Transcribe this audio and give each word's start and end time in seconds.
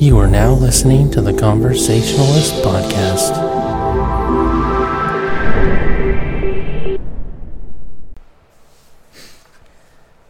You 0.00 0.16
are 0.18 0.28
now 0.28 0.52
listening 0.52 1.10
to 1.10 1.20
the 1.20 1.32
Conversationalist 1.32 2.54
Podcast. 2.62 3.34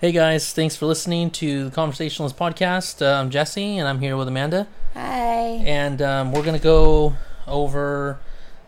Hey 0.01 0.11
guys, 0.13 0.55
thanks 0.55 0.75
for 0.75 0.87
listening 0.87 1.31
to 1.33 1.65
the 1.69 1.71
Conversationalist 1.71 2.35
Podcast. 2.35 3.03
Uh, 3.03 3.21
I'm 3.21 3.29
Jesse, 3.29 3.77
and 3.77 3.87
I'm 3.87 4.01
here 4.01 4.17
with 4.17 4.27
Amanda. 4.27 4.67
Hi. 4.95 5.61
And 5.67 6.01
um, 6.01 6.33
we're 6.33 6.45
going 6.45 6.57
to 6.57 6.65
go 6.65 7.17
over 7.47 8.21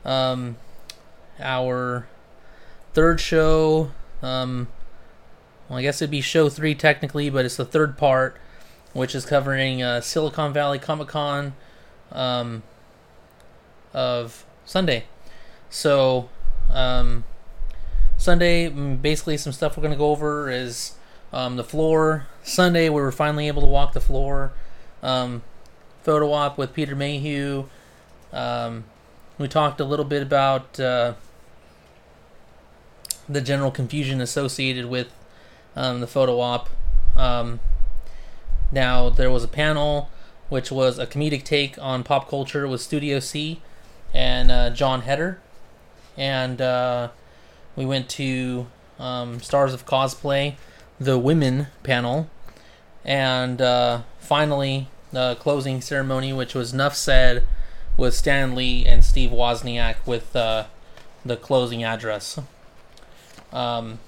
um, 0.04 0.58
our 1.40 2.08
third 2.92 3.22
show. 3.22 3.90
Um, 4.20 4.68
well, 5.70 5.78
I 5.78 5.82
guess 5.82 6.02
it'd 6.02 6.10
be 6.10 6.20
show 6.20 6.50
three 6.50 6.74
technically, 6.74 7.30
but 7.30 7.46
it's 7.46 7.56
the 7.56 7.64
third 7.64 7.96
part, 7.96 8.36
which 8.92 9.14
is 9.14 9.24
covering 9.24 9.82
uh, 9.82 10.00
Silicon 10.00 10.52
Valley 10.52 10.78
Comic 10.78 11.08
Con 11.08 11.54
um, 12.12 12.62
of 13.92 14.44
Sunday. 14.64 15.04
So, 15.68 16.28
um, 16.72 17.24
Sunday, 18.16 18.68
mm, 18.68 19.00
basically, 19.00 19.36
some 19.36 19.52
stuff 19.52 19.76
we're 19.76 19.82
going 19.82 19.92
to 19.92 19.98
go 19.98 20.10
over 20.10 20.50
is 20.50 20.94
um, 21.32 21.56
the 21.56 21.64
floor. 21.64 22.26
Sunday, 22.42 22.88
we 22.88 23.00
were 23.00 23.12
finally 23.12 23.48
able 23.48 23.62
to 23.62 23.68
walk 23.68 23.92
the 23.92 24.00
floor. 24.00 24.52
Um, 25.02 25.42
photo 26.02 26.32
op 26.32 26.58
with 26.58 26.74
Peter 26.74 26.96
Mayhew. 26.96 27.66
Um, 28.32 28.84
we 29.38 29.48
talked 29.48 29.80
a 29.80 29.84
little 29.84 30.04
bit 30.04 30.22
about 30.22 30.78
uh, 30.78 31.14
the 33.28 33.40
general 33.40 33.70
confusion 33.70 34.20
associated 34.20 34.86
with 34.86 35.12
um, 35.76 36.00
the 36.00 36.06
photo 36.06 36.40
op. 36.40 36.68
Now, 38.72 39.10
there 39.10 39.30
was 39.30 39.44
a 39.44 39.48
panel 39.48 40.10
which 40.48 40.70
was 40.70 40.98
a 40.98 41.06
comedic 41.06 41.44
take 41.44 41.78
on 41.78 42.02
pop 42.02 42.28
culture 42.28 42.66
with 42.66 42.80
Studio 42.80 43.20
C 43.20 43.60
and 44.12 44.50
uh, 44.50 44.70
Jon 44.70 45.02
Heder. 45.02 45.38
And 46.16 46.60
uh, 46.60 47.10
we 47.76 47.86
went 47.86 48.08
to 48.10 48.66
um, 48.98 49.40
Stars 49.40 49.72
of 49.72 49.86
Cosplay, 49.86 50.56
the 50.98 51.18
women 51.18 51.68
panel. 51.82 52.28
And 53.04 53.62
uh, 53.62 54.02
finally, 54.18 54.88
the 55.12 55.36
closing 55.40 55.80
ceremony, 55.80 56.32
which 56.32 56.54
was 56.54 56.74
Nuff 56.74 56.96
Said 56.96 57.44
with 57.96 58.14
Stan 58.14 58.54
Lee 58.54 58.84
and 58.84 59.04
Steve 59.04 59.30
Wozniak 59.30 59.96
with 60.06 60.34
uh, 60.34 60.64
the 61.24 61.36
closing 61.36 61.82
address. 61.84 62.38
Um, 63.52 63.98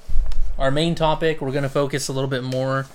our 0.59 0.71
main 0.71 0.95
topic, 0.95 1.41
we're 1.41 1.51
going 1.51 1.63
to 1.63 1.69
focus 1.69 2.09
a 2.09 2.13
little 2.13 2.31
bit 2.31 2.45
more 2.45 2.87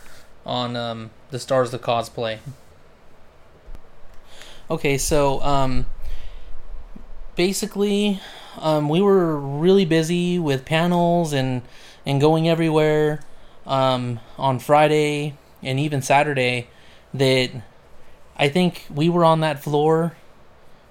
on 0.46 0.76
um, 0.76 1.10
the 1.32 1.40
stars 1.40 1.74
of 1.74 1.82
cosplay. 1.82 2.40
Okay, 4.70 4.98
so 4.98 5.42
um, 5.42 5.86
basically, 7.36 8.20
um, 8.58 8.90
we 8.90 9.02
were 9.02 9.38
really 9.38 9.86
busy 9.86 10.40
with 10.40 10.66
panels 10.66 11.34
and 11.34 11.62
and 12.06 12.20
going 12.20 12.48
everywhere 12.50 13.22
um, 13.66 14.20
on 14.38 14.60
Friday 14.60 15.38
and 15.64 15.80
even 15.80 16.02
Saturday. 16.02 16.68
That 17.14 17.52
I 18.36 18.50
think 18.50 18.86
we 18.94 19.08
were 19.10 19.24
on 19.24 19.40
that 19.40 19.64
floor, 19.64 20.18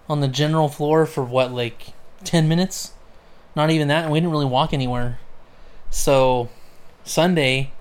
on 0.09 0.20
the 0.20 0.29
general 0.29 0.69
floor 0.69 1.05
for 1.05 1.23
what 1.23 1.53
like 1.53 1.92
ten 2.25 2.48
minutes, 2.48 2.92
not 3.55 3.70
even 3.70 3.89
that, 3.89 4.05
and 4.05 4.12
we 4.12 4.20
didn't 4.20 4.33
really 4.33 4.47
walk 4.47 4.73
anywhere. 4.73 5.19
So 5.91 6.48
Sunday, 7.05 7.73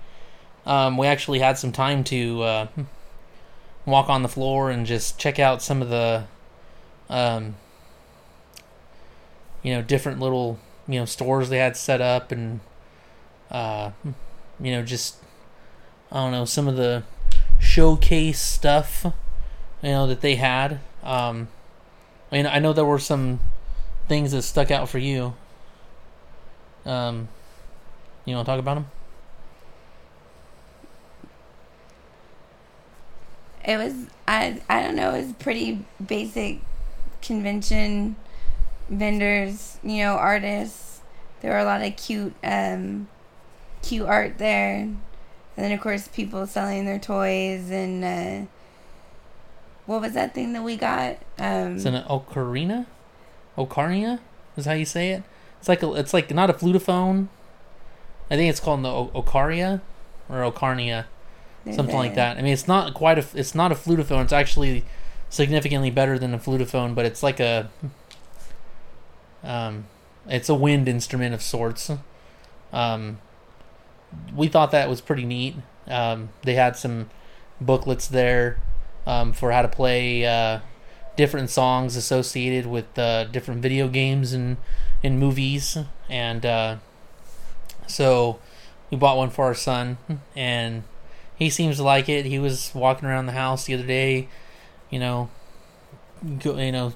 um, 0.66 0.96
we 0.96 1.06
actually 1.06 1.38
had 1.38 1.58
some 1.58 1.72
time 1.72 2.02
to 2.04 2.42
uh, 2.42 2.66
walk 3.86 4.08
on 4.08 4.22
the 4.22 4.28
floor 4.28 4.70
and 4.70 4.84
just 4.84 5.18
check 5.18 5.38
out 5.38 5.62
some 5.62 5.80
of 5.80 5.88
the, 5.88 6.24
um, 7.08 7.54
you 9.62 9.72
know, 9.72 9.80
different 9.80 10.20
little 10.20 10.58
you 10.88 10.98
know 10.98 11.04
stores 11.04 11.48
they 11.48 11.58
had 11.58 11.76
set 11.76 12.00
up 12.00 12.32
and, 12.32 12.60
uh, 13.50 13.92
you 14.60 14.72
know, 14.72 14.82
just 14.82 15.16
I 16.10 16.16
don't 16.16 16.32
know 16.32 16.44
some 16.44 16.66
of 16.66 16.76
the 16.76 17.04
showcase 17.60 18.40
stuff, 18.40 19.06
you 19.82 19.90
know, 19.90 20.06
that 20.08 20.20
they 20.20 20.34
had. 20.34 20.80
Um, 21.02 21.48
I 22.32 22.36
mean, 22.36 22.46
I 22.46 22.58
know 22.58 22.72
there 22.72 22.84
were 22.84 22.98
some 22.98 23.38
things 24.08 24.32
that 24.32 24.42
stuck 24.42 24.70
out 24.70 24.88
for 24.88 24.98
you. 24.98 25.34
Um, 26.84 27.28
you 28.24 28.34
want 28.34 28.46
to 28.46 28.52
talk 28.52 28.58
about 28.58 28.74
them? 28.74 28.86
It 33.66 33.76
was 33.78 33.94
I 34.28 34.60
I 34.68 34.82
don't 34.82 34.96
know, 34.96 35.12
it 35.14 35.26
was 35.26 35.32
pretty 35.34 35.84
basic 36.04 36.60
convention 37.20 38.16
vendors, 38.88 39.78
you 39.82 40.04
know, 40.04 40.14
artists. 40.14 41.00
There 41.40 41.50
were 41.52 41.58
a 41.58 41.64
lot 41.64 41.82
of 41.82 41.96
cute 41.96 42.34
um 42.44 43.08
cute 43.82 44.06
art 44.06 44.38
there. 44.38 44.76
And 44.78 44.96
then 45.64 45.72
of 45.72 45.80
course 45.80 46.08
people 46.08 46.46
selling 46.46 46.86
their 46.86 46.98
toys 46.98 47.70
and 47.70 48.04
uh 48.04 48.46
what 49.86 50.00
was 50.00 50.14
that 50.14 50.34
thing 50.34 50.52
that 50.52 50.62
we 50.62 50.76
got? 50.76 51.16
Um 51.38 51.76
It's 51.76 51.84
an 51.84 52.02
ocarina, 52.04 52.86
ocarina 53.56 54.20
is 54.56 54.66
how 54.66 54.72
you 54.72 54.84
say 54.84 55.10
it. 55.10 55.22
It's 55.58 55.68
like 55.68 55.82
a, 55.82 55.92
it's 55.94 56.14
like 56.14 56.32
not 56.32 56.50
a 56.50 56.52
flutophone. 56.52 57.28
I 58.30 58.36
think 58.36 58.50
it's 58.50 58.60
called 58.60 58.82
the 58.84 58.88
o- 58.88 59.10
ocaria 59.14 59.80
or 60.28 60.38
ocarnia, 60.50 61.06
something 61.72 61.96
like 61.96 62.14
that. 62.14 62.38
I 62.38 62.42
mean, 62.42 62.52
it's 62.52 62.68
not 62.68 62.94
quite 62.94 63.18
a 63.18 63.24
it's 63.34 63.54
not 63.54 63.72
a 63.72 63.74
flutophone. 63.74 64.24
It's 64.24 64.32
actually 64.32 64.84
significantly 65.28 65.90
better 65.90 66.18
than 66.18 66.34
a 66.34 66.38
flutophone, 66.38 66.94
but 66.94 67.04
it's 67.04 67.22
like 67.22 67.40
a 67.40 67.70
um, 69.42 69.86
it's 70.28 70.48
a 70.48 70.54
wind 70.54 70.88
instrument 70.88 71.34
of 71.34 71.42
sorts. 71.42 71.90
Um, 72.72 73.18
we 74.34 74.48
thought 74.48 74.70
that 74.70 74.88
was 74.88 75.00
pretty 75.00 75.24
neat. 75.24 75.56
Um, 75.86 76.30
they 76.42 76.54
had 76.54 76.76
some 76.76 77.10
booklets 77.60 78.08
there 78.08 78.60
um, 79.06 79.32
for 79.32 79.52
how 79.52 79.62
to 79.62 79.68
play 79.68 80.24
uh, 80.24 80.60
different 81.16 81.50
songs 81.50 81.96
associated 81.96 82.66
with 82.66 82.98
uh, 82.98 83.24
different 83.24 83.62
video 83.62 83.88
games 83.88 84.32
and 84.32 84.56
and 85.02 85.18
movies, 85.18 85.78
and 86.08 86.46
uh, 86.46 86.76
so 87.86 88.38
we 88.90 88.96
bought 88.96 89.16
one 89.16 89.30
for 89.30 89.44
our 89.44 89.54
son, 89.54 89.98
and 90.36 90.82
he 91.36 91.50
seems 91.50 91.76
to 91.76 91.82
like 91.82 92.08
it. 92.08 92.26
He 92.26 92.38
was 92.38 92.72
walking 92.74 93.08
around 93.08 93.26
the 93.26 93.32
house 93.32 93.64
the 93.64 93.74
other 93.74 93.86
day, 93.86 94.28
you 94.90 94.98
know, 94.98 95.28
go, 96.42 96.56
you 96.58 96.72
know, 96.72 96.92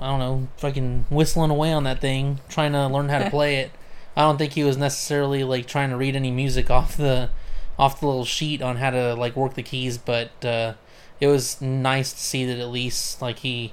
I 0.00 0.06
don't 0.06 0.18
know, 0.18 0.48
fucking 0.58 1.06
whistling 1.10 1.50
away 1.50 1.72
on 1.72 1.84
that 1.84 2.00
thing, 2.00 2.40
trying 2.48 2.72
to 2.72 2.86
learn 2.86 3.08
how 3.08 3.18
to 3.18 3.30
play 3.38 3.56
it. 3.56 3.70
I 4.16 4.22
don't 4.22 4.36
think 4.36 4.54
he 4.54 4.64
was 4.64 4.76
necessarily 4.76 5.44
like 5.44 5.66
trying 5.66 5.90
to 5.90 5.96
read 5.96 6.16
any 6.16 6.30
music 6.30 6.70
off 6.70 6.96
the 6.96 7.30
off 7.78 8.00
the 8.00 8.06
little 8.06 8.24
sheet 8.24 8.60
on 8.60 8.76
how 8.76 8.90
to 8.90 9.14
like 9.14 9.36
work 9.36 9.54
the 9.54 9.62
keys, 9.62 9.96
but 9.96 10.44
uh, 10.44 10.74
it 11.20 11.28
was 11.28 11.60
nice 11.60 12.12
to 12.12 12.18
see 12.18 12.44
that 12.44 12.58
at 12.58 12.68
least 12.68 13.22
like 13.22 13.40
he 13.40 13.72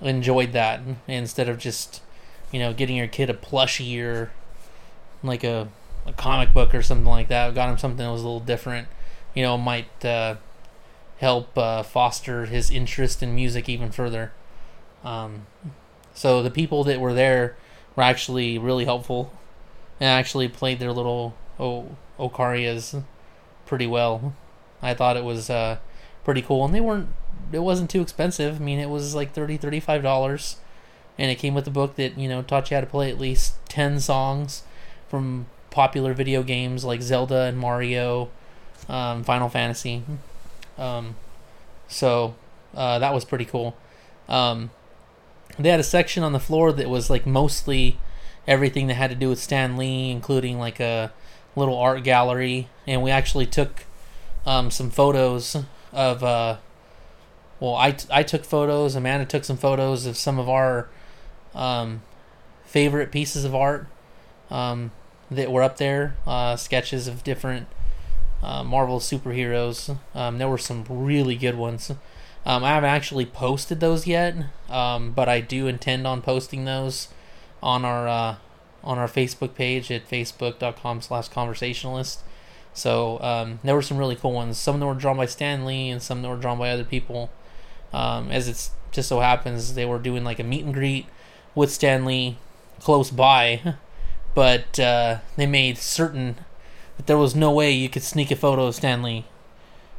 enjoyed 0.00 0.52
that 0.52 0.80
instead 1.06 1.48
of 1.48 1.58
just 1.58 2.02
you 2.50 2.58
know 2.58 2.72
getting 2.72 2.96
your 2.96 3.06
kid 3.06 3.30
a 3.30 3.34
plushie 3.34 4.02
or 4.02 4.32
like 5.22 5.44
a, 5.44 5.68
a 6.06 6.12
comic 6.12 6.52
book 6.52 6.74
or 6.74 6.82
something 6.82 7.06
like 7.06 7.28
that. 7.28 7.54
Got 7.54 7.70
him 7.70 7.78
something 7.78 8.04
that 8.04 8.10
was 8.12 8.22
a 8.22 8.24
little 8.24 8.40
different. 8.40 8.88
You 9.34 9.42
know, 9.42 9.56
might 9.56 10.04
uh, 10.04 10.36
help 11.18 11.56
uh, 11.56 11.82
foster 11.82 12.46
his 12.46 12.70
interest 12.70 13.22
in 13.22 13.34
music 13.34 13.68
even 13.68 13.90
further. 13.90 14.32
Um, 15.04 15.46
so 16.14 16.42
the 16.42 16.50
people 16.50 16.84
that 16.84 17.00
were 17.00 17.14
there 17.14 17.56
were 17.96 18.02
actually 18.02 18.58
really 18.58 18.84
helpful 18.84 19.32
and 20.00 20.08
actually 20.08 20.48
played 20.48 20.78
their 20.78 20.92
little 20.92 21.34
o- 21.58 21.96
Ocarias 22.18 23.02
pretty 23.66 23.86
well. 23.86 24.34
I 24.82 24.94
thought 24.94 25.16
it 25.16 25.24
was 25.24 25.48
uh, 25.48 25.78
pretty 26.24 26.42
cool, 26.42 26.64
and 26.64 26.74
they 26.74 26.80
weren't. 26.80 27.08
It 27.52 27.60
wasn't 27.60 27.90
too 27.90 28.02
expensive. 28.02 28.56
I 28.56 28.58
mean, 28.58 28.78
it 28.78 28.90
was 28.90 29.14
like 29.14 29.32
30 29.32 29.56
35 29.56 30.02
dollars, 30.02 30.56
and 31.18 31.30
it 31.30 31.36
came 31.36 31.54
with 31.54 31.66
a 31.66 31.70
book 31.70 31.96
that 31.96 32.18
you 32.18 32.28
know 32.28 32.42
taught 32.42 32.70
you 32.70 32.76
how 32.76 32.80
to 32.80 32.86
play 32.86 33.10
at 33.10 33.18
least 33.18 33.54
ten 33.68 34.00
songs 34.00 34.64
from 35.08 35.46
popular 35.72 36.14
video 36.14 36.44
games 36.44 36.84
like 36.84 37.02
Zelda 37.02 37.42
and 37.42 37.58
Mario, 37.58 38.30
um, 38.88 39.24
Final 39.24 39.48
Fantasy. 39.48 40.04
Um, 40.78 41.16
so 41.88 42.36
uh, 42.74 43.00
that 43.00 43.12
was 43.12 43.24
pretty 43.24 43.44
cool. 43.44 43.76
Um, 44.28 44.70
they 45.58 45.70
had 45.70 45.80
a 45.80 45.84
section 45.84 46.22
on 46.22 46.32
the 46.32 46.40
floor 46.40 46.72
that 46.72 46.88
was 46.88 47.10
like 47.10 47.26
mostly 47.26 47.98
everything 48.46 48.86
that 48.86 48.94
had 48.94 49.10
to 49.10 49.16
do 49.16 49.28
with 49.28 49.38
Stan 49.38 49.76
Lee, 49.76 50.10
including 50.10 50.58
like 50.58 50.78
a 50.78 51.12
little 51.56 51.76
art 51.76 52.04
gallery, 52.04 52.68
and 52.86 53.02
we 53.02 53.10
actually 53.10 53.46
took 53.46 53.84
um, 54.46 54.70
some 54.70 54.90
photos 54.90 55.56
of. 55.92 56.22
Uh, 56.22 56.56
well, 57.60 57.76
I, 57.76 57.92
t- 57.92 58.08
I 58.10 58.24
took 58.24 58.44
photos. 58.44 58.96
Amanda 58.96 59.24
took 59.24 59.44
some 59.44 59.56
photos 59.56 60.04
of 60.04 60.16
some 60.16 60.40
of 60.40 60.48
our 60.48 60.88
um, 61.54 62.02
favorite 62.64 63.12
pieces 63.12 63.44
of 63.44 63.54
art 63.54 63.86
um, 64.50 64.90
that 65.34 65.50
were 65.50 65.62
up 65.62 65.76
there. 65.76 66.16
Uh, 66.26 66.56
sketches 66.56 67.08
of 67.08 67.24
different 67.24 67.66
uh, 68.42 68.62
Marvel 68.64 68.98
superheroes. 68.98 69.96
Um, 70.14 70.38
there 70.38 70.48
were 70.48 70.58
some 70.58 70.84
really 70.88 71.36
good 71.36 71.56
ones. 71.56 71.90
Um, 72.44 72.64
I 72.64 72.70
haven't 72.70 72.90
actually 72.90 73.26
posted 73.26 73.80
those 73.80 74.06
yet, 74.06 74.34
um, 74.68 75.12
but 75.12 75.28
I 75.28 75.40
do 75.40 75.68
intend 75.68 76.06
on 76.06 76.22
posting 76.22 76.64
those 76.64 77.08
on 77.62 77.84
our 77.84 78.08
uh, 78.08 78.36
on 78.82 78.98
our 78.98 79.06
Facebook 79.06 79.54
page 79.54 79.92
at 79.92 80.08
facebook.com/slash 80.08 81.28
conversationalist. 81.28 82.22
So 82.74 83.20
um, 83.20 83.60
there 83.62 83.74
were 83.74 83.82
some 83.82 83.98
really 83.98 84.16
cool 84.16 84.32
ones. 84.32 84.58
Some 84.58 84.74
of 84.74 84.80
them 84.80 84.88
were 84.88 84.94
drawn 84.94 85.16
by 85.16 85.26
Stan 85.26 85.64
Lee, 85.64 85.90
and 85.90 86.02
some 86.02 86.22
that 86.22 86.28
were 86.28 86.36
drawn 86.36 86.58
by 86.58 86.70
other 86.70 86.84
people. 86.84 87.30
Um, 87.92 88.30
as 88.30 88.48
it 88.48 88.70
just 88.90 89.08
so 89.08 89.20
happens, 89.20 89.74
they 89.74 89.84
were 89.84 89.98
doing 89.98 90.24
like 90.24 90.40
a 90.40 90.44
meet 90.44 90.64
and 90.64 90.74
greet 90.74 91.06
with 91.54 91.70
Stan 91.70 92.04
Lee 92.04 92.38
close 92.80 93.10
by, 93.10 93.74
but 94.34 94.78
uh, 94.78 95.18
they 95.36 95.46
made 95.46 95.78
certain 95.78 96.36
that 96.96 97.06
there 97.06 97.18
was 97.18 97.34
no 97.34 97.50
way 97.50 97.70
you 97.70 97.88
could 97.88 98.02
sneak 98.02 98.30
a 98.30 98.36
photo 98.36 98.66
of 98.66 98.74
Stan 98.74 99.02
Lee. 99.02 99.24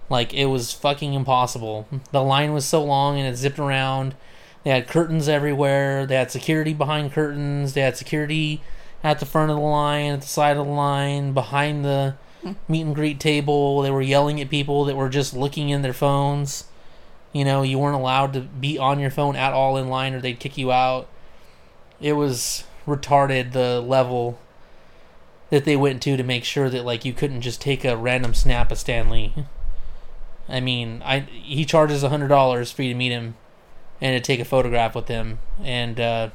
Like 0.10 0.34
it 0.34 0.46
was 0.46 0.74
fucking 0.74 1.14
impossible. 1.14 1.88
The 2.12 2.24
line 2.24 2.54
was 2.54 2.66
so 2.66 2.84
long 2.84 3.18
and 3.18 3.28
it 3.28 3.38
zipped 3.38 3.60
around. 3.60 4.16
They 4.64 4.70
had 4.72 4.88
curtains 4.88 5.28
everywhere. 5.28 6.06
They 6.06 6.16
had 6.16 6.32
security 6.32 6.74
behind 6.74 7.12
curtains. 7.12 7.74
They 7.74 7.82
had 7.82 7.98
security 7.98 8.62
at 9.04 9.20
the 9.20 9.26
front 9.26 9.52
of 9.52 9.58
the 9.58 9.64
line, 9.64 10.14
at 10.14 10.22
the 10.22 10.28
side 10.28 10.58
of 10.58 10.66
the 10.66 10.72
line, 10.72 11.34
behind 11.34 11.84
the 11.84 12.16
meet 12.68 12.82
and 12.82 12.96
greet 12.96 13.20
table. 13.20 13.82
They 13.82 13.92
were 13.92 14.02
yelling 14.02 14.40
at 14.40 14.50
people 14.50 14.86
that 14.86 14.96
were 14.96 15.10
just 15.10 15.34
looking 15.34 15.70
in 15.70 15.82
their 15.82 15.94
phones. 15.94 16.66
You 17.34 17.44
know, 17.44 17.64
you 17.64 17.80
weren't 17.80 17.96
allowed 17.96 18.34
to 18.34 18.42
be 18.42 18.78
on 18.78 19.00
your 19.00 19.10
phone 19.10 19.36
at 19.36 19.54
all 19.54 19.78
in 19.78 19.90
line 19.90 20.14
or 20.14 20.22
they'd 20.22 20.40
kick 20.40 20.58
you 20.58 20.72
out. 20.72 21.10
It 22.00 22.14
was 22.14 22.64
retarded 22.86 23.52
the 23.52 23.80
level 23.82 24.40
that 25.50 25.66
they 25.66 25.76
went 25.76 26.02
to 26.02 26.18
to 26.18 26.24
make 26.24 26.44
sure 26.44 26.70
that 26.70 26.84
like 26.86 27.06
you 27.06 27.14
couldn't 27.14 27.42
just 27.42 27.62
take 27.62 27.86
a 27.86 27.96
random 27.98 28.34
snap 28.34 28.72
of 28.72 28.78
Stan 28.80 29.10
Lee. 29.10 29.34
I 30.50 30.60
mean, 30.60 31.02
I 31.06 31.22
he 31.22 31.64
charges 31.66 32.04
a 32.04 32.10
hundred 32.10 32.28
dollars 32.30 32.72
for 32.72 32.84
you 32.84 32.90
to 32.90 32.96
meet 32.98 33.12
him 33.12 33.36
and 34.02 34.16
to 34.16 34.26
take 34.26 34.40
a 34.40 34.46
photograph 34.46 34.96
with 34.96 35.08
him, 35.08 35.40
and 35.64 36.00
uh, 36.00 36.30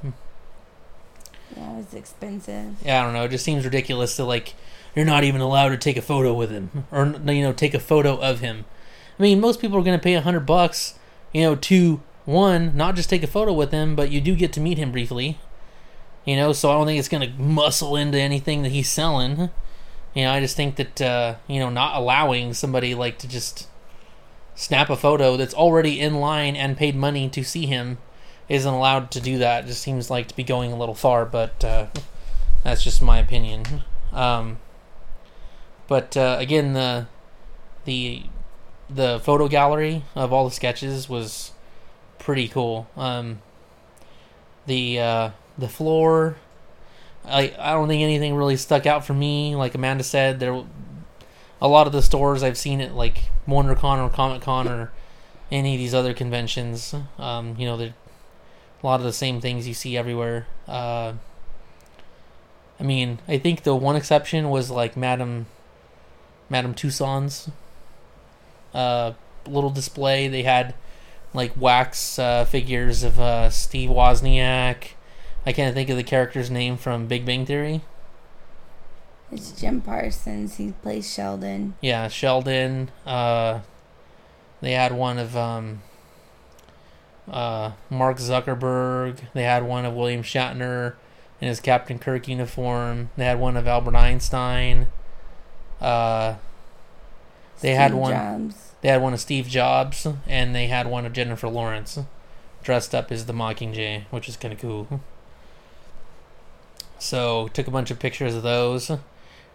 Yeah, 1.56 1.78
it's 1.78 1.94
expensive. 1.94 2.76
yeah, 2.84 3.00
I 3.00 3.04
don't 3.04 3.12
know. 3.12 3.24
It 3.24 3.30
just 3.30 3.44
seems 3.44 3.64
ridiculous 3.64 4.16
to 4.16 4.24
like 4.24 4.54
you're 4.94 5.04
not 5.04 5.24
even 5.24 5.40
allowed 5.40 5.70
to 5.70 5.76
take 5.76 5.96
a 5.96 6.02
photo 6.02 6.32
with 6.32 6.50
him 6.50 6.84
or 6.90 7.06
you 7.06 7.42
know 7.42 7.52
take 7.52 7.74
a 7.74 7.80
photo 7.80 8.16
of 8.20 8.40
him. 8.40 8.64
I 9.18 9.22
mean, 9.22 9.40
most 9.40 9.60
people 9.60 9.76
are 9.78 9.82
going 9.82 9.98
to 9.98 10.02
pay 10.02 10.14
a 10.14 10.20
hundred 10.20 10.46
bucks, 10.46 10.94
you 11.32 11.42
know, 11.42 11.56
to 11.56 12.00
one 12.24 12.76
not 12.76 12.94
just 12.94 13.10
take 13.10 13.22
a 13.22 13.26
photo 13.28 13.52
with 13.52 13.72
him, 13.72 13.96
but 13.96 14.10
you 14.10 14.20
do 14.20 14.34
get 14.36 14.52
to 14.54 14.60
meet 14.60 14.78
him 14.78 14.92
briefly. 14.92 15.38
You 16.28 16.36
know, 16.36 16.52
so 16.52 16.68
I 16.70 16.74
don't 16.74 16.84
think 16.84 16.98
it's 16.98 17.08
going 17.08 17.26
to 17.26 17.40
muscle 17.40 17.96
into 17.96 18.18
anything 18.18 18.62
that 18.62 18.68
he's 18.68 18.90
selling. 18.90 19.48
You 20.12 20.24
know, 20.24 20.30
I 20.30 20.40
just 20.40 20.56
think 20.56 20.76
that 20.76 21.00
uh, 21.00 21.36
you 21.46 21.58
know 21.58 21.70
not 21.70 21.96
allowing 21.96 22.52
somebody 22.52 22.94
like 22.94 23.16
to 23.20 23.28
just 23.28 23.66
snap 24.54 24.90
a 24.90 24.96
photo 24.96 25.38
that's 25.38 25.54
already 25.54 25.98
in 25.98 26.16
line 26.16 26.54
and 26.54 26.76
paid 26.76 26.94
money 26.94 27.30
to 27.30 27.42
see 27.42 27.64
him 27.64 27.96
isn't 28.46 28.70
allowed 28.70 29.10
to 29.12 29.22
do 29.22 29.38
that. 29.38 29.64
It 29.64 29.68
just 29.68 29.80
seems 29.80 30.10
like 30.10 30.28
to 30.28 30.36
be 30.36 30.44
going 30.44 30.70
a 30.70 30.76
little 30.76 30.94
far, 30.94 31.24
but 31.24 31.64
uh, 31.64 31.86
that's 32.62 32.84
just 32.84 33.00
my 33.00 33.16
opinion. 33.16 33.84
Um, 34.12 34.58
but 35.86 36.14
uh, 36.14 36.36
again, 36.38 36.74
the 36.74 37.06
the 37.86 38.24
the 38.90 39.18
photo 39.24 39.48
gallery 39.48 40.04
of 40.14 40.34
all 40.34 40.46
the 40.46 40.54
sketches 40.54 41.08
was 41.08 41.52
pretty 42.18 42.48
cool. 42.48 42.86
Um, 42.98 43.40
the 44.66 45.00
uh, 45.00 45.30
the 45.58 45.68
floor, 45.68 46.36
I 47.24 47.54
I 47.58 47.72
don't 47.72 47.88
think 47.88 48.02
anything 48.02 48.34
really 48.34 48.56
stuck 48.56 48.86
out 48.86 49.04
for 49.04 49.14
me. 49.14 49.56
Like 49.56 49.74
Amanda 49.74 50.04
said, 50.04 50.40
there 50.40 50.64
a 51.60 51.68
lot 51.68 51.86
of 51.86 51.92
the 51.92 52.02
stores 52.02 52.42
I've 52.42 52.58
seen 52.58 52.80
at 52.80 52.94
like 52.94 53.24
WonderCon 53.46 53.98
or 53.98 54.08
Comic 54.08 54.42
Con 54.42 54.68
or 54.68 54.92
any 55.50 55.74
of 55.74 55.78
these 55.78 55.94
other 55.94 56.14
conventions. 56.14 56.94
Um, 57.18 57.56
you 57.58 57.66
know, 57.66 57.80
a 57.80 57.92
lot 58.82 59.00
of 59.00 59.04
the 59.04 59.12
same 59.12 59.40
things 59.40 59.66
you 59.66 59.74
see 59.74 59.96
everywhere. 59.96 60.46
Uh, 60.66 61.14
I 62.78 62.84
mean, 62.84 63.18
I 63.26 63.38
think 63.38 63.64
the 63.64 63.74
one 63.74 63.96
exception 63.96 64.50
was 64.50 64.70
like 64.70 64.96
Madame 64.96 65.46
Madame 66.48 66.74
Tussauds 66.74 67.50
uh, 68.74 69.12
little 69.46 69.70
display. 69.70 70.28
They 70.28 70.42
had 70.42 70.74
like 71.34 71.52
wax 71.56 72.18
uh, 72.18 72.44
figures 72.44 73.02
of 73.02 73.18
uh, 73.18 73.50
Steve 73.50 73.90
Wozniak. 73.90 74.90
I 75.48 75.52
can't 75.52 75.74
think 75.74 75.88
of 75.88 75.96
the 75.96 76.04
character's 76.04 76.50
name 76.50 76.76
from 76.76 77.06
Big 77.06 77.24
Bang 77.24 77.46
Theory. 77.46 77.80
It's 79.32 79.50
Jim 79.50 79.80
Parsons. 79.80 80.58
He 80.58 80.72
plays 80.82 81.10
Sheldon. 81.10 81.72
Yeah, 81.80 82.08
Sheldon. 82.08 82.90
Uh, 83.06 83.60
they 84.60 84.72
had 84.72 84.92
one 84.92 85.16
of 85.16 85.34
um, 85.38 85.80
uh, 87.30 87.72
Mark 87.88 88.18
Zuckerberg. 88.18 89.20
They 89.32 89.44
had 89.44 89.62
one 89.62 89.86
of 89.86 89.94
William 89.94 90.22
Shatner 90.22 90.96
in 91.40 91.48
his 91.48 91.60
Captain 91.60 91.98
Kirk 91.98 92.28
uniform. 92.28 93.08
They 93.16 93.24
had 93.24 93.40
one 93.40 93.56
of 93.56 93.66
Albert 93.66 93.96
Einstein. 93.96 94.88
Uh, 95.80 96.34
they 97.62 97.74
had 97.74 97.94
one. 97.94 98.12
Jobs. 98.12 98.72
They 98.82 98.90
had 98.90 99.00
one 99.00 99.14
of 99.14 99.20
Steve 99.20 99.48
Jobs, 99.48 100.06
and 100.26 100.54
they 100.54 100.66
had 100.66 100.88
one 100.88 101.06
of 101.06 101.14
Jennifer 101.14 101.48
Lawrence, 101.48 101.98
dressed 102.62 102.94
up 102.94 103.10
as 103.10 103.24
the 103.24 103.32
Mockingjay, 103.32 104.04
which 104.10 104.28
is 104.28 104.36
kind 104.36 104.52
of 104.52 104.60
cool. 104.60 105.00
So 106.98 107.48
took 107.48 107.66
a 107.66 107.70
bunch 107.70 107.90
of 107.90 107.98
pictures 107.98 108.34
of 108.34 108.42
those. 108.42 108.90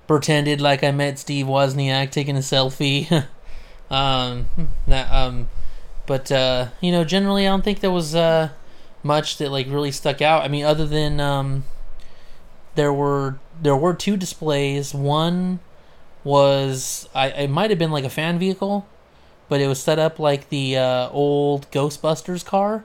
Pretended 0.08 0.62
like 0.62 0.84
I 0.84 0.92
met 0.92 1.20
Steve 1.20 1.46
Wozniak 1.46 2.12
taking 2.12 2.36
a 2.36 2.40
selfie. 2.40 3.28
um, 3.90 4.48
that, 4.88 5.12
um, 5.12 5.50
but 6.06 6.32
uh, 6.32 6.70
you 6.82 6.92
know, 6.92 7.04
generally, 7.04 7.48
I 7.48 7.50
don't 7.50 7.64
think 7.64 7.80
there 7.80 7.92
was 7.92 8.16
uh, 8.16 8.50
much 9.02 9.38
that 9.38 9.52
like 9.52 9.68
really 9.68 9.92
stuck 9.92 10.22
out. 10.22 10.44
I 10.44 10.48
mean, 10.48 10.66
other 10.66 10.86
than 10.86 11.20
um, 11.20 11.66
there 12.76 12.94
were 12.94 13.40
there 13.62 13.76
were 13.76 13.94
two 13.94 14.18
displays. 14.18 14.94
One 14.94 15.60
was 16.24 17.08
I 17.14 17.30
it 17.30 17.50
might 17.50 17.70
have 17.70 17.80
been 17.80 17.92
like 17.92 18.06
a 18.06 18.10
fan 18.10 18.40
vehicle, 18.40 18.86
but 19.50 19.62
it 19.62 19.68
was 19.68 19.82
set 19.82 20.00
up 20.00 20.20
like 20.20 20.50
the 20.50 20.78
uh, 20.78 21.10
old 21.10 21.70
Ghostbusters 21.72 22.46
car. 22.46 22.84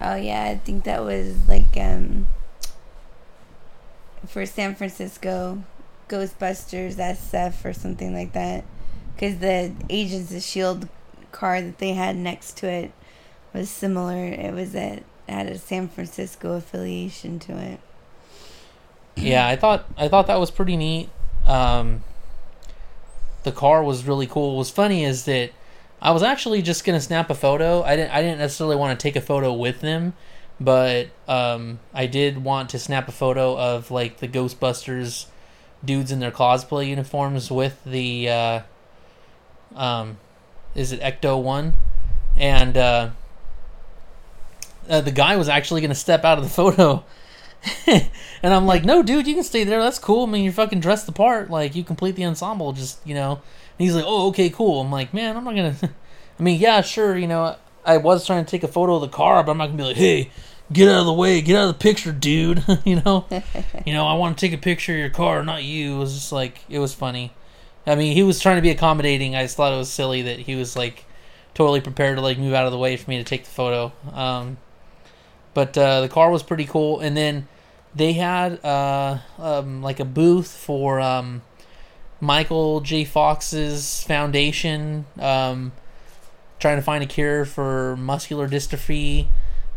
Oh 0.00 0.16
yeah, 0.16 0.44
I 0.44 0.56
think 0.56 0.84
that 0.84 1.02
was 1.02 1.48
like 1.48 1.76
um 1.76 2.26
for 4.26 4.46
San 4.46 4.74
Francisco 4.74 5.62
Ghostbusters 6.08 6.94
SF 6.94 7.64
or 7.64 7.72
something 7.72 8.14
like 8.14 8.32
that. 8.32 8.64
Because 9.14 9.38
the 9.38 9.72
Agents 9.88 10.34
of 10.34 10.42
Shield 10.42 10.88
car 11.32 11.60
that 11.60 11.78
they 11.78 11.92
had 11.92 12.16
next 12.16 12.56
to 12.58 12.68
it 12.68 12.92
was 13.52 13.70
similar. 13.70 14.26
It 14.26 14.52
was 14.52 14.74
at 14.74 15.02
had 15.28 15.46
a 15.46 15.58
San 15.58 15.88
Francisco 15.88 16.54
affiliation 16.54 17.38
to 17.40 17.58
it. 17.58 17.80
yeah, 19.16 19.46
I 19.46 19.56
thought 19.56 19.86
I 19.96 20.08
thought 20.08 20.26
that 20.28 20.38
was 20.38 20.50
pretty 20.50 20.76
neat. 20.76 21.08
Um, 21.44 22.04
the 23.42 23.52
car 23.52 23.82
was 23.82 24.06
really 24.06 24.26
cool. 24.26 24.52
What 24.52 24.58
was 24.58 24.70
funny 24.70 25.04
is 25.04 25.24
that 25.24 25.50
I 26.00 26.12
was 26.12 26.22
actually 26.22 26.62
just 26.62 26.84
gonna 26.84 27.00
snap 27.00 27.30
a 27.30 27.34
photo. 27.34 27.82
I 27.82 27.96
didn't 27.96 28.12
I 28.12 28.22
didn't 28.22 28.38
necessarily 28.38 28.76
want 28.76 28.98
to 28.98 29.02
take 29.02 29.16
a 29.16 29.20
photo 29.20 29.52
with 29.52 29.80
them, 29.80 30.14
but 30.60 31.08
um, 31.28 31.80
I 31.92 32.06
did 32.06 32.42
want 32.42 32.70
to 32.70 32.78
snap 32.78 33.08
a 33.08 33.12
photo 33.12 33.58
of 33.58 33.90
like 33.90 34.18
the 34.18 34.28
Ghostbusters 34.28 35.26
dudes 35.84 36.10
in 36.10 36.20
their 36.20 36.30
cosplay 36.30 36.88
uniforms 36.88 37.50
with 37.50 37.82
the 37.84 38.28
uh, 38.28 38.60
um, 39.74 40.18
is 40.74 40.92
it 40.92 41.00
Ecto 41.00 41.42
One, 41.42 41.74
and 42.36 42.76
uh, 42.76 43.10
uh, 44.88 45.00
the 45.00 45.10
guy 45.10 45.36
was 45.36 45.48
actually 45.48 45.80
gonna 45.80 45.94
step 45.94 46.24
out 46.24 46.38
of 46.38 46.44
the 46.44 46.50
photo. 46.62 47.04
and 47.86 48.54
I'm 48.54 48.66
like, 48.66 48.84
no, 48.84 49.02
dude, 49.02 49.26
you 49.26 49.34
can 49.34 49.42
stay 49.42 49.64
there. 49.64 49.80
That's 49.80 49.98
cool. 49.98 50.26
I 50.26 50.30
mean, 50.30 50.44
you're 50.44 50.52
fucking 50.52 50.80
dressed 50.80 51.06
the 51.06 51.12
part. 51.12 51.50
Like, 51.50 51.74
you 51.74 51.82
complete 51.82 52.14
the 52.14 52.24
ensemble. 52.24 52.72
Just, 52.72 53.04
you 53.04 53.14
know. 53.14 53.32
And 53.32 53.84
he's 53.84 53.94
like, 53.94 54.04
oh, 54.06 54.28
okay, 54.28 54.50
cool. 54.50 54.82
I'm 54.82 54.92
like, 54.92 55.12
man, 55.12 55.36
I'm 55.36 55.44
not 55.44 55.56
gonna. 55.56 55.74
I 56.38 56.42
mean, 56.42 56.60
yeah, 56.60 56.80
sure. 56.80 57.16
You 57.16 57.26
know, 57.26 57.56
I 57.84 57.96
was 57.96 58.26
trying 58.26 58.44
to 58.44 58.50
take 58.50 58.62
a 58.62 58.68
photo 58.68 58.96
of 58.96 59.00
the 59.00 59.08
car, 59.08 59.42
but 59.42 59.52
I'm 59.52 59.58
not 59.58 59.66
gonna 59.66 59.78
be 59.78 59.84
like, 59.84 59.96
hey, 59.96 60.30
get 60.72 60.88
out 60.88 61.00
of 61.00 61.06
the 61.06 61.12
way, 61.12 61.40
get 61.40 61.56
out 61.56 61.68
of 61.68 61.78
the 61.78 61.82
picture, 61.82 62.12
dude. 62.12 62.64
you 62.84 63.00
know, 63.02 63.26
you 63.86 63.92
know, 63.92 64.06
I 64.06 64.14
want 64.14 64.36
to 64.36 64.46
take 64.46 64.56
a 64.56 64.60
picture 64.60 64.92
of 64.92 64.98
your 64.98 65.10
car, 65.10 65.44
not 65.44 65.64
you. 65.64 65.96
It 65.96 65.98
was 65.98 66.14
just 66.14 66.32
like, 66.32 66.60
it 66.68 66.78
was 66.78 66.94
funny. 66.94 67.32
I 67.86 67.94
mean, 67.94 68.14
he 68.14 68.22
was 68.22 68.40
trying 68.40 68.56
to 68.56 68.62
be 68.62 68.70
accommodating. 68.70 69.36
I 69.36 69.42
just 69.42 69.56
thought 69.56 69.72
it 69.72 69.76
was 69.76 69.90
silly 69.90 70.22
that 70.22 70.40
he 70.40 70.56
was 70.56 70.76
like 70.76 71.04
totally 71.54 71.80
prepared 71.80 72.16
to 72.16 72.22
like 72.22 72.38
move 72.38 72.52
out 72.52 72.66
of 72.66 72.72
the 72.72 72.78
way 72.78 72.96
for 72.96 73.08
me 73.08 73.18
to 73.18 73.24
take 73.24 73.44
the 73.44 73.50
photo. 73.50 73.92
Um, 74.12 74.58
but 75.54 75.78
uh, 75.78 76.02
the 76.02 76.08
car 76.08 76.30
was 76.30 76.42
pretty 76.42 76.66
cool, 76.66 77.00
and 77.00 77.16
then 77.16 77.48
they 77.94 78.12
had 78.12 78.62
uh, 78.64 79.18
um, 79.38 79.82
like 79.82 80.00
a 80.00 80.04
booth 80.04 80.48
for 80.48 81.00
um, 81.00 81.42
Michael 82.20 82.80
J. 82.80 83.04
Fox's 83.04 84.02
foundation, 84.02 85.06
um, 85.18 85.72
trying 86.58 86.76
to 86.76 86.82
find 86.82 87.02
a 87.02 87.06
cure 87.06 87.44
for 87.44 87.96
muscular 87.96 88.48
dystrophy. 88.48 89.28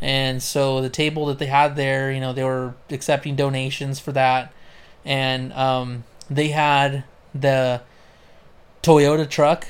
And 0.01 0.41
so 0.41 0.81
the 0.81 0.89
table 0.89 1.25
that 1.27 1.39
they 1.39 1.47
had 1.47 1.75
there, 1.75 2.11
you 2.11 2.21
know, 2.21 2.31
they 2.31 2.43
were 2.43 2.73
accepting 2.89 3.35
donations 3.35 3.99
for 3.99 4.11
that, 4.13 4.53
and 5.03 5.51
um, 5.53 6.05
they 6.29 6.49
had 6.49 7.03
the 7.35 7.81
Toyota 8.81 9.29
truck 9.29 9.67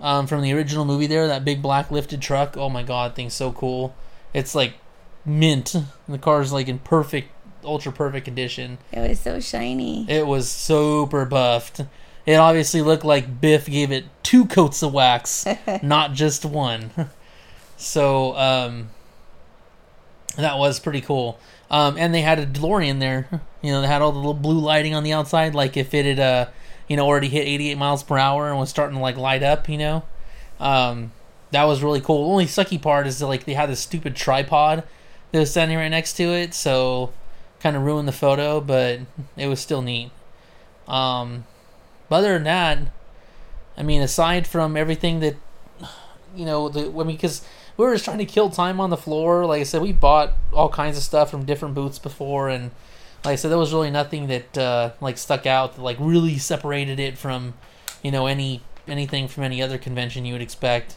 um, 0.00 0.26
from 0.26 0.42
the 0.42 0.52
original 0.52 0.84
movie. 0.84 1.06
There, 1.06 1.26
that 1.28 1.44
big 1.44 1.60
black 1.60 1.90
lifted 1.90 2.22
truck. 2.22 2.56
Oh 2.56 2.70
my 2.70 2.82
god, 2.82 3.14
thing's 3.14 3.34
so 3.34 3.52
cool. 3.52 3.94
It's 4.32 4.54
like 4.54 4.74
mint. 5.24 5.74
The 6.08 6.18
car's 6.18 6.52
like 6.52 6.68
in 6.68 6.78
perfect, 6.78 7.30
ultra 7.62 7.92
perfect 7.92 8.24
condition. 8.24 8.78
It 8.92 9.06
was 9.06 9.20
so 9.20 9.40
shiny. 9.40 10.08
It 10.08 10.26
was 10.26 10.50
super 10.50 11.26
buffed. 11.26 11.82
It 12.24 12.34
obviously 12.34 12.82
looked 12.82 13.04
like 13.04 13.40
Biff 13.40 13.66
gave 13.66 13.92
it 13.92 14.06
two 14.22 14.46
coats 14.46 14.82
of 14.82 14.92
wax, 14.92 15.46
not 15.82 16.12
just 16.12 16.44
one. 16.44 16.90
So 17.78 18.34
um, 18.36 18.88
that 20.36 20.58
was 20.58 20.78
pretty 20.78 21.00
cool. 21.00 21.38
Um, 21.70 21.96
and 21.98 22.14
they 22.14 22.22
had 22.22 22.38
a 22.38 22.46
DeLorean 22.46 23.00
there. 23.00 23.28
You 23.62 23.72
know, 23.72 23.80
they 23.80 23.86
had 23.86 24.02
all 24.02 24.12
the 24.12 24.18
little 24.18 24.34
blue 24.34 24.58
lighting 24.58 24.94
on 24.94 25.02
the 25.02 25.12
outside, 25.12 25.54
like 25.54 25.76
if 25.76 25.92
it 25.92 26.06
had, 26.06 26.20
uh, 26.20 26.50
you 26.88 26.96
know, 26.96 27.04
already 27.06 27.28
hit 27.28 27.46
88 27.46 27.76
miles 27.76 28.02
per 28.04 28.16
hour 28.16 28.48
and 28.48 28.58
was 28.58 28.70
starting 28.70 28.96
to 28.96 29.02
like 29.02 29.16
light 29.16 29.42
up. 29.42 29.68
You 29.68 29.78
know, 29.78 30.04
um, 30.60 31.12
that 31.50 31.64
was 31.64 31.82
really 31.82 32.00
cool. 32.00 32.24
The 32.24 32.30
only 32.30 32.46
sucky 32.46 32.80
part 32.80 33.06
is 33.06 33.18
that 33.18 33.26
like 33.26 33.44
they 33.44 33.54
had 33.54 33.68
this 33.68 33.80
stupid 33.80 34.14
tripod 34.14 34.84
that 35.32 35.38
was 35.38 35.50
standing 35.50 35.76
right 35.76 35.88
next 35.88 36.12
to 36.14 36.24
it, 36.24 36.54
so 36.54 37.12
kind 37.60 37.76
of 37.76 37.82
ruined 37.82 38.06
the 38.06 38.12
photo, 38.12 38.60
but 38.60 39.00
it 39.36 39.48
was 39.48 39.58
still 39.58 39.82
neat. 39.82 40.10
Um, 40.86 41.44
but 42.08 42.16
other 42.16 42.34
than 42.34 42.44
that, 42.44 42.78
I 43.76 43.82
mean, 43.82 44.02
aside 44.02 44.46
from 44.46 44.76
everything 44.76 45.20
that 45.20 45.36
you 46.36 46.44
know, 46.44 46.68
the 46.68 46.88
I 46.88 47.04
mean, 47.04 47.16
because 47.16 47.42
we 47.76 47.84
were 47.84 47.92
just 47.92 48.04
trying 48.04 48.18
to 48.18 48.24
kill 48.24 48.50
time 48.50 48.80
on 48.80 48.90
the 48.90 48.96
floor. 48.96 49.46
Like 49.46 49.60
I 49.60 49.64
said, 49.64 49.82
we 49.82 49.92
bought 49.92 50.32
all 50.52 50.68
kinds 50.68 50.96
of 50.96 51.02
stuff 51.02 51.30
from 51.30 51.44
different 51.44 51.74
booths 51.74 51.98
before, 51.98 52.48
and 52.48 52.70
like 53.24 53.32
I 53.32 53.36
said, 53.36 53.50
there 53.50 53.58
was 53.58 53.72
really 53.72 53.90
nothing 53.90 54.28
that 54.28 54.58
uh, 54.58 54.90
like 55.00 55.18
stuck 55.18 55.46
out 55.46 55.76
that 55.76 55.82
like 55.82 55.96
really 56.00 56.38
separated 56.38 56.98
it 57.00 57.18
from, 57.18 57.54
you 58.02 58.10
know, 58.10 58.26
any 58.26 58.62
anything 58.88 59.28
from 59.28 59.42
any 59.42 59.60
other 59.60 59.78
convention 59.78 60.24
you 60.24 60.32
would 60.32 60.42
expect. 60.42 60.96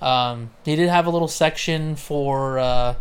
Um, 0.00 0.50
they 0.64 0.76
did 0.76 0.88
have 0.88 1.06
a 1.06 1.10
little 1.10 1.28
section 1.28 1.96
for 1.96 2.58
uh, 2.58 2.94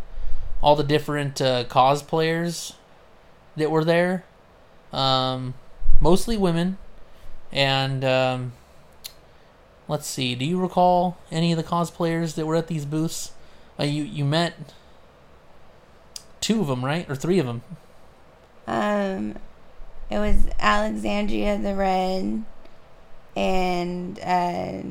all 0.61 0.75
the 0.75 0.83
different 0.83 1.41
uh, 1.41 1.65
cosplayers 1.65 2.73
that 3.55 3.69
were 3.69 3.83
there, 3.83 4.23
um, 4.91 5.53
mostly 5.99 6.37
women, 6.37 6.77
and 7.51 8.03
um, 8.03 8.53
let's 9.87 10.07
see. 10.07 10.35
Do 10.35 10.45
you 10.45 10.59
recall 10.59 11.17
any 11.31 11.51
of 11.51 11.57
the 11.57 11.63
cosplayers 11.63 12.35
that 12.35 12.45
were 12.45 12.55
at 12.55 12.67
these 12.67 12.85
booths? 12.85 13.31
Uh, 13.79 13.83
you 13.83 14.03
you 14.03 14.25
met 14.25 14.53
two 16.41 16.61
of 16.61 16.67
them, 16.67 16.83
right, 16.83 17.09
or 17.09 17.15
three 17.15 17.39
of 17.39 17.45
them? 17.45 17.63
Um, 18.67 19.35
it 20.09 20.19
was 20.19 20.47
Alexandria 20.59 21.57
the 21.57 21.75
Red 21.75 22.43
and 23.35 24.19
uh, 24.19 24.81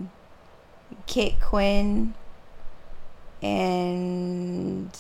Kit 1.07 1.41
Quinn 1.41 2.15
and 3.41 4.97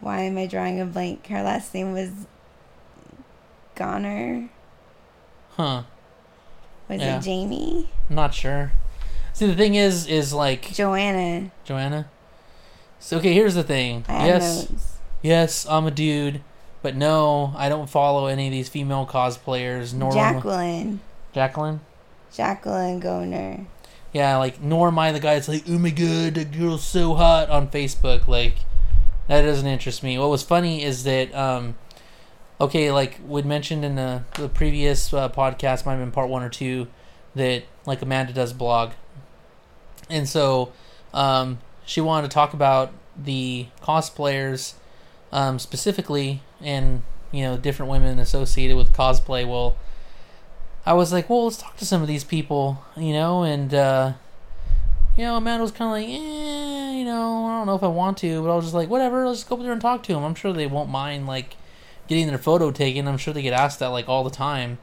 why 0.00 0.22
am 0.22 0.38
I 0.38 0.46
drawing 0.46 0.80
a 0.80 0.86
blank? 0.86 1.26
Her 1.26 1.42
last 1.42 1.72
name 1.74 1.92
was 1.92 2.10
Goehner. 3.76 4.48
Huh. 5.52 5.82
Was 6.90 7.00
Yeah. 7.00 7.18
it 7.18 7.22
Jamie? 7.22 7.88
I'm 8.08 8.16
not 8.16 8.34
sure. 8.34 8.72
See, 9.32 9.46
the 9.46 9.54
thing 9.54 9.76
is, 9.76 10.06
is 10.06 10.32
like 10.34 10.72
Joanna. 10.72 11.50
Joanna. 11.64 12.08
So 12.98 13.18
okay, 13.18 13.32
here's 13.32 13.54
the 13.54 13.62
thing. 13.62 14.04
Yes, 14.08 14.68
notes. 14.70 14.98
yes, 15.22 15.66
I'm 15.68 15.86
a 15.86 15.90
dude, 15.90 16.42
but 16.82 16.96
no, 16.96 17.54
I 17.56 17.68
don't 17.68 17.88
follow 17.88 18.26
any 18.26 18.48
of 18.48 18.52
these 18.52 18.68
female 18.68 19.06
cosplayers. 19.06 19.94
Nor 19.94 20.12
Jacqueline. 20.12 21.00
Jacqueline. 21.32 21.80
Jacqueline 22.34 23.00
Goehner. 23.00 23.64
Yeah, 24.12 24.36
like 24.38 24.60
nor 24.60 24.88
am 24.88 24.98
I 24.98 25.12
the 25.12 25.20
guy 25.20 25.34
that's 25.34 25.48
like, 25.48 25.62
oh 25.68 25.78
my 25.78 25.90
god, 25.90 26.34
the 26.34 26.44
girl's 26.44 26.84
so 26.84 27.14
hot 27.14 27.48
on 27.48 27.68
Facebook. 27.68 28.26
Like 28.26 28.56
that 29.28 29.42
doesn't 29.42 29.66
interest 29.66 30.02
me. 30.02 30.18
What 30.18 30.28
was 30.28 30.42
funny 30.42 30.82
is 30.82 31.04
that 31.04 31.32
um, 31.34 31.76
okay, 32.60 32.92
like 32.92 33.18
we'd 33.26 33.46
mentioned 33.46 33.84
in 33.84 33.96
the 33.96 34.22
the 34.34 34.48
previous 34.48 35.12
uh, 35.12 35.28
podcast, 35.28 35.86
might 35.86 35.92
have 35.92 36.00
been 36.00 36.12
part 36.12 36.28
one 36.28 36.42
or 36.42 36.48
two, 36.48 36.86
that 37.34 37.64
like 37.86 38.02
Amanda 38.02 38.32
does 38.32 38.52
blog, 38.52 38.92
and 40.08 40.28
so 40.28 40.72
um, 41.14 41.58
she 41.84 42.00
wanted 42.00 42.30
to 42.30 42.34
talk 42.34 42.52
about 42.52 42.92
the 43.16 43.66
cosplayers 43.82 44.74
um, 45.32 45.58
specifically, 45.58 46.42
and 46.60 47.02
you 47.32 47.42
know 47.42 47.56
different 47.56 47.90
women 47.90 48.18
associated 48.18 48.76
with 48.76 48.92
cosplay. 48.92 49.46
Well. 49.46 49.76
I 50.86 50.94
was 50.94 51.12
like, 51.12 51.28
well, 51.28 51.44
let's 51.44 51.58
talk 51.58 51.76
to 51.76 51.84
some 51.84 52.00
of 52.00 52.08
these 52.08 52.24
people, 52.24 52.82
you 52.96 53.12
know, 53.12 53.42
and 53.42 53.72
uh, 53.74 54.14
you 55.14 55.24
know, 55.24 55.36
Amanda 55.36 55.62
was 55.62 55.72
kind 55.72 55.88
of 55.88 55.92
like, 55.92 56.08
eh, 56.08 56.92
you 56.92 57.04
know, 57.04 57.44
I 57.44 57.58
don't 57.58 57.66
know 57.66 57.74
if 57.74 57.82
I 57.82 57.88
want 57.88 58.16
to, 58.18 58.40
but 58.40 58.50
I 58.50 58.56
was 58.56 58.64
just 58.64 58.74
like, 58.74 58.88
whatever, 58.88 59.28
let's 59.28 59.44
go 59.44 59.56
up 59.56 59.62
there 59.62 59.72
and 59.72 59.80
talk 59.80 60.02
to 60.04 60.14
them. 60.14 60.24
I'm 60.24 60.34
sure 60.34 60.54
they 60.54 60.66
won't 60.66 60.88
mind 60.88 61.26
like 61.26 61.56
getting 62.10 62.26
their 62.26 62.38
photo 62.38 62.72
taken. 62.72 63.06
I'm 63.06 63.16
sure 63.16 63.32
they 63.32 63.40
get 63.40 63.54
asked 63.54 63.78
that 63.78 63.86
like 63.86 64.08
all 64.08 64.24
the 64.24 64.30
time. 64.30 64.78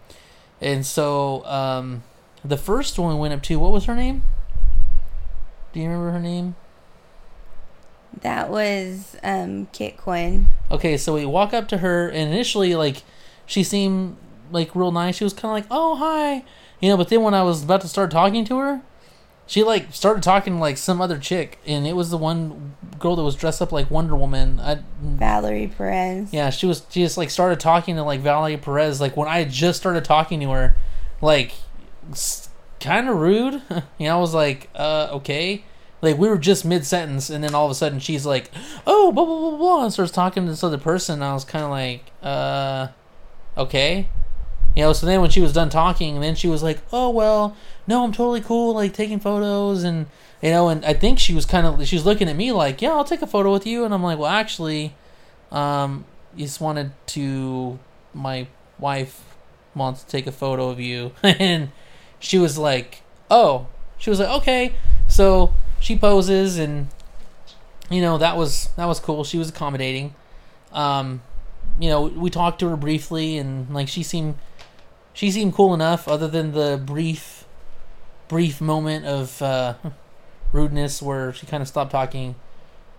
And 0.62 0.84
so, 0.86 1.46
um, 1.46 2.04
the 2.44 2.58
first 2.58 2.98
one 2.98 3.14
we 3.14 3.20
went 3.20 3.34
up 3.34 3.44
to, 3.44 3.60
what 3.60 3.72
was 3.72 3.86
her 3.86 3.96
name? 3.96 4.24
Do 5.74 5.82
you 5.82 5.88
remember 5.88 6.12
her 6.12 6.20
name? 6.20 6.56
That 8.22 8.50
was 8.50 9.18
um, 9.24 9.68
Kit 9.74 9.98
Quinn. 9.98 10.48
Okay, 10.72 10.98
so 10.98 11.14
we 11.14 11.26
walk 11.26 11.54
up 11.54 11.68
to 11.68 11.80
her, 11.80 12.08
and 12.08 12.34
initially, 12.34 12.74
like, 12.74 13.04
she 13.46 13.62
seemed 13.62 14.16
like 14.50 14.74
real 14.74 14.94
nice. 14.94 15.18
She 15.18 15.26
was 15.26 15.34
kind 15.34 15.52
of 15.52 15.52
like, 15.52 15.68
"Oh, 15.70 15.98
hi," 15.98 16.46
you 16.80 16.90
know. 16.90 16.98
But 16.98 17.10
then 17.10 17.22
when 17.22 17.34
I 17.34 17.44
was 17.44 17.64
about 17.64 17.82
to 17.82 17.88
start 17.88 18.10
talking 18.10 18.46
to 18.46 18.58
her, 18.58 18.82
she 19.48 19.64
like 19.64 19.94
started 19.94 20.22
talking 20.22 20.54
to, 20.54 20.60
like 20.60 20.78
some 20.78 21.02
other 21.02 21.18
chick, 21.18 21.58
and 21.66 21.88
it 21.88 21.96
was 21.96 22.10
the 22.10 22.18
one 22.18 22.76
girl 23.00 23.16
that 23.16 23.24
was 23.24 23.36
dressed 23.36 23.62
up 23.62 23.72
like 23.72 23.90
Wonder 23.90 24.16
Woman. 24.16 24.60
I, 24.60 24.80
Valerie 25.02 25.72
Perez. 25.76 26.34
yeah, 26.34 26.50
she 26.50 26.66
was. 26.66 26.86
She 26.90 27.02
just 27.02 27.18
like 27.18 27.30
started 27.30 27.60
talking 27.60 27.96
to 27.96 28.04
like 28.04 28.20
Valerie 28.20 28.58
Perez. 28.58 29.00
Like 29.00 29.16
when 29.16 29.30
I 29.30 29.40
had 29.40 29.50
just 29.50 29.80
started 29.80 30.04
talking 30.04 30.42
to 30.42 30.52
her, 30.52 30.76
like 31.22 31.54
kind 32.82 33.08
of 33.10 33.16
rude. 33.16 33.62
you 33.98 34.08
know, 34.08 34.18
I 34.18 34.20
was 34.20 34.34
like, 34.34 34.70
uh, 34.76 35.08
okay. 35.14 35.64
Like 36.02 36.18
we 36.18 36.28
were 36.28 36.38
just 36.38 36.66
mid 36.66 36.86
sentence, 36.86 37.30
and 37.30 37.44
then 37.44 37.56
all 37.56 37.66
of 37.66 37.72
a 37.72 37.76
sudden 37.76 38.00
she's 38.00 38.26
like, 38.26 38.52
"Oh, 38.86 39.12
blah 39.12 39.26
blah 39.26 39.50
blah 39.50 39.58
blah," 39.58 39.84
and 39.84 39.94
starts 39.94 40.12
talking 40.12 40.44
to 40.44 40.52
this 40.52 40.64
other 40.64 40.78
person. 40.78 41.16
And 41.16 41.24
I 41.24 41.34
was 41.34 41.46
kind 41.46 41.64
of 41.64 41.72
like, 41.72 42.04
uh, 42.22 42.90
okay. 43.58 44.10
You 44.78 44.84
know, 44.84 44.94
so 44.94 45.08
then 45.08 45.22
when 45.22 45.32
she 45.32 45.42
was 45.42 45.54
done 45.54 45.72
talking, 45.72 46.20
then 46.20 46.36
she 46.36 46.48
was 46.48 46.62
like, 46.62 46.78
"Oh 46.94 47.10
well, 47.10 47.58
no, 47.88 48.04
I'm 48.04 48.12
totally 48.12 48.42
cool, 48.42 48.76
like 48.76 48.94
taking 48.94 49.20
photos," 49.20 49.84
and 49.84 50.06
you 50.40 50.52
know, 50.52 50.70
and 50.70 50.86
I 50.86 50.94
think 50.94 51.18
she 51.18 51.34
was 51.34 51.48
kind 51.48 51.66
of 51.66 51.84
she 51.88 51.96
was 51.96 52.06
looking 52.06 52.30
at 52.30 52.36
me 52.36 52.52
like, 52.52 52.80
"Yeah, 52.80 52.92
I'll 52.92 53.04
take 53.04 53.24
a 53.24 53.28
photo 53.28 53.52
with 53.52 53.66
you," 53.66 53.86
and 53.86 53.92
I'm 53.92 54.04
like, 54.04 54.20
"Well, 54.20 54.30
actually, 54.30 54.94
um, 55.52 56.06
you 56.36 56.46
just 56.46 56.62
wanted 56.62 56.92
to 57.08 57.80
my 58.14 58.46
wife 58.78 59.24
wants 59.74 60.04
to 60.04 60.10
take 60.10 60.28
a 60.28 60.32
photo 60.32 60.70
of 60.70 60.80
you," 60.80 61.12
and 61.24 61.72
she 62.20 62.38
was 62.38 62.60
like, 62.60 63.02
"Oh," 63.32 63.66
she 63.98 64.12
was 64.12 64.20
like, 64.20 64.30
"Okay," 64.30 64.76
so 65.08 65.56
she 65.80 65.98
poses, 65.98 66.60
and 66.60 66.90
you 67.90 68.02
know 68.02 68.20
that 68.20 68.38
was 68.38 68.70
that 68.76 68.86
was 68.86 69.00
cool. 69.00 69.24
She 69.24 69.40
was 69.40 69.50
accommodating. 69.50 70.14
Um, 70.72 71.24
you 71.80 71.90
know, 71.90 72.04
we 72.04 72.30
talked 72.30 72.60
to 72.60 72.70
her 72.70 72.78
briefly, 72.78 73.40
and 73.40 73.74
like 73.74 73.88
she 73.88 74.04
seemed 74.04 74.36
she 75.18 75.32
seemed 75.32 75.56
cool 75.56 75.74
enough, 75.74 76.08
other 76.08 76.28
than 76.28 76.52
the 76.52 76.80
brief 76.86 77.46
brief 78.28 78.62
moment 78.62 79.04
of 79.04 79.42
uh, 79.42 79.74
rudeness 80.54 81.02
where 81.02 81.34
she 81.34 81.48
kind 81.48 81.62
of 81.64 81.68
stopped 81.68 81.90
talking 81.92 82.36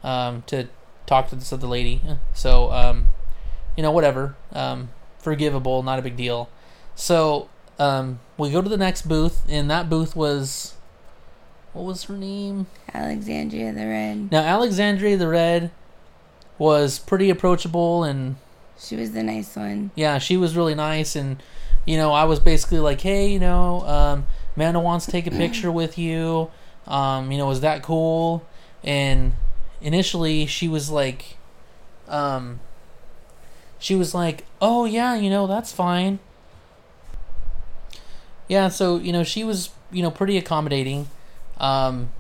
um, 0.03 0.43
to 0.49 0.67
talk 1.07 1.29
to 1.29 1.37
this 1.37 1.53
other 1.53 1.69
lady. 1.69 2.03
So 2.35 2.73
um, 2.73 3.07
you 3.77 3.85
know, 3.85 3.93
whatever, 3.93 4.35
um, 4.53 4.89
forgivable, 5.21 5.85
not 5.85 6.01
a 6.01 6.03
big 6.03 6.17
deal. 6.17 6.49
So 6.97 7.49
um, 7.79 8.19
we 8.37 8.51
go 8.51 8.63
to 8.63 8.69
the 8.69 8.77
next 8.77 9.03
booth, 9.09 9.45
and 9.49 9.71
that 9.71 9.89
booth 9.89 10.17
was 10.17 10.75
what 11.73 11.85
was 11.85 12.03
her 12.05 12.17
name? 12.17 12.67
Alexandria 12.93 13.73
the 13.73 13.87
Red. 13.87 14.33
Now 14.33 14.41
Alexandria 14.41 15.17
the 15.17 15.29
Red 15.29 15.71
was 16.59 16.99
pretty 16.99 17.31
approachable 17.31 18.03
and 18.03 18.35
She 18.77 18.97
was 18.97 19.13
the 19.13 19.23
nice 19.23 19.55
one. 19.55 19.93
yeah, 19.95 20.19
she 20.19 20.37
was 20.37 20.57
really 20.57 20.75
nice 20.75 21.15
and 21.15 21.41
you 21.89 21.97
know, 21.97 22.13
I 22.13 22.25
was 22.25 22.39
basically 22.39 22.81
like, 22.81 23.01
"Hey, 23.01 23.33
you 23.33 23.39
know, 23.39 23.81
um 23.87 24.27
Amanda 24.57 24.79
wants 24.79 25.07
to 25.07 25.11
take 25.13 25.27
a 25.27 25.31
picture 25.43 25.73
with 25.73 25.97
you. 25.97 26.51
Um, 26.87 27.33
you 27.33 27.39
know, 27.39 27.51
is 27.51 27.63
that 27.63 27.83
cool?" 27.83 28.47
And 28.85 29.33
initially 29.81 30.45
she 30.45 30.69
was 30.69 30.91
like 30.91 31.39
um 32.07 32.61
she 33.79 33.95
was 33.95 34.15
like, 34.15 34.45
"Oh 34.61 34.85
yeah, 34.85 35.15
you 35.15 35.31
know, 35.31 35.47
that's 35.47 35.73
fine." 35.73 36.19
Yeah, 38.49 38.69
so, 38.69 38.97
you 38.99 39.13
know, 39.13 39.25
she 39.25 39.43
was, 39.45 39.71
you 39.91 40.03
know, 40.03 40.11
pretty 40.11 40.37
accommodating. 40.39 41.09
Um, 41.59 42.11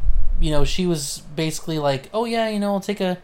you 0.40 0.50
know, 0.50 0.64
she 0.64 0.86
was 0.86 1.22
basically 1.36 1.78
like, 1.78 2.08
"Oh 2.14 2.24
yeah, 2.24 2.48
you 2.48 2.58
know, 2.58 2.72
I'll 2.72 2.80
take 2.80 3.02
a 3.02 3.18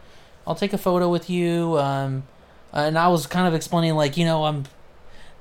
I'll 0.45 0.55
take 0.55 0.73
a 0.73 0.77
photo 0.77 1.09
with 1.09 1.27
you." 1.27 1.79
Um 1.79 2.23
and 2.71 2.99
I 2.99 3.07
was 3.07 3.25
kind 3.25 3.47
of 3.47 3.55
explaining 3.55 3.95
like, 3.95 4.15
you 4.17 4.25
know, 4.25 4.43
I'm 4.45 4.65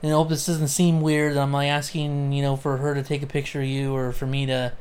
and 0.05 0.13
I 0.13 0.17
hope 0.17 0.29
this 0.29 0.45
doesn't 0.45 0.69
seem 0.69 1.01
weird. 1.01 1.35
I'm 1.39 1.51
like 1.51 1.71
asking, 1.71 2.35
you 2.35 2.43
know, 2.43 2.57
for 2.57 2.77
her 2.77 2.93
to 2.93 3.03
take 3.03 3.23
a 3.23 3.27
picture 3.27 3.63
of 3.63 3.67
you 3.67 3.97
or 3.97 4.13
for 4.13 4.27
me 4.27 4.45
to 4.45 4.75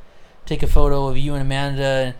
take 0.44 0.62
a 0.62 0.66
photo 0.66 1.06
of 1.06 1.16
you 1.16 1.32
and 1.32 1.40
Amanda. 1.40 1.82
And 1.82 2.14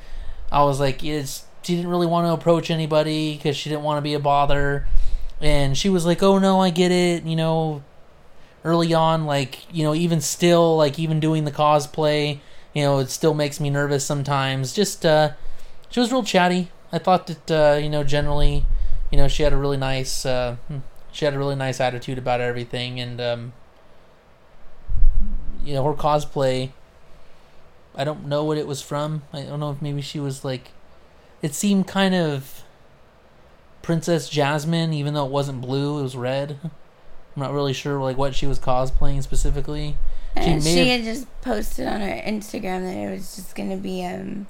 I 0.50 0.62
was 0.62 0.80
like, 0.80 1.04
it's 1.04 1.44
she 1.61 1.76
didn't 1.76 1.90
really 1.90 2.06
want 2.06 2.26
to 2.26 2.32
approach 2.32 2.70
anybody 2.70 3.37
because 3.37 3.58
she 3.58 3.68
didn't 3.68 3.82
want 3.82 3.99
to 3.99 4.00
be 4.00 4.14
a 4.14 4.18
bother. 4.18 4.87
And 5.38 5.76
she 5.76 5.90
was 5.90 6.06
like, 6.06 6.23
oh 6.23 6.38
no, 6.38 6.62
I 6.62 6.70
get 6.70 6.90
it. 6.90 7.25
You 7.25 7.37
know, 7.37 7.82
early 8.64 8.94
on, 8.94 9.26
like 9.26 9.70
you 9.70 9.84
know, 9.84 9.94
even 9.94 10.23
still, 10.23 10.75
like 10.75 10.99
even 10.99 11.20
doing 11.20 11.44
the 11.44 11.52
cosplay, 11.52 12.38
you 12.73 12.84
know, 12.84 13.00
it 13.00 13.11
still 13.11 13.34
makes 13.34 13.61
me 13.61 13.68
nervous 13.68 14.06
sometimes. 14.06 14.73
Just 14.73 15.04
uh, 15.04 15.32
she 15.90 16.00
was 16.00 16.11
real 16.11 16.25
chatty. 16.25 16.70
I 16.90 16.96
thought 16.96 17.26
that 17.26 17.50
uh, 17.50 17.76
you 17.76 17.90
know, 17.90 18.02
generally, 18.02 18.64
you 19.12 19.18
know, 19.18 19.28
she 19.28 19.42
had 19.42 19.52
a 19.52 19.58
really 19.58 19.76
nice. 19.76 20.25
Uh, 20.25 20.56
she 21.14 21.25
had 21.25 21.33
a 21.33 21.38
really 21.38 21.54
nice 21.54 21.80
attitude 21.80 22.18
about 22.18 22.40
everything, 22.40 22.99
and 22.99 23.21
um, 23.21 23.52
you 25.64 25.73
know, 25.73 25.85
her 25.85 25.94
cosplay. 25.94 26.71
I 27.94 28.02
don't 28.02 28.26
know 28.26 28.42
what 28.42 28.59
it 28.59 28.66
was 28.66 28.83
from. 28.83 29.23
I 29.33 29.42
don't 29.42 29.61
know 29.61 29.71
if 29.71 29.80
maybe 29.80 30.02
she 30.02 30.18
was 30.18 30.44
like. 30.44 30.73
It 31.40 31.54
seemed 31.54 31.87
kind 31.87 32.14
of 32.14 32.64
Princess 33.80 34.28
Jasmine, 34.28 34.92
even 34.92 35.14
though 35.14 35.25
it 35.25 35.30
wasn't 35.30 35.61
blue, 35.61 36.00
it 36.00 36.02
was 36.02 36.16
red. 36.16 36.59
I'm 36.64 37.42
not 37.42 37.52
really 37.52 37.73
sure 37.73 38.00
like 38.00 38.18
what 38.18 38.35
she 38.35 38.47
was 38.47 38.59
cosplaying 38.59 39.23
specifically. 39.23 39.97
She, 40.37 40.40
uh, 40.40 40.61
she 40.61 40.88
have... 40.88 41.00
had 41.00 41.04
just 41.04 41.42
posted 41.42 41.87
on 41.87 42.00
her 42.00 42.23
Instagram 42.26 42.83
that 42.83 42.97
it 42.97 43.11
was 43.11 43.37
just 43.37 43.54
gonna 43.54 43.76
be 43.76 44.04
um 44.04 44.49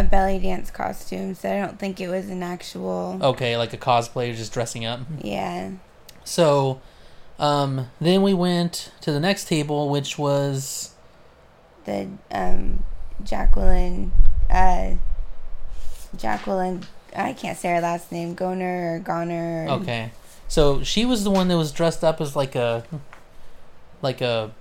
a 0.00 0.04
belly 0.04 0.38
dance 0.38 0.70
costume, 0.70 1.34
so 1.34 1.52
I 1.52 1.60
don't 1.60 1.78
think 1.78 2.00
it 2.00 2.08
was 2.08 2.28
an 2.28 2.42
actual. 2.42 3.18
Okay, 3.22 3.56
like 3.56 3.72
a 3.72 3.78
cosplayer 3.78 4.34
just 4.34 4.52
dressing 4.52 4.84
up. 4.84 5.00
Yeah. 5.22 5.72
So, 6.24 6.80
um, 7.38 7.88
then 8.00 8.22
we 8.22 8.34
went 8.34 8.92
to 9.02 9.12
the 9.12 9.20
next 9.20 9.46
table, 9.46 9.88
which 9.90 10.18
was 10.18 10.94
the 11.84 12.08
um, 12.30 12.82
Jacqueline, 13.22 14.12
uh, 14.48 14.94
Jacqueline. 16.16 16.84
I 17.14 17.32
can't 17.32 17.58
say 17.58 17.74
her 17.74 17.80
last 17.80 18.10
name. 18.10 18.34
Goehner 18.34 18.96
or 18.96 19.00
Goehner. 19.00 19.66
Or... 19.66 19.82
Okay, 19.82 20.12
so 20.48 20.82
she 20.82 21.04
was 21.04 21.24
the 21.24 21.30
one 21.30 21.48
that 21.48 21.56
was 21.56 21.72
dressed 21.72 22.02
up 22.02 22.20
as 22.20 22.34
like 22.34 22.54
a, 22.54 22.84
like 24.00 24.20
a 24.20 24.52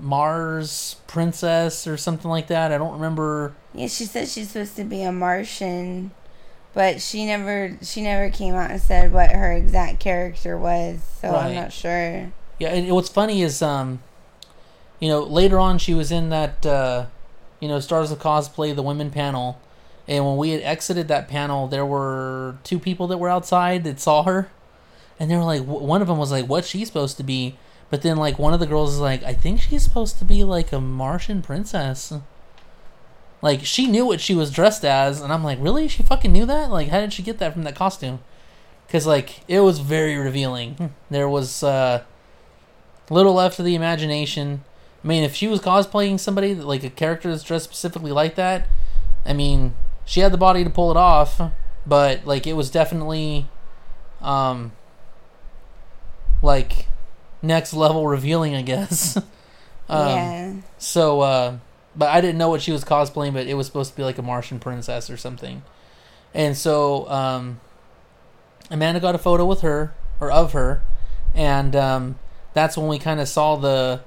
Mars 0.00 0.96
princess 1.06 1.86
or 1.86 1.96
something 1.96 2.30
like 2.30 2.48
that. 2.48 2.72
I 2.72 2.78
don't 2.78 2.92
remember. 2.92 3.54
Yeah, 3.74 3.88
she 3.88 4.04
said 4.04 4.28
she's 4.28 4.50
supposed 4.50 4.76
to 4.76 4.84
be 4.84 5.02
a 5.02 5.12
Martian, 5.12 6.10
but 6.74 7.00
she 7.00 7.26
never 7.26 7.76
she 7.82 8.02
never 8.02 8.30
came 8.30 8.54
out 8.54 8.70
and 8.70 8.80
said 8.80 9.12
what 9.12 9.32
her 9.32 9.52
exact 9.52 10.00
character 10.00 10.58
was. 10.58 11.00
So 11.20 11.30
right. 11.30 11.46
I'm 11.46 11.54
not 11.54 11.72
sure. 11.72 12.32
Yeah, 12.58 12.68
and 12.68 12.90
what's 12.92 13.08
funny 13.08 13.42
is 13.42 13.62
um, 13.62 14.02
you 15.00 15.08
know, 15.08 15.22
later 15.22 15.58
on 15.58 15.78
she 15.78 15.94
was 15.94 16.12
in 16.12 16.30
that 16.30 16.64
uh, 16.64 17.06
you 17.60 17.68
know, 17.68 17.80
Stars 17.80 18.10
of 18.10 18.18
Cosplay 18.18 18.74
the 18.74 18.82
women 18.82 19.10
panel, 19.10 19.60
and 20.06 20.24
when 20.24 20.36
we 20.36 20.50
had 20.50 20.62
exited 20.62 21.08
that 21.08 21.28
panel, 21.28 21.68
there 21.68 21.86
were 21.86 22.56
two 22.64 22.78
people 22.78 23.06
that 23.08 23.18
were 23.18 23.28
outside 23.28 23.84
that 23.84 24.00
saw 24.00 24.22
her, 24.24 24.50
and 25.18 25.30
they 25.30 25.36
were 25.36 25.44
like, 25.44 25.62
one 25.62 26.02
of 26.02 26.08
them 26.08 26.18
was 26.18 26.30
like, 26.30 26.46
"What's 26.46 26.68
she 26.68 26.84
supposed 26.84 27.16
to 27.18 27.22
be?" 27.22 27.56
But 27.92 28.00
then, 28.00 28.16
like, 28.16 28.38
one 28.38 28.54
of 28.54 28.60
the 28.60 28.66
girls 28.66 28.94
is 28.94 29.00
like, 29.00 29.22
I 29.22 29.34
think 29.34 29.60
she's 29.60 29.84
supposed 29.84 30.18
to 30.18 30.24
be 30.24 30.44
like 30.44 30.72
a 30.72 30.80
Martian 30.80 31.42
princess. 31.42 32.10
Like, 33.42 33.66
she 33.66 33.86
knew 33.86 34.06
what 34.06 34.18
she 34.18 34.34
was 34.34 34.50
dressed 34.50 34.82
as, 34.82 35.20
and 35.20 35.30
I'm 35.30 35.44
like, 35.44 35.58
really? 35.60 35.88
She 35.88 36.02
fucking 36.02 36.32
knew 36.32 36.46
that? 36.46 36.70
Like, 36.70 36.88
how 36.88 37.00
did 37.00 37.12
she 37.12 37.22
get 37.22 37.36
that 37.36 37.52
from 37.52 37.64
that 37.64 37.74
costume? 37.74 38.20
Because, 38.86 39.06
like, 39.06 39.40
it 39.46 39.60
was 39.60 39.80
very 39.80 40.16
revealing. 40.16 40.94
There 41.10 41.28
was 41.28 41.62
uh, 41.62 42.04
little 43.10 43.34
left 43.34 43.58
of 43.58 43.66
the 43.66 43.74
imagination. 43.74 44.64
I 45.04 45.06
mean, 45.06 45.22
if 45.22 45.34
she 45.34 45.46
was 45.46 45.60
cosplaying 45.60 46.18
somebody, 46.18 46.54
like 46.54 46.84
a 46.84 46.88
character 46.88 47.30
that's 47.30 47.42
dressed 47.42 47.64
specifically 47.64 48.10
like 48.10 48.36
that, 48.36 48.68
I 49.26 49.34
mean, 49.34 49.74
she 50.06 50.20
had 50.20 50.32
the 50.32 50.38
body 50.38 50.64
to 50.64 50.70
pull 50.70 50.90
it 50.90 50.96
off, 50.96 51.38
but, 51.86 52.24
like, 52.24 52.46
it 52.46 52.54
was 52.54 52.70
definitely, 52.70 53.48
um, 54.22 54.72
like, 56.40 56.86
next 57.42 57.74
level 57.74 58.06
revealing, 58.06 58.54
I 58.54 58.62
guess. 58.62 59.16
um, 59.88 60.08
yeah. 60.08 60.54
So, 60.78 61.20
uh, 61.20 61.58
but 61.94 62.08
I 62.08 62.20
didn't 62.20 62.38
know 62.38 62.48
what 62.48 62.62
she 62.62 62.72
was 62.72 62.84
cosplaying, 62.84 63.34
but 63.34 63.46
it 63.46 63.54
was 63.54 63.66
supposed 63.66 63.90
to 63.90 63.96
be 63.96 64.02
like 64.02 64.18
a 64.18 64.22
Martian 64.22 64.58
princess 64.58 65.10
or 65.10 65.16
something. 65.16 65.62
And 66.32 66.56
so, 66.56 67.08
um, 67.10 67.60
Amanda 68.70 69.00
got 69.00 69.14
a 69.14 69.18
photo 69.18 69.44
with 69.44 69.60
her 69.60 69.92
or 70.18 70.30
of 70.30 70.52
her, 70.52 70.82
and 71.34 71.76
um, 71.76 72.18
that's 72.54 72.76
when 72.76 72.88
we 72.88 72.98
kind 72.98 73.20
of 73.20 73.28
saw 73.28 73.56
the 73.56 74.00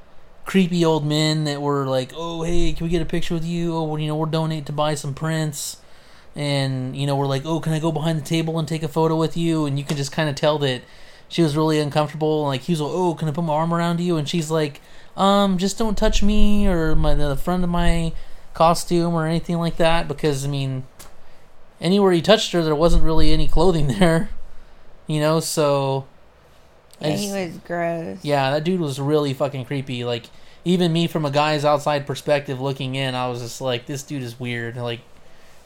creepy 0.45 0.85
old 0.85 1.05
men 1.05 1.43
that 1.43 1.61
were 1.61 1.85
like, 1.85 2.11
"Oh, 2.15 2.41
hey, 2.41 2.73
can 2.73 2.85
we 2.85 2.89
get 2.89 3.01
a 3.01 3.05
picture 3.05 3.35
with 3.35 3.45
you? 3.45 3.75
Oh, 3.75 3.83
well, 3.83 3.99
you 3.99 4.07
know, 4.07 4.15
we're 4.15 4.25
donating 4.25 4.65
to 4.65 4.71
buy 4.71 4.95
some 4.95 5.13
prints." 5.13 5.77
And 6.35 6.95
you 6.95 7.05
know, 7.05 7.15
we're 7.15 7.27
like, 7.27 7.45
"Oh, 7.45 7.59
can 7.59 7.73
I 7.73 7.79
go 7.79 7.91
behind 7.91 8.19
the 8.19 8.25
table 8.25 8.57
and 8.57 8.67
take 8.67 8.81
a 8.81 8.87
photo 8.87 9.15
with 9.15 9.37
you?" 9.37 9.65
And 9.65 9.77
you 9.77 9.85
can 9.85 9.97
just 9.97 10.11
kind 10.11 10.29
of 10.29 10.35
tell 10.35 10.57
that 10.59 10.81
she 11.27 11.41
was 11.41 11.55
really 11.55 11.79
uncomfortable. 11.79 12.41
And 12.41 12.47
like 12.49 12.61
he 12.61 12.73
was 12.73 12.81
like, 12.81 12.91
"Oh, 12.93 13.13
can 13.15 13.27
I 13.27 13.31
put 13.31 13.43
my 13.43 13.53
arm 13.53 13.73
around 13.73 13.99
you?" 13.99 14.17
And 14.17 14.27
she's 14.27 14.51
like, 14.51 14.81
"Um, 15.15 15.57
just 15.57 15.77
don't 15.77 15.97
touch 15.97 16.23
me 16.23 16.67
or 16.67 16.95
my 16.95 17.13
the 17.13 17.35
front 17.35 17.63
of 17.63 17.69
my 17.69 18.13
costume 18.53 19.13
or 19.13 19.27
anything 19.27 19.57
like 19.57 19.77
that." 19.77 20.07
Because 20.07 20.45
I 20.45 20.47
mean, 20.47 20.83
anywhere 21.81 22.11
he 22.11 22.21
touched 22.21 22.51
her, 22.51 22.63
there 22.63 22.75
wasn't 22.75 23.03
really 23.03 23.31
any 23.31 23.47
clothing 23.47 23.87
there, 23.99 24.29
you 25.07 25.19
know. 25.19 25.39
So 25.39 26.05
yeah, 27.01 27.11
just, 27.11 27.23
he 27.23 27.31
was 27.31 27.57
gross. 27.57 28.19
Yeah, 28.23 28.51
that 28.51 28.63
dude 28.63 28.79
was 28.79 28.99
really 28.99 29.33
fucking 29.33 29.65
creepy. 29.65 30.03
Like 30.03 30.25
even 30.63 30.91
me 30.91 31.07
from 31.07 31.25
a 31.25 31.31
guy's 31.31 31.63
outside 31.63 32.07
perspective 32.07 32.59
looking 32.59 32.95
in, 32.95 33.13
I 33.15 33.27
was 33.29 33.41
just 33.41 33.61
like, 33.61 33.85
this 33.85 34.01
dude 34.03 34.23
is 34.23 34.39
weird. 34.39 34.75
Like, 34.77 35.01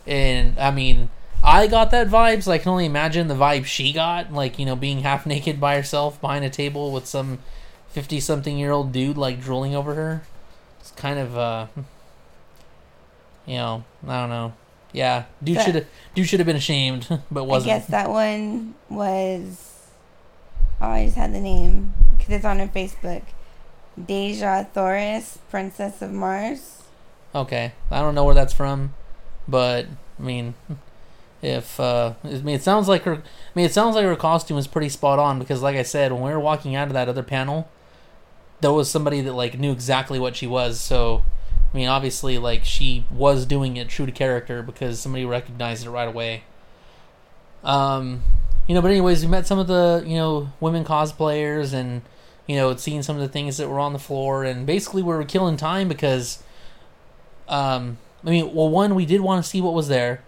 and 0.06 0.60
I 0.60 0.72
mean 0.72 1.10
I 1.44 1.68
got 1.68 1.92
that 1.92 2.08
vibe, 2.08 2.44
so 2.44 2.52
I 2.52 2.58
can 2.58 2.70
only 2.70 2.86
imagine 2.86 3.28
the 3.28 3.36
vibe 3.36 3.66
she 3.66 3.94
got, 3.94 4.34
like, 4.34 4.60
you 4.60 4.66
know, 4.66 4.76
being 4.76 5.00
half 5.00 5.26
naked 5.26 5.60
by 5.60 5.76
herself 5.76 6.20
behind 6.22 6.46
a 6.46 6.50
table 6.50 6.92
with 6.92 7.06
some 7.06 7.40
50 7.90 8.20
something 8.20 8.58
year 8.58 8.72
old 8.72 8.92
dude, 8.92 9.18
like, 9.18 9.42
drooling 9.42 9.76
over 9.76 9.96
her. 9.96 10.24
It's 10.80 10.92
kind 10.92 11.20
of, 11.20 11.38
uh, 11.38 11.68
you 13.46 13.56
know, 13.56 13.84
I 14.08 14.20
don't 14.20 14.30
know. 14.30 14.54
Yeah, 14.92 15.26
dude 15.44 15.62
should 15.62 15.76
have 15.76 15.86
dude 16.16 16.28
should 16.28 16.40
have 16.40 16.48
been 16.48 16.56
ashamed, 16.56 17.08
but 17.32 17.44
wasn't. 17.44 17.72
I 17.72 17.78
guess 17.78 17.88
that 17.90 18.10
one 18.10 18.74
was. 18.90 19.88
Oh, 20.82 20.88
I 20.88 21.06
just 21.06 21.18
had 21.18 21.34
the 21.34 21.40
name 21.40 21.94
because 22.18 22.34
it's 22.34 22.46
on 22.46 22.58
her 22.60 22.68
Facebook. 22.68 23.22
Dejah 24.00 24.70
Thoris, 24.72 25.38
Princess 25.50 26.02
of 26.02 26.12
Mars. 26.12 26.84
Okay, 27.36 27.74
I 27.92 28.00
don't 28.00 28.16
know 28.16 28.24
where 28.24 28.34
that's 28.34 28.54
from, 28.54 28.96
but 29.48 29.86
I 30.20 30.24
mean, 30.24 30.56
if 31.42 31.80
uh, 31.80 32.14
I 32.24 32.28
mean, 32.28 32.56
it 32.56 32.64
sounds 32.64 32.88
like 32.88 33.04
her. 33.04 33.16
I 33.16 33.22
mean, 33.56 33.66
it 33.66 33.74
sounds 33.74 33.96
like 33.96 34.04
her 34.04 34.16
costume 34.16 34.58
is 34.58 34.68
pretty 34.68 34.90
spot 34.90 35.20
on 35.20 35.40
because, 35.40 35.62
like 35.62 35.76
I 35.76 35.84
said, 35.84 36.12
when 36.12 36.22
we 36.22 36.32
were 36.32 36.40
walking 36.40 36.76
out 36.76 36.88
of 36.88 36.94
that 36.94 37.08
other 37.08 37.24
panel, 37.24 37.70
there 38.60 38.74
was 38.74 38.90
somebody 38.90 39.22
that 39.22 39.34
like 39.34 39.58
knew 39.58 39.72
exactly 39.72 40.20
what 40.20 40.36
she 40.36 40.48
was. 40.48 40.82
So, 40.82 41.24
I 41.74 41.78
mean, 41.78 41.88
obviously, 41.88 42.38
like 42.38 42.66
she 42.66 43.06
was 43.10 43.46
doing 43.46 43.78
it 43.78 43.88
true 43.88 44.06
to 44.06 44.12
character 44.12 44.62
because 44.62 45.00
somebody 45.00 45.24
recognized 45.24 45.86
it 45.86 45.90
right 45.90 46.08
away. 46.08 46.44
Um, 47.64 48.22
you 48.68 48.76
know, 48.76 48.82
but 48.82 48.92
anyways, 48.92 49.24
we 49.24 49.32
met 49.32 49.48
some 49.48 49.60
of 49.60 49.68
the 49.68 50.04
you 50.06 50.18
know 50.18 50.52
women 50.60 50.84
cosplayers 50.84 51.74
and 51.74 52.02
you 52.48 52.58
know 52.58 52.76
seeing 52.76 53.02
some 53.02 53.16
of 53.16 53.22
the 53.22 53.30
things 53.30 53.56
that 53.58 53.70
were 53.70 53.80
on 53.80 53.94
the 53.94 54.00
floor, 54.00 54.44
and 54.44 54.66
basically 54.66 55.04
we 55.04 55.14
were 55.14 55.24
killing 55.24 55.56
time 55.56 55.88
because, 55.88 56.44
um, 57.48 57.98
I 58.26 58.30
mean, 58.30 58.54
well, 58.54 58.68
one 58.68 58.94
we 58.94 59.06
did 59.06 59.22
want 59.22 59.42
to 59.42 59.50
see 59.50 59.62
what 59.62 59.74
was 59.74 59.88
there 59.88 60.22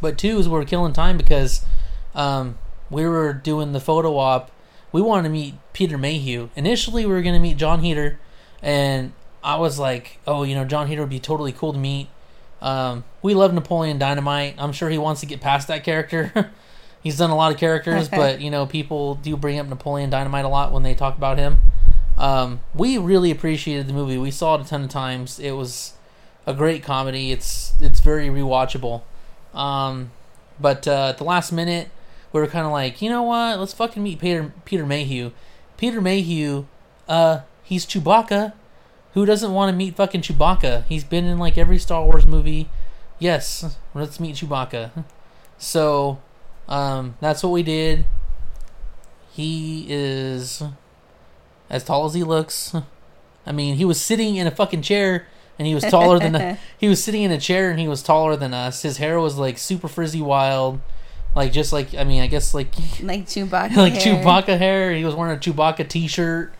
but 0.00 0.18
two 0.18 0.38
is 0.38 0.48
we 0.48 0.58
are 0.58 0.64
killing 0.64 0.92
time 0.92 1.16
because 1.16 1.64
um, 2.14 2.58
we 2.90 3.06
were 3.06 3.32
doing 3.32 3.72
the 3.72 3.80
photo 3.80 4.16
op. 4.16 4.50
We 4.92 5.02
wanted 5.02 5.24
to 5.24 5.28
meet 5.28 5.54
Peter 5.72 5.98
Mayhew. 5.98 6.48
Initially, 6.56 7.04
we 7.04 7.12
were 7.12 7.22
going 7.22 7.34
to 7.34 7.40
meet 7.40 7.56
Jon 7.56 7.80
Heder, 7.80 8.18
and 8.62 9.12
I 9.42 9.56
was 9.56 9.78
like, 9.78 10.18
oh, 10.26 10.42
you 10.42 10.54
know, 10.54 10.64
Jon 10.64 10.88
Heder 10.88 11.02
would 11.02 11.10
be 11.10 11.20
totally 11.20 11.52
cool 11.52 11.72
to 11.72 11.78
meet. 11.78 12.08
Um, 12.60 13.04
we 13.22 13.34
love 13.34 13.54
Napoleon 13.54 13.98
Dynamite. 13.98 14.54
I'm 14.58 14.72
sure 14.72 14.88
he 14.88 14.98
wants 14.98 15.20
to 15.20 15.26
get 15.26 15.40
past 15.40 15.68
that 15.68 15.84
character. 15.84 16.50
He's 17.02 17.16
done 17.16 17.30
a 17.30 17.36
lot 17.36 17.52
of 17.52 17.58
characters, 17.58 18.08
but 18.10 18.40
you 18.40 18.50
know, 18.50 18.66
people 18.66 19.16
do 19.16 19.36
bring 19.36 19.58
up 19.58 19.66
Napoleon 19.68 20.10
Dynamite 20.10 20.44
a 20.44 20.48
lot 20.48 20.72
when 20.72 20.82
they 20.82 20.94
talk 20.94 21.16
about 21.16 21.38
him. 21.38 21.60
Um, 22.16 22.60
we 22.74 22.98
really 22.98 23.30
appreciated 23.30 23.86
the 23.86 23.92
movie. 23.92 24.18
We 24.18 24.32
saw 24.32 24.56
it 24.56 24.62
a 24.62 24.64
ton 24.64 24.82
of 24.82 24.90
times. 24.90 25.38
It 25.38 25.52
was 25.52 25.92
a 26.46 26.54
great 26.54 26.82
comedy. 26.82 27.30
It's 27.30 27.74
it's 27.80 28.00
very 28.00 28.28
rewatchable. 28.28 29.02
Um, 29.58 30.12
but 30.60 30.88
uh, 30.88 31.08
at 31.08 31.18
the 31.18 31.24
last 31.24 31.52
minute, 31.52 31.90
we 32.32 32.40
were 32.40 32.46
kind 32.46 32.64
of 32.64 32.72
like, 32.72 33.02
you 33.02 33.10
know 33.10 33.24
what? 33.24 33.58
Let's 33.58 33.74
fucking 33.74 34.02
meet 34.02 34.20
Peter 34.20 34.52
Peter 34.64 34.86
Mayhew. 34.86 35.32
Peter 35.76 36.00
Mayhew, 36.00 36.66
uh, 37.08 37.40
he's 37.62 37.84
Chewbacca. 37.84 38.54
Who 39.14 39.26
doesn't 39.26 39.52
want 39.52 39.70
to 39.70 39.76
meet 39.76 39.96
fucking 39.96 40.22
Chewbacca? 40.22 40.84
He's 40.84 41.04
been 41.04 41.24
in 41.24 41.38
like 41.38 41.58
every 41.58 41.78
Star 41.78 42.04
Wars 42.04 42.26
movie. 42.26 42.68
Yes, 43.18 43.76
let's 43.94 44.20
meet 44.20 44.36
Chewbacca. 44.36 45.04
So, 45.60 46.20
um, 46.68 47.16
that's 47.20 47.42
what 47.42 47.50
we 47.50 47.64
did. 47.64 48.04
He 49.32 49.86
is 49.88 50.62
as 51.68 51.82
tall 51.82 52.06
as 52.06 52.14
he 52.14 52.22
looks. 52.22 52.76
I 53.46 53.50
mean, 53.50 53.74
he 53.74 53.84
was 53.84 54.00
sitting 54.00 54.36
in 54.36 54.46
a 54.46 54.52
fucking 54.52 54.82
chair 54.82 55.26
and 55.58 55.66
he 55.66 55.74
was 55.74 55.84
taller 55.84 56.18
than 56.18 56.58
he 56.78 56.88
was 56.88 57.02
sitting 57.02 57.22
in 57.22 57.30
a 57.30 57.38
chair 57.38 57.70
and 57.70 57.80
he 57.80 57.88
was 57.88 58.02
taller 58.02 58.36
than 58.36 58.54
us. 58.54 58.82
His 58.82 58.98
hair 58.98 59.18
was 59.18 59.36
like 59.36 59.58
super 59.58 59.88
frizzy 59.88 60.22
wild. 60.22 60.80
Like 61.34 61.52
just 61.52 61.72
like 61.72 61.94
I 61.94 62.04
mean, 62.04 62.22
I 62.22 62.26
guess 62.26 62.54
like 62.54 62.74
Like 63.02 63.26
Chewbacca. 63.26 63.76
like 63.76 63.94
hair. 63.94 64.14
Chewbacca 64.16 64.58
hair. 64.58 64.92
He 64.94 65.04
was 65.04 65.14
wearing 65.14 65.36
a 65.36 65.40
Chewbacca 65.40 65.88
t-shirt 65.88 66.54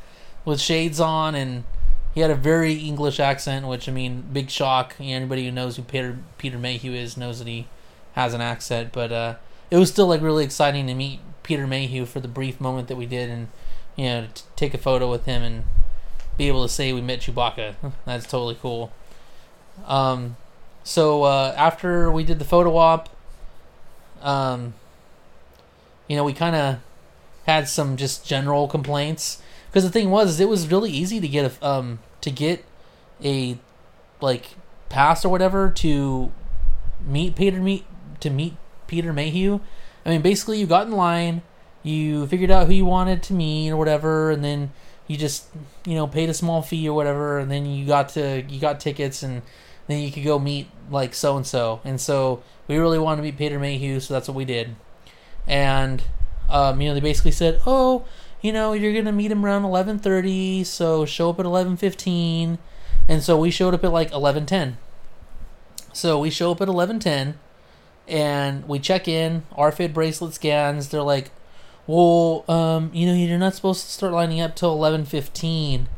with 0.45 0.61
shades 0.61 1.01
on, 1.01 1.35
and 1.35 1.65
he 2.15 2.21
had 2.21 2.31
a 2.31 2.35
very 2.35 2.75
English 2.75 3.21
accent, 3.21 3.67
which 3.67 3.89
I 3.89 3.93
mean, 3.93 4.25
big 4.33 4.51
shock. 4.51 4.95
Anybody 5.01 5.45
who 5.45 5.53
knows 5.53 5.77
who 5.77 5.83
Peter 5.83 6.19
Peter 6.37 6.59
Mayhew 6.59 6.93
is 6.93 7.17
knows 7.17 7.39
that 7.39 7.49
he 7.49 7.67
has 8.13 8.35
an 8.35 8.41
accent. 8.41 8.93
But 8.93 9.13
uh, 9.13 9.35
it 9.71 9.77
was 9.79 9.91
still 9.91 10.07
like 10.07 10.21
really 10.21 10.45
exciting 10.45 10.87
to 10.87 10.95
meet 10.95 11.21
Peter 11.43 11.67
Mayhew 11.67 12.05
for 12.07 12.21
the 12.21 12.29
brief 12.29 12.61
moment 12.61 12.89
that 12.89 12.97
we 12.97 13.07
did, 13.07 13.31
and 13.31 13.49
you 13.97 14.05
know, 14.05 14.27
to 14.35 14.43
take 14.55 14.75
a 14.75 14.79
photo 14.79 15.11
with 15.11 15.25
him 15.25 15.43
and 15.43 15.65
be 16.39 16.49
able 16.49 16.63
to 16.63 16.69
say 16.69 16.93
we 16.93 17.03
met 17.03 17.21
Chewbacca. 17.21 17.75
That's 18.07 18.27
totally 18.27 18.55
cool. 18.55 18.91
Um, 19.87 20.37
so 20.85 21.25
uh, 21.25 21.55
after 21.57 22.11
we 22.11 22.25
did 22.25 22.39
the 22.39 22.45
photo 22.45 22.77
op, 22.77 23.11
um, 24.23 24.73
you 26.07 26.17
know, 26.17 26.25
we 26.25 26.33
kind 26.33 26.57
of 26.57 26.79
had 27.47 27.69
some 27.69 27.97
just 27.97 28.27
general 28.27 28.69
complaints 28.69 29.43
because 29.67 29.85
the 29.85 29.91
thing 29.91 30.11
was, 30.11 30.41
it 30.41 30.49
was 30.49 30.71
really 30.71 30.91
easy 30.91 31.21
to 31.21 31.29
get 31.29 31.53
a 31.53 31.67
um 31.67 31.99
to 32.21 32.31
get 32.31 32.65
a 33.23 33.59
like 34.21 34.55
pass 34.89 35.25
or 35.25 35.29
whatever 35.29 35.71
to 35.71 36.33
meet 37.05 37.37
Peter 37.37 37.61
meet 37.61 37.85
to 38.21 38.31
meet 38.31 38.57
Peter 38.87 39.13
Mayhew. 39.13 39.61
I 40.07 40.11
mean, 40.11 40.23
basically, 40.23 40.59
you 40.59 40.67
got 40.67 40.87
in 40.87 40.93
line, 40.93 41.43
you 41.83 42.27
figured 42.27 42.51
out 42.51 42.67
who 42.67 42.73
you 42.73 42.85
wanted 42.85 43.23
to 43.25 43.35
meet 43.35 43.71
or 43.71 43.77
whatever, 43.77 44.31
and 44.31 44.43
then 44.43 44.73
you 45.09 45.17
just 45.17 45.47
you 45.85 45.95
know 45.95 46.07
paid 46.07 46.29
a 46.29 46.35
small 46.35 46.63
fee 46.63 46.89
or 46.89 46.95
whatever, 46.95 47.39
and 47.39 47.51
then 47.51 47.67
you 47.67 47.87
got 47.87 48.11
to 48.11 48.43
you 48.49 48.61
got 48.61 48.79
tickets, 48.79 49.23
and 49.25 49.43
then 49.89 50.01
you 50.01 50.13
could 50.13 50.23
go 50.23 50.39
meet 50.39 50.69
like 50.91 51.15
so 51.15 51.37
and 51.37 51.47
so. 51.47 51.81
And 51.85 52.01
so 52.01 52.43
we 52.69 52.77
really 52.77 52.99
wanted 52.99 53.17
to 53.17 53.23
meet 53.23 53.37
Peter 53.37 53.59
Mayhew, 53.59 53.99
so 53.99 54.15
that's 54.15 54.29
what 54.29 54.37
we 54.37 54.45
did. 54.45 54.77
And 55.47 56.03
um, 56.49 56.81
you 56.81 56.89
know, 56.89 56.95
they 56.95 57.01
basically 57.01 57.33
said, 57.33 57.61
"Oh, 57.67 58.05
you 58.41 58.53
know, 58.53 58.75
you're 58.75 58.93
gonna 58.93 59.13
meet 59.13 59.33
him 59.33 59.45
around 59.45 59.65
11:30, 59.65 60.65
so 60.65 61.05
show 61.05 61.31
up 61.31 61.41
at 61.41 61.47
11:15." 61.47 62.59
And 63.09 63.23
so 63.23 63.39
we 63.39 63.51
showed 63.51 63.75
up 63.75 63.85
at 63.85 63.93
like 63.93 64.13
11:10. 64.13 64.77
So 65.95 66.21
we 66.21 66.31
show 66.31 66.53
up 66.53 66.61
at 66.61 66.69
11:10, 66.69 67.35
and 68.07 68.69
we 68.69 68.79
check 68.79 69.09
in. 69.09 69.45
RFID 69.57 69.95
bracelet 69.95 70.35
scans. 70.35 70.91
They're 70.91 71.03
like, 71.03 71.31
"Well, 71.89 72.45
um, 72.49 72.91
you 72.95 73.07
know, 73.07 73.15
you're 73.15 73.39
not 73.39 73.55
supposed 73.57 73.85
to 73.85 73.91
start 73.91 74.13
lining 74.13 74.41
up 74.41 74.55
till 74.55 74.73
11:15." 74.73 75.89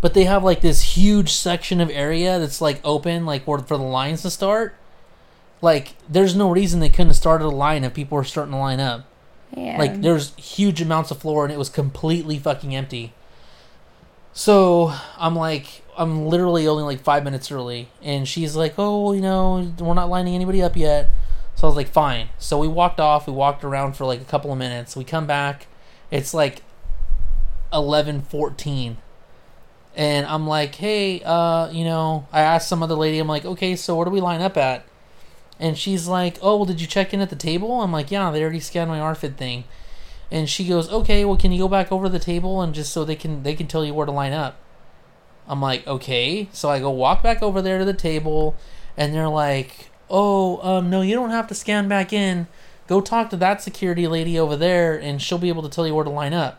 But 0.00 0.14
they 0.14 0.24
have 0.24 0.44
like 0.44 0.60
this 0.60 0.96
huge 0.96 1.32
section 1.32 1.80
of 1.80 1.90
area 1.90 2.38
that's 2.38 2.60
like 2.60 2.80
open, 2.84 3.26
like 3.26 3.44
where 3.44 3.58
for 3.58 3.76
the 3.76 3.82
lines 3.82 4.22
to 4.22 4.30
start. 4.30 4.76
Like, 5.60 5.94
there's 6.08 6.36
no 6.36 6.50
reason 6.50 6.80
they 6.80 6.88
couldn't 6.88 7.08
have 7.08 7.16
started 7.16 7.46
a 7.46 7.48
line 7.48 7.84
if 7.84 7.94
people 7.94 8.16
were 8.16 8.24
starting 8.24 8.52
to 8.52 8.58
line 8.58 8.80
up. 8.80 9.06
Yeah. 9.56 9.78
Like 9.78 10.00
there's 10.00 10.34
huge 10.36 10.80
amounts 10.80 11.10
of 11.10 11.18
floor 11.18 11.44
and 11.44 11.52
it 11.52 11.58
was 11.58 11.68
completely 11.68 12.38
fucking 12.38 12.74
empty. 12.74 13.12
So 14.32 14.94
I'm 15.18 15.36
like, 15.36 15.82
I'm 15.96 16.26
literally 16.26 16.66
only 16.66 16.84
like 16.84 17.00
five 17.00 17.22
minutes 17.22 17.52
early, 17.52 17.88
and 18.02 18.26
she's 18.26 18.56
like, 18.56 18.74
"Oh, 18.78 19.12
you 19.12 19.20
know, 19.20 19.72
we're 19.78 19.94
not 19.94 20.08
lining 20.08 20.34
anybody 20.34 20.62
up 20.62 20.76
yet." 20.76 21.10
So 21.62 21.68
I 21.68 21.70
was 21.70 21.76
like, 21.76 21.90
"Fine." 21.90 22.30
So 22.38 22.58
we 22.58 22.66
walked 22.66 22.98
off. 22.98 23.28
We 23.28 23.32
walked 23.32 23.62
around 23.62 23.92
for 23.92 24.04
like 24.04 24.20
a 24.20 24.24
couple 24.24 24.50
of 24.50 24.58
minutes. 24.58 24.96
We 24.96 25.04
come 25.04 25.28
back. 25.28 25.68
It's 26.10 26.34
like 26.34 26.62
eleven 27.72 28.20
fourteen, 28.20 28.96
and 29.94 30.26
I'm 30.26 30.48
like, 30.48 30.74
"Hey, 30.74 31.22
uh, 31.22 31.70
you 31.70 31.84
know," 31.84 32.26
I 32.32 32.40
asked 32.40 32.66
some 32.66 32.82
other 32.82 32.96
lady. 32.96 33.20
I'm 33.20 33.28
like, 33.28 33.44
"Okay, 33.44 33.76
so 33.76 33.94
where 33.94 34.04
do 34.04 34.10
we 34.10 34.20
line 34.20 34.40
up 34.40 34.56
at?" 34.56 34.84
And 35.60 35.78
she's 35.78 36.08
like, 36.08 36.36
"Oh, 36.42 36.56
well, 36.56 36.64
did 36.64 36.80
you 36.80 36.88
check 36.88 37.14
in 37.14 37.20
at 37.20 37.30
the 37.30 37.36
table?" 37.36 37.80
I'm 37.80 37.92
like, 37.92 38.10
"Yeah, 38.10 38.32
they 38.32 38.42
already 38.42 38.58
scanned 38.58 38.90
my 38.90 38.98
RFID 38.98 39.36
thing." 39.36 39.62
And 40.32 40.50
she 40.50 40.66
goes, 40.66 40.90
"Okay, 40.90 41.24
well, 41.24 41.36
can 41.36 41.52
you 41.52 41.60
go 41.60 41.68
back 41.68 41.92
over 41.92 42.06
to 42.06 42.10
the 42.10 42.18
table 42.18 42.60
and 42.60 42.74
just 42.74 42.92
so 42.92 43.04
they 43.04 43.14
can 43.14 43.44
they 43.44 43.54
can 43.54 43.68
tell 43.68 43.84
you 43.84 43.94
where 43.94 44.06
to 44.06 44.10
line 44.10 44.32
up?" 44.32 44.56
I'm 45.46 45.62
like, 45.62 45.86
"Okay." 45.86 46.48
So 46.52 46.70
I 46.70 46.80
go 46.80 46.90
walk 46.90 47.22
back 47.22 47.40
over 47.40 47.62
there 47.62 47.78
to 47.78 47.84
the 47.84 47.94
table, 47.94 48.56
and 48.96 49.14
they're 49.14 49.28
like, 49.28 49.91
"Oh, 50.12 50.60
um, 50.62 50.90
no, 50.90 51.00
you 51.00 51.16
don't 51.16 51.30
have 51.30 51.48
to 51.48 51.54
scan 51.54 51.88
back 51.88 52.12
in. 52.12 52.46
Go 52.86 53.00
talk 53.00 53.30
to 53.30 53.36
that 53.38 53.62
security 53.62 54.06
lady 54.06 54.38
over 54.38 54.56
there, 54.56 54.94
and 54.94 55.20
she'll 55.20 55.38
be 55.38 55.48
able 55.48 55.62
to 55.64 55.68
tell 55.68 55.86
you 55.86 55.94
where 55.94 56.04
to 56.04 56.10
line 56.10 56.34
up." 56.34 56.58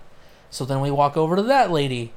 So 0.49 0.65
then 0.65 0.81
we 0.81 0.91
walk 0.91 1.15
over 1.15 1.37
to 1.37 1.43
that 1.43 1.71
lady. 1.71 2.11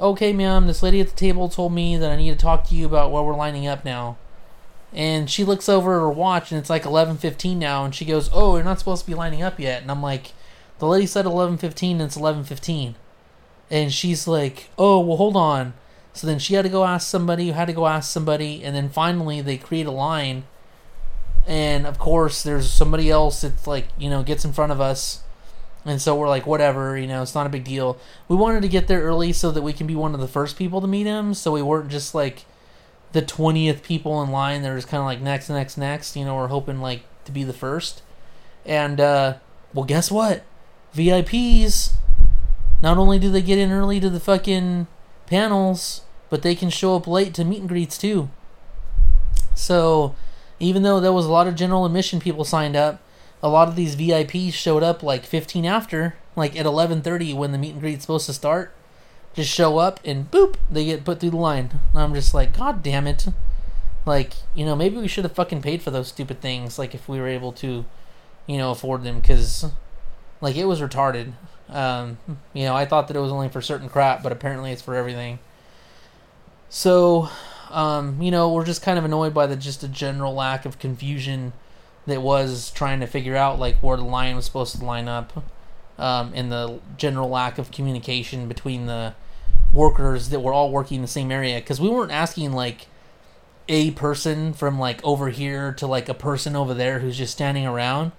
Okay, 0.00 0.32
ma'am, 0.32 0.66
this 0.66 0.82
lady 0.82 1.00
at 1.00 1.08
the 1.08 1.16
table 1.16 1.48
told 1.48 1.72
me 1.72 1.96
that 1.96 2.10
I 2.10 2.16
need 2.16 2.30
to 2.30 2.36
talk 2.36 2.64
to 2.68 2.74
you 2.74 2.84
about 2.84 3.10
where 3.10 3.22
we're 3.22 3.34
lining 3.34 3.66
up 3.66 3.84
now 3.84 4.16
and 4.92 5.30
she 5.30 5.44
looks 5.44 5.68
over 5.68 5.96
at 5.96 6.00
her 6.00 6.10
watch 6.10 6.50
and 6.50 6.58
it's 6.58 6.70
like 6.70 6.84
11:15 6.84 7.58
now 7.58 7.84
and 7.84 7.94
she 7.94 8.04
goes, 8.04 8.30
"Oh, 8.32 8.56
you're 8.56 8.64
not 8.64 8.78
supposed 8.78 9.04
to 9.04 9.10
be 9.10 9.14
lining 9.14 9.42
up 9.42 9.60
yet." 9.60 9.82
And 9.82 9.90
I'm 9.90 10.02
like, 10.02 10.32
"The 10.78 10.86
lady 10.86 11.06
said 11.06 11.26
11:15 11.26 11.92
and 12.00 12.02
it's 12.02 12.16
11:15." 12.16 12.94
And 13.70 13.92
she's 13.92 14.26
like, 14.26 14.70
"Oh, 14.78 15.00
well 15.00 15.18
hold 15.18 15.36
on." 15.36 15.74
So 16.18 16.26
then 16.26 16.38
she 16.38 16.54
had 16.54 16.62
to 16.62 16.68
go 16.68 16.84
ask 16.84 17.08
somebody, 17.08 17.46
who 17.46 17.52
had 17.52 17.68
to 17.68 17.72
go 17.72 17.86
ask 17.86 18.10
somebody, 18.10 18.64
and 18.64 18.74
then 18.74 18.88
finally 18.88 19.40
they 19.40 19.56
create 19.56 19.86
a 19.86 19.92
line. 19.92 20.44
And 21.46 21.86
of 21.86 21.98
course, 21.98 22.42
there's 22.42 22.68
somebody 22.70 23.10
else 23.10 23.42
that's 23.42 23.66
like, 23.66 23.86
you 23.96 24.10
know, 24.10 24.22
gets 24.22 24.44
in 24.44 24.52
front 24.52 24.72
of 24.72 24.80
us. 24.80 25.22
And 25.84 26.02
so 26.02 26.16
we're 26.16 26.28
like, 26.28 26.46
whatever, 26.46 26.98
you 26.98 27.06
know, 27.06 27.22
it's 27.22 27.36
not 27.36 27.46
a 27.46 27.50
big 27.50 27.64
deal. 27.64 27.98
We 28.26 28.36
wanted 28.36 28.62
to 28.62 28.68
get 28.68 28.88
there 28.88 29.02
early 29.02 29.32
so 29.32 29.52
that 29.52 29.62
we 29.62 29.72
can 29.72 29.86
be 29.86 29.94
one 29.94 30.12
of 30.12 30.20
the 30.20 30.28
first 30.28 30.58
people 30.58 30.80
to 30.80 30.88
meet 30.88 31.06
him, 31.06 31.34
so 31.34 31.52
we 31.52 31.62
weren't 31.62 31.88
just 31.88 32.14
like 32.14 32.44
the 33.12 33.22
20th 33.22 33.82
people 33.82 34.22
in 34.22 34.30
line 34.30 34.62
they're 34.62 34.76
just 34.76 34.88
kind 34.88 35.00
of 35.00 35.06
like 35.06 35.20
next 35.20 35.48
next 35.48 35.78
next 35.78 36.16
you 36.16 36.24
know 36.24 36.34
we're 36.34 36.48
hoping 36.48 36.80
like 36.80 37.02
to 37.24 37.32
be 37.32 37.42
the 37.42 37.52
first 37.52 38.02
and 38.66 39.00
uh 39.00 39.34
well 39.72 39.84
guess 39.84 40.10
what 40.10 40.44
vips 40.94 41.92
not 42.82 42.98
only 42.98 43.18
do 43.18 43.30
they 43.30 43.42
get 43.42 43.58
in 43.58 43.72
early 43.72 43.98
to 43.98 44.10
the 44.10 44.20
fucking 44.20 44.86
panels 45.26 46.02
but 46.30 46.42
they 46.42 46.54
can 46.54 46.70
show 46.70 46.96
up 46.96 47.06
late 47.06 47.34
to 47.34 47.44
meet 47.44 47.60
and 47.60 47.68
greets 47.68 47.98
too 47.98 48.28
so 49.54 50.14
even 50.60 50.82
though 50.82 51.00
there 51.00 51.12
was 51.12 51.26
a 51.26 51.32
lot 51.32 51.46
of 51.46 51.54
general 51.54 51.84
admission 51.84 52.20
people 52.20 52.44
signed 52.44 52.76
up 52.76 53.00
a 53.42 53.48
lot 53.48 53.68
of 53.68 53.76
these 53.76 53.96
vips 53.96 54.52
showed 54.52 54.82
up 54.82 55.02
like 55.02 55.24
15 55.24 55.64
after 55.64 56.16
like 56.36 56.56
at 56.56 56.66
11.30 56.66 57.34
when 57.34 57.52
the 57.52 57.58
meet 57.58 57.72
and 57.72 57.80
greet's 57.80 58.02
supposed 58.02 58.26
to 58.26 58.32
start 58.32 58.72
just 59.38 59.54
show 59.54 59.78
up 59.78 60.00
and 60.04 60.30
boop, 60.30 60.56
they 60.70 60.84
get 60.84 61.04
put 61.04 61.20
through 61.20 61.30
the 61.30 61.36
line. 61.36 61.70
And 61.92 62.02
I'm 62.02 62.14
just 62.14 62.34
like, 62.34 62.56
God 62.56 62.82
damn 62.82 63.06
it. 63.06 63.28
Like, 64.04 64.34
you 64.54 64.64
know, 64.64 64.74
maybe 64.74 64.96
we 64.96 65.08
should 65.08 65.24
have 65.24 65.34
fucking 65.34 65.62
paid 65.62 65.82
for 65.82 65.90
those 65.90 66.08
stupid 66.08 66.40
things, 66.40 66.78
like 66.78 66.94
if 66.94 67.08
we 67.08 67.20
were 67.20 67.28
able 67.28 67.52
to, 67.52 67.84
you 68.46 68.56
know, 68.56 68.70
afford 68.70 69.04
them, 69.04 69.20
because, 69.20 69.66
like, 70.40 70.56
it 70.56 70.64
was 70.64 70.80
retarded. 70.80 71.32
Um, 71.68 72.18
you 72.54 72.64
know, 72.64 72.74
I 72.74 72.86
thought 72.86 73.08
that 73.08 73.16
it 73.16 73.20
was 73.20 73.30
only 73.30 73.48
for 73.48 73.60
certain 73.60 73.88
crap, 73.88 74.22
but 74.22 74.32
apparently 74.32 74.72
it's 74.72 74.82
for 74.82 74.94
everything. 74.94 75.38
So, 76.70 77.28
um, 77.70 78.20
you 78.20 78.30
know, 78.30 78.52
we're 78.52 78.64
just 78.64 78.82
kind 78.82 78.98
of 78.98 79.04
annoyed 79.04 79.34
by 79.34 79.46
the 79.46 79.56
just 79.56 79.82
a 79.82 79.88
general 79.88 80.34
lack 80.34 80.64
of 80.64 80.78
confusion 80.78 81.52
that 82.06 82.22
was 82.22 82.70
trying 82.70 83.00
to 83.00 83.06
figure 83.06 83.36
out, 83.36 83.58
like, 83.58 83.76
where 83.76 83.96
the 83.96 84.04
line 84.04 84.36
was 84.36 84.44
supposed 84.44 84.76
to 84.76 84.84
line 84.84 85.08
up. 85.08 85.44
Um, 85.98 86.32
and 86.34 86.52
the 86.52 86.78
general 86.96 87.28
lack 87.28 87.58
of 87.58 87.72
communication 87.72 88.46
between 88.46 88.86
the 88.86 89.14
workers 89.72 90.30
that 90.30 90.40
were 90.40 90.52
all 90.52 90.70
working 90.70 90.96
in 90.96 91.02
the 91.02 91.08
same 91.08 91.30
area 91.30 91.58
because 91.58 91.80
we 91.80 91.88
weren't 91.88 92.12
asking 92.12 92.52
like 92.52 92.86
a 93.68 93.90
person 93.92 94.52
from 94.52 94.78
like 94.78 95.02
over 95.04 95.28
here 95.28 95.72
to 95.74 95.86
like 95.86 96.08
a 96.08 96.14
person 96.14 96.56
over 96.56 96.72
there 96.72 97.00
who's 97.00 97.18
just 97.18 97.32
standing 97.32 97.66
around 97.66 98.12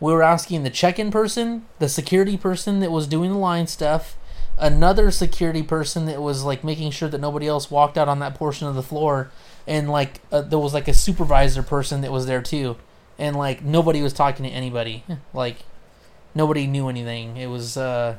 we 0.00 0.12
were 0.12 0.22
asking 0.22 0.64
the 0.64 0.70
check-in 0.70 1.10
person 1.10 1.64
the 1.78 1.88
security 1.88 2.36
person 2.36 2.80
that 2.80 2.90
was 2.90 3.06
doing 3.06 3.30
the 3.30 3.38
line 3.38 3.66
stuff 3.66 4.16
another 4.58 5.10
security 5.10 5.62
person 5.62 6.06
that 6.06 6.20
was 6.20 6.44
like 6.44 6.62
making 6.62 6.90
sure 6.90 7.08
that 7.08 7.20
nobody 7.20 7.46
else 7.46 7.70
walked 7.70 7.98
out 7.98 8.08
on 8.08 8.18
that 8.20 8.34
portion 8.34 8.66
of 8.68 8.74
the 8.74 8.82
floor 8.82 9.30
and 9.66 9.90
like 9.90 10.20
uh, 10.30 10.42
there 10.42 10.58
was 10.58 10.74
like 10.74 10.88
a 10.88 10.94
supervisor 10.94 11.62
person 11.62 12.00
that 12.02 12.12
was 12.12 12.26
there 12.26 12.42
too. 12.42 12.76
And 13.18 13.36
like 13.36 13.62
nobody 13.62 14.02
was 14.02 14.12
talking 14.12 14.44
to 14.44 14.50
anybody. 14.50 15.04
Like 15.32 15.58
nobody 16.34 16.66
knew 16.66 16.88
anything. 16.88 17.36
It 17.36 17.46
was 17.46 17.76
uh 17.76 18.16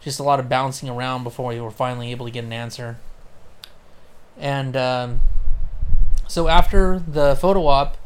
just 0.00 0.20
a 0.20 0.22
lot 0.22 0.38
of 0.38 0.48
bouncing 0.48 0.88
around 0.88 1.24
before 1.24 1.48
we 1.48 1.60
were 1.60 1.70
finally 1.70 2.10
able 2.10 2.26
to 2.26 2.32
get 2.32 2.44
an 2.44 2.52
answer. 2.52 2.98
And 4.38 4.76
um, 4.76 5.20
so 6.28 6.48
after 6.48 6.98
the 6.98 7.36
photo 7.36 7.66
op, 7.66 7.96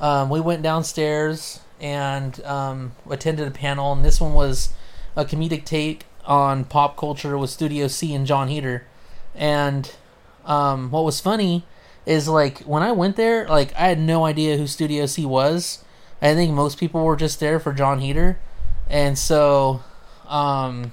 um, 0.00 0.30
we 0.30 0.40
went 0.40 0.62
downstairs 0.62 1.60
and 1.80 2.42
um, 2.44 2.92
attended 3.10 3.46
a 3.46 3.50
panel, 3.50 3.92
and 3.92 4.04
this 4.04 4.20
one 4.20 4.32
was 4.32 4.72
a 5.16 5.24
comedic 5.24 5.64
take 5.64 6.06
on 6.26 6.64
pop 6.64 6.96
culture 6.96 7.36
with 7.36 7.50
Studio 7.50 7.86
C 7.86 8.14
and 8.14 8.26
Jon 8.26 8.48
Heder. 8.48 8.86
And 9.34 9.94
um, 10.44 10.90
what 10.90 11.04
was 11.04 11.20
funny 11.20 11.64
is 12.06 12.28
like 12.28 12.60
when 12.60 12.82
I 12.82 12.92
went 12.92 13.16
there, 13.16 13.46
like 13.48 13.74
I 13.74 13.88
had 13.88 13.98
no 13.98 14.24
idea 14.24 14.56
who 14.56 14.66
Studio 14.66 15.06
C 15.06 15.24
was. 15.24 15.84
I 16.20 16.34
think 16.34 16.52
most 16.52 16.78
people 16.78 17.04
were 17.04 17.16
just 17.16 17.40
there 17.40 17.58
for 17.60 17.72
Jon 17.72 18.00
Heder, 18.00 18.38
and 18.88 19.18
so 19.18 19.82
um, 20.26 20.92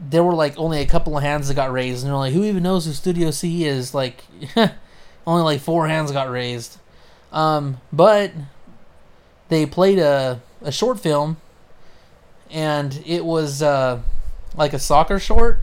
there 0.00 0.22
were 0.22 0.34
like 0.34 0.58
only 0.58 0.80
a 0.80 0.86
couple 0.86 1.16
of 1.16 1.22
hands 1.22 1.48
that 1.48 1.54
got 1.54 1.72
raised, 1.72 2.02
and 2.02 2.10
they're 2.10 2.18
like, 2.18 2.34
who 2.34 2.44
even 2.44 2.62
knows 2.62 2.86
who 2.86 2.92
Studio 2.92 3.30
C 3.30 3.64
is? 3.64 3.94
Like, 3.94 4.24
only 5.26 5.42
like 5.42 5.60
four 5.60 5.88
hands 5.88 6.12
got 6.12 6.30
raised. 6.30 6.78
Um, 7.32 7.80
but 7.92 8.32
they 9.48 9.64
played 9.64 9.98
a 9.98 10.40
a 10.62 10.72
short 10.72 11.00
film, 11.00 11.36
and 12.50 13.02
it 13.04 13.24
was 13.24 13.62
uh, 13.62 14.00
like 14.56 14.72
a 14.72 14.78
soccer 14.78 15.18
short, 15.18 15.60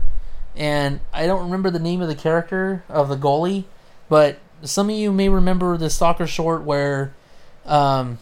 and 0.56 1.00
I 1.12 1.26
don't 1.26 1.42
remember 1.42 1.70
the 1.70 1.78
name 1.78 2.00
of 2.00 2.08
the 2.08 2.14
character 2.14 2.84
of 2.88 3.08
the 3.08 3.16
goalie, 3.16 3.64
but 4.08 4.38
some 4.62 4.88
of 4.88 4.96
you 4.96 5.12
may 5.12 5.28
remember 5.28 5.76
the 5.76 5.90
soccer 5.90 6.26
short 6.26 6.62
where 6.62 7.12
um, 7.66 8.18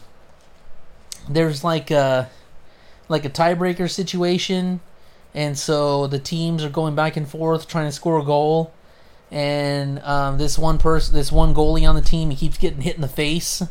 there's 1.29 1.63
like 1.63 1.91
a 1.91 2.29
like 3.09 3.25
a 3.25 3.29
tiebreaker 3.29 3.89
situation, 3.89 4.79
and 5.33 5.57
so 5.57 6.07
the 6.07 6.19
teams 6.19 6.63
are 6.63 6.69
going 6.69 6.95
back 6.95 7.17
and 7.17 7.27
forth 7.27 7.67
trying 7.67 7.85
to 7.87 7.91
score 7.91 8.19
a 8.19 8.23
goal, 8.23 8.73
and 9.31 9.99
um, 9.99 10.37
this 10.37 10.57
one 10.57 10.77
person, 10.77 11.13
this 11.13 11.31
one 11.31 11.53
goalie 11.53 11.87
on 11.87 11.95
the 11.95 12.01
team, 12.01 12.29
he 12.29 12.35
keeps 12.35 12.57
getting 12.57 12.81
hit 12.81 12.95
in 12.95 13.01
the 13.01 13.07
face 13.07 13.61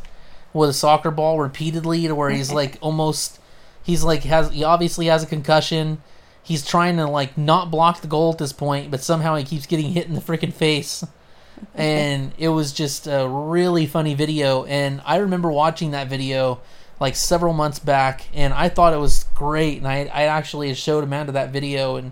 with 0.52 0.68
a 0.70 0.74
soccer 0.74 1.10
ball 1.10 1.38
repeatedly 1.38 2.06
to 2.06 2.14
where 2.14 2.30
he's 2.30 2.52
like 2.52 2.78
almost 2.80 3.38
he's 3.82 4.04
like 4.04 4.22
has 4.24 4.50
he 4.50 4.64
obviously 4.64 5.06
has 5.06 5.22
a 5.22 5.26
concussion. 5.26 6.02
He's 6.42 6.66
trying 6.66 6.96
to 6.96 7.06
like 7.06 7.38
not 7.38 7.70
block 7.70 8.00
the 8.00 8.08
goal 8.08 8.32
at 8.32 8.38
this 8.38 8.52
point, 8.52 8.90
but 8.90 9.00
somehow 9.00 9.36
he 9.36 9.44
keeps 9.44 9.66
getting 9.66 9.92
hit 9.92 10.06
in 10.06 10.14
the 10.14 10.20
freaking 10.20 10.52
face. 10.52 11.04
And 11.76 12.32
it 12.38 12.48
was 12.48 12.72
just 12.72 13.06
a 13.06 13.28
really 13.28 13.86
funny 13.86 14.14
video 14.14 14.64
and 14.64 15.00
I 15.04 15.18
remember 15.18 15.52
watching 15.52 15.92
that 15.92 16.08
video 16.08 16.60
like 16.98 17.14
several 17.14 17.52
months 17.52 17.78
back 17.78 18.26
and 18.34 18.52
I 18.52 18.68
thought 18.68 18.92
it 18.92 18.98
was 18.98 19.26
great 19.36 19.78
and 19.78 19.86
I 19.86 20.10
I 20.12 20.24
actually 20.24 20.74
showed 20.74 21.04
Amanda 21.04 21.30
that 21.32 21.52
video 21.52 21.94
and 21.94 22.10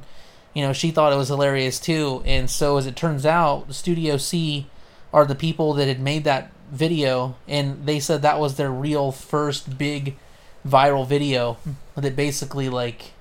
you 0.55 0.63
know, 0.63 0.73
she 0.73 0.93
thought 0.93 1.13
it 1.13 1.17
was 1.17 1.29
hilarious 1.29 1.81
too. 1.81 2.23
And 2.25 2.49
so 2.49 2.77
as 2.77 2.87
it 2.87 2.95
turns 2.95 3.27
out, 3.27 3.75
Studio 3.75 4.17
C 4.17 4.69
are 5.13 5.25
the 5.25 5.35
people 5.35 5.75
that 5.75 5.89
had 5.89 6.01
made 6.01 6.23
that 6.25 6.53
video 6.71 7.35
and 7.49 7.87
they 7.87 7.99
said 7.99 8.23
that 8.23 8.39
was 8.39 8.57
their 8.57 8.71
real 8.71 9.11
first 9.11 9.79
big 9.79 10.17
viral 10.67 11.07
video 11.07 11.59
that 11.97 12.17
basically 12.17 12.69
like 12.69 13.13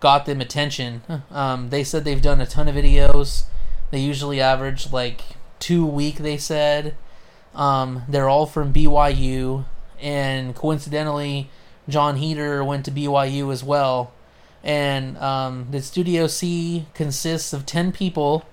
got 0.00 0.26
them 0.26 0.40
attention. 0.40 1.02
Um, 1.30 1.70
they 1.70 1.84
said 1.84 2.04
they've 2.04 2.20
done 2.20 2.40
a 2.40 2.46
ton 2.46 2.68
of 2.68 2.74
videos. 2.74 3.44
They 3.90 4.00
usually 4.00 4.40
average 4.40 4.92
like 4.92 5.22
two 5.58 5.84
a 5.84 5.90
week. 5.90 6.16
They 6.16 6.36
said 6.36 6.94
um, 7.54 8.02
they're 8.08 8.28
all 8.28 8.46
from 8.46 8.72
BYU, 8.72 9.64
and 10.00 10.54
coincidentally, 10.54 11.50
Jon 11.88 12.16
Heder 12.16 12.64
went 12.64 12.84
to 12.86 12.90
BYU 12.90 13.52
as 13.52 13.62
well. 13.62 14.12
And 14.64 15.18
um, 15.18 15.66
the 15.70 15.82
Studio 15.82 16.26
C 16.26 16.86
consists 16.94 17.52
of 17.52 17.66
ten 17.66 17.92
people 17.92 18.44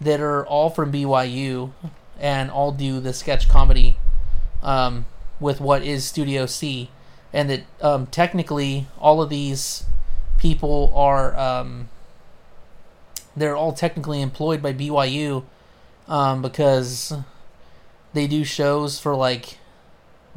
that 0.00 0.20
are 0.20 0.46
all 0.46 0.70
from 0.70 0.92
BYU 0.92 1.72
and 2.18 2.50
all 2.50 2.72
do 2.72 3.00
the 3.00 3.12
sketch 3.12 3.48
comedy 3.48 3.96
um, 4.62 5.04
with 5.40 5.60
what 5.60 5.82
is 5.82 6.04
Studio 6.04 6.46
C, 6.46 6.90
and 7.32 7.48
that 7.50 7.62
um, 7.80 8.06
technically 8.06 8.86
all 8.98 9.22
of 9.22 9.30
these 9.30 9.84
people 10.38 10.92
are 10.94 11.36
um, 11.38 11.88
they're 13.36 13.56
all 13.56 13.72
technically 13.72 14.20
employed 14.20 14.60
by 14.60 14.72
BYU 14.72 15.44
um, 16.08 16.42
because 16.42 17.14
they 18.12 18.26
do 18.26 18.44
shows 18.44 18.98
for 18.98 19.14
like 19.14 19.58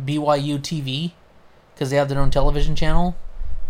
BYU 0.02 0.60
TV 0.60 1.12
because 1.74 1.90
they 1.90 1.98
have 1.98 2.08
their 2.08 2.22
own 2.22 2.32
television 2.32 2.76
channel, 2.76 3.16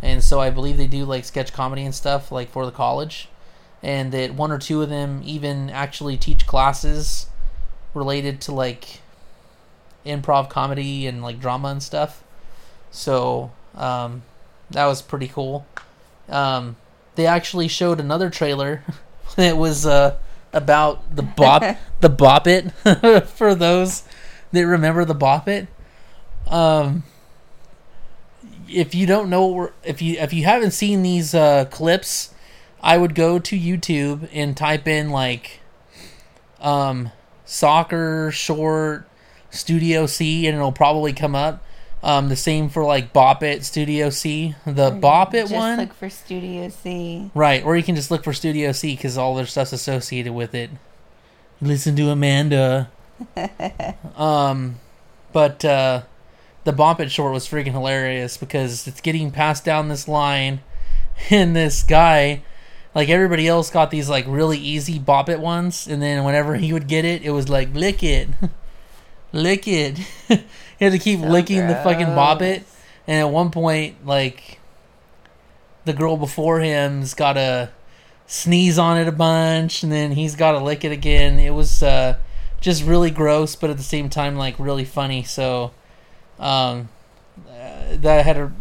and 0.02 0.24
so 0.24 0.40
I 0.40 0.50
believe 0.50 0.78
they 0.78 0.88
do 0.88 1.06
like 1.06 1.26
sketch 1.26 1.52
comedy 1.54 1.84
and 1.84 1.96
stuff 1.96 2.32
like 2.32 2.52
for 2.52 2.66
the 2.66 2.72
college, 2.72 3.30
and 3.82 4.12
that 4.12 4.36
one 4.36 4.52
or 4.52 4.60
two 4.60 4.82
of 4.82 4.90
them 4.90 5.22
even 5.24 5.70
actually 5.70 6.18
teach 6.18 6.46
classes 6.46 7.28
related 7.96 8.42
to 8.42 8.52
like 8.52 9.02
improv 10.06 10.50
comedy 10.50 11.08
and 11.08 11.24
like 11.24 11.40
drama 11.40 11.70
and 11.70 11.82
stuff. 11.82 12.24
So 12.96 13.52
um, 13.76 14.24
that 14.72 14.86
was 14.86 15.02
pretty 15.02 15.28
cool. 15.28 15.66
Um, 16.30 16.78
they 17.16 17.28
actually 17.28 17.68
showed 17.68 18.00
another 18.00 18.30
trailer 18.30 18.84
that 19.36 19.58
was 19.58 19.86
uh, 19.86 20.18
about 20.54 21.16
the 21.16 21.22
bop 21.22 21.78
the 22.00 22.10
bop 22.10 22.48
it 22.48 22.72
for 23.28 23.54
those 23.54 24.04
that 24.52 24.66
remember 24.66 25.04
the 25.04 25.14
bop 25.14 25.48
it. 25.48 25.68
Um, 26.48 27.04
if 28.70 28.96
you 28.96 29.06
don't 29.06 29.30
know 29.30 29.72
if 29.84 30.02
you 30.02 30.18
if 30.18 30.32
you 30.34 30.46
haven't 30.46 30.72
seen 30.72 31.04
these 31.04 31.36
uh, 31.36 31.66
clips, 31.66 32.34
I 32.82 32.98
would 32.98 33.14
go 33.14 33.40
to 33.40 33.60
YouTube 33.60 34.30
and 34.32 34.56
type 34.56 34.88
in 34.88 35.10
like 35.10 35.60
um, 36.62 37.12
soccer 37.44 38.32
short 38.32 39.10
Studio 39.50 40.06
C, 40.06 40.48
and 40.48 40.56
it'll 40.56 40.72
probably 40.72 41.12
come 41.12 41.36
up. 41.36 41.62
Um, 42.04 42.30
the 42.30 42.36
same 42.36 42.70
for 42.70 42.84
like 42.84 43.14
Bop 43.14 43.42
It 43.42 43.66
Studio 43.66 44.10
C. 44.10 44.56
The 44.66 44.92
Bop 44.92 45.34
It 45.34 45.44
Just 45.44 45.54
one, 45.54 45.80
look 45.80 45.94
for 45.94 46.10
Studio 46.10 46.70
C. 46.70 47.32
right? 47.34 47.64
Or 47.64 47.76
you 47.76 47.84
can 47.84 47.96
just 47.96 48.12
look 48.12 48.24
for 48.24 48.34
Studio 48.34 48.72
C 48.72 48.96
because 48.96 49.18
all 49.18 49.36
their 49.36 49.48
stuff's 49.48 49.74
associated 49.74 50.34
with 50.34 50.54
it. 50.54 50.70
Listen 51.62 51.96
to 51.96 52.10
Amanda. 52.10 52.92
um, 54.16 54.76
but 55.34 55.66
uh, 55.66 56.04
the 56.64 56.74
Bop 56.74 57.00
It 57.00 57.12
short 57.12 57.34
was 57.34 57.48
freaking 57.48 57.72
hilarious 57.72 58.38
because 58.38 58.88
it's 58.88 59.02
getting 59.02 59.32
passed 59.32 59.66
down 59.66 59.88
this 59.88 60.08
line, 60.08 60.62
and 61.32 61.56
this 61.56 61.82
guy 61.82 62.44
like 62.96 63.10
everybody 63.10 63.48
else 63.48 63.70
got 63.70 63.92
these 63.92 64.10
like 64.10 64.26
really 64.28 64.58
easy 64.58 64.98
bop 64.98 65.30
it 65.30 65.40
ones 65.40 65.86
and 65.86 66.02
then 66.02 66.24
whenever 66.24 66.56
he 66.56 66.74
would 66.74 66.88
get 66.88 67.06
it 67.06 67.22
it 67.22 67.32
was 67.32 67.50
like 67.50 67.72
lick 67.76 68.02
it 68.02 68.30
lick 69.32 69.68
it. 69.68 70.00
He 70.78 70.84
had 70.84 70.92
to 70.92 71.00
keep 71.00 71.22
So 71.22 71.28
licking 71.28 71.68
the 71.68 71.76
fucking 71.76 72.14
bop 72.16 72.40
gross. 72.40 72.58
it 72.58 72.64
and 73.08 73.22
at 73.22 73.30
one 73.30 73.50
point 73.50 74.06
like 74.06 74.60
the 75.86 75.94
girl 75.94 76.18
before 76.18 76.60
him's 76.60 77.14
got 77.14 77.34
to 77.34 77.70
sneeze 78.28 78.78
on 78.78 78.98
it 78.98 79.08
a 79.08 79.12
bunch 79.14 79.84
and 79.84 79.92
then 79.92 80.12
he's 80.12 80.36
got 80.36 80.52
to 80.52 80.60
lick 80.60 80.84
it 80.84 80.92
again. 80.92 81.40
It 81.40 81.52
was 81.52 81.82
uh 81.82 82.18
just 82.60 82.84
really 82.84 83.10
gross 83.10 83.56
but 83.56 83.70
at 83.70 83.78
the 83.78 83.84
same 83.84 84.10
time 84.10 84.36
like 84.36 84.56
really 84.60 84.84
funny. 84.84 85.24
So 85.24 85.72
um 86.40 86.90
uh, 87.50 87.96
that 87.96 88.26
had 88.26 88.36
a 88.38 88.52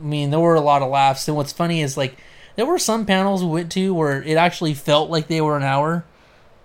I 0.00 0.04
mean 0.04 0.30
there 0.30 0.40
were 0.40 0.56
a 0.56 0.60
lot 0.60 0.82
of 0.82 0.90
laughs. 0.90 1.26
And 1.28 1.36
what's 1.36 1.52
funny 1.54 1.80
is 1.80 1.96
like 1.96 2.18
there 2.56 2.66
were 2.66 2.78
some 2.78 3.06
panels 3.06 3.42
we 3.42 3.50
went 3.50 3.72
to 3.72 3.94
where 3.94 4.22
it 4.22 4.36
actually 4.36 4.74
felt 4.74 5.08
like 5.08 5.28
they 5.28 5.40
were 5.40 5.56
an 5.56 5.62
hour. 5.62 6.04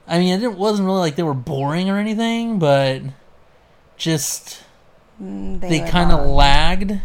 I 0.07 0.19
mean, 0.19 0.41
it 0.43 0.53
wasn't 0.55 0.87
really 0.87 0.99
like 0.99 1.15
they 1.15 1.23
were 1.23 1.33
boring 1.33 1.89
or 1.89 1.97
anything, 1.97 2.59
but 2.59 3.01
just 3.99 4.63
Mm, 5.21 5.59
they, 5.59 5.81
kind 5.81 6.11
of 6.11 6.25
lagged. 6.27 7.01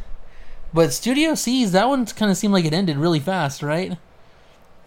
But 0.72 0.92
Studio 0.92 1.34
C's 1.34 1.72
that 1.72 1.88
one 1.88 2.06
kind 2.06 2.30
of 2.30 2.36
seemed 2.36 2.54
like 2.54 2.64
it 2.64 2.72
ended 2.72 2.96
really 2.96 3.20
fast, 3.20 3.62
right? 3.62 3.96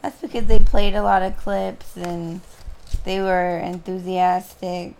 That's 0.02 0.20
because 0.22 0.46
they 0.46 0.60
played 0.60 0.96
a 0.96 1.04
lot 1.04 1.22
of 1.22 1.38
clips 1.38 1.96
and 1.98 2.42
they 3.04 3.20
were 3.20 3.58
enthusiastic. 3.58 4.96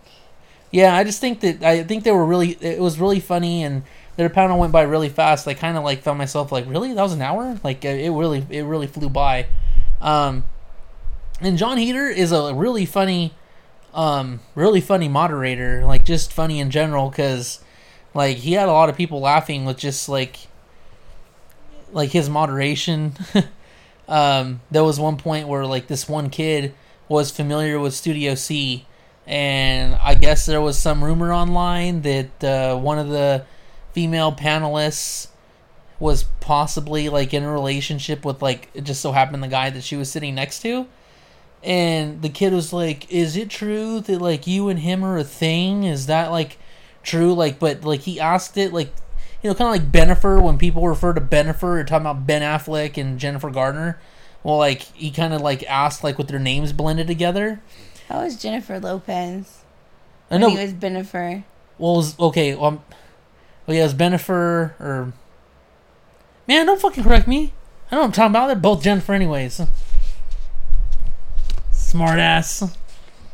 Yeah, 0.70 0.94
I 0.94 1.04
just 1.04 1.20
think 1.20 1.40
that 1.40 1.62
I 1.62 1.82
think 1.84 2.04
they 2.04 2.12
were 2.12 2.24
really. 2.24 2.52
It 2.60 2.80
was 2.80 2.98
really 2.98 3.20
funny, 3.20 3.62
and 3.62 3.84
their 4.16 4.28
panel 4.28 4.58
went 4.58 4.72
by 4.72 4.82
really 4.82 5.08
fast. 5.08 5.48
I 5.48 5.54
kind 5.54 5.78
of 5.78 5.84
like 5.84 6.02
found 6.02 6.18
myself 6.18 6.52
like, 6.52 6.66
really, 6.68 6.92
that 6.92 7.02
was 7.02 7.14
an 7.14 7.22
hour. 7.22 7.58
Like 7.64 7.84
it 7.84 8.10
really, 8.10 8.44
it 8.50 8.62
really 8.62 8.86
flew 8.86 9.08
by. 9.08 9.46
Um, 10.00 10.44
and 11.40 11.56
Jon 11.56 11.78
Heder 11.78 12.08
is 12.08 12.32
a 12.32 12.52
really 12.54 12.84
funny, 12.84 13.32
um, 13.98 14.40
really 14.54 14.80
funny 14.80 15.08
moderator. 15.08 15.84
Like 15.84 16.04
just 16.04 16.32
funny 16.32 16.60
in 16.60 16.70
general, 16.70 17.10
because 17.10 17.60
like 18.14 18.38
he 18.38 18.52
had 18.52 18.68
a 18.68 18.72
lot 18.72 18.88
of 18.88 18.96
people 18.96 19.20
laughing 19.20 19.64
with 19.64 19.76
just 19.76 20.08
like, 20.08 20.38
like 21.92 22.10
his 22.10 22.30
moderation. 22.30 23.14
um, 24.08 24.60
there 24.70 24.84
was 24.84 25.00
one 25.00 25.16
point 25.16 25.48
where 25.48 25.66
like 25.66 25.88
this 25.88 26.08
one 26.08 26.30
kid 26.30 26.74
was 27.08 27.30
familiar 27.30 27.80
with 27.80 27.92
Studio 27.92 28.34
C 28.34 28.86
and 29.26 29.94
I 29.96 30.14
guess 30.14 30.46
there 30.46 30.60
was 30.60 30.78
some 30.78 31.04
rumor 31.04 31.34
online 31.34 32.00
that 32.02 32.44
uh, 32.44 32.78
one 32.78 32.98
of 32.98 33.08
the 33.08 33.44
female 33.92 34.32
panelists 34.32 35.28
was 36.00 36.22
possibly 36.40 37.10
like 37.10 37.34
in 37.34 37.42
a 37.42 37.52
relationship 37.52 38.24
with 38.24 38.40
like 38.40 38.70
it 38.72 38.84
just 38.84 39.02
so 39.02 39.12
happened 39.12 39.42
the 39.42 39.48
guy 39.48 39.68
that 39.68 39.82
she 39.82 39.96
was 39.96 40.10
sitting 40.10 40.34
next 40.34 40.60
to 40.60 40.86
and 41.62 42.22
the 42.22 42.28
kid 42.28 42.52
was 42.52 42.72
like 42.72 43.10
is 43.12 43.36
it 43.36 43.50
true 43.50 44.00
that 44.00 44.20
like 44.20 44.46
you 44.46 44.68
and 44.68 44.80
him 44.80 45.04
are 45.04 45.18
a 45.18 45.24
thing 45.24 45.82
is 45.84 46.06
that 46.06 46.30
like 46.30 46.58
true 47.02 47.34
like 47.34 47.58
but 47.58 47.82
like 47.82 48.00
he 48.00 48.20
asked 48.20 48.56
it 48.56 48.72
like 48.72 48.92
you 49.42 49.50
know 49.50 49.54
kind 49.54 49.74
of 49.74 49.82
like 49.82 49.92
Bennifer 49.92 50.40
when 50.40 50.56
people 50.58 50.86
refer 50.86 51.12
to 51.12 51.20
Bennifer 51.20 51.80
or 51.80 51.84
talking 51.84 52.06
about 52.06 52.26
Ben 52.26 52.42
Affleck 52.42 52.96
and 52.96 53.18
Jennifer 53.18 53.50
Gardner 53.50 54.00
well 54.42 54.56
like 54.58 54.82
he 54.82 55.10
kind 55.10 55.34
of 55.34 55.40
like 55.40 55.64
asked 55.64 56.04
like 56.04 56.16
with 56.16 56.28
their 56.28 56.38
names 56.38 56.72
blended 56.72 57.06
together 57.06 57.60
How 58.08 58.22
was 58.22 58.40
Jennifer 58.40 58.78
Lopez? 58.78 59.64
I 60.30 60.38
know 60.38 60.50
he 60.50 60.62
was 60.62 60.74
Bennifer. 60.74 61.44
Well, 61.78 61.94
it 61.94 61.96
was, 61.96 62.18
okay, 62.18 62.54
well, 62.54 62.64
um, 62.64 62.82
well, 63.66 63.76
yeah, 63.76 63.82
it 63.82 63.84
was 63.84 63.94
Bennifer 63.94 64.78
or 64.80 65.12
man, 66.46 66.66
don't 66.66 66.80
fucking 66.80 67.04
correct 67.04 67.28
me. 67.28 67.52
I 67.90 67.94
know 67.94 68.00
what 68.02 68.06
I'm 68.06 68.12
talking 68.12 68.32
about. 68.32 68.46
They're 68.48 68.56
both 68.56 68.82
Jennifer, 68.82 69.14
anyways. 69.14 69.60
Smart 71.88 72.18
ass. 72.18 72.76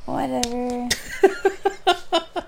Whatever. 0.04 0.88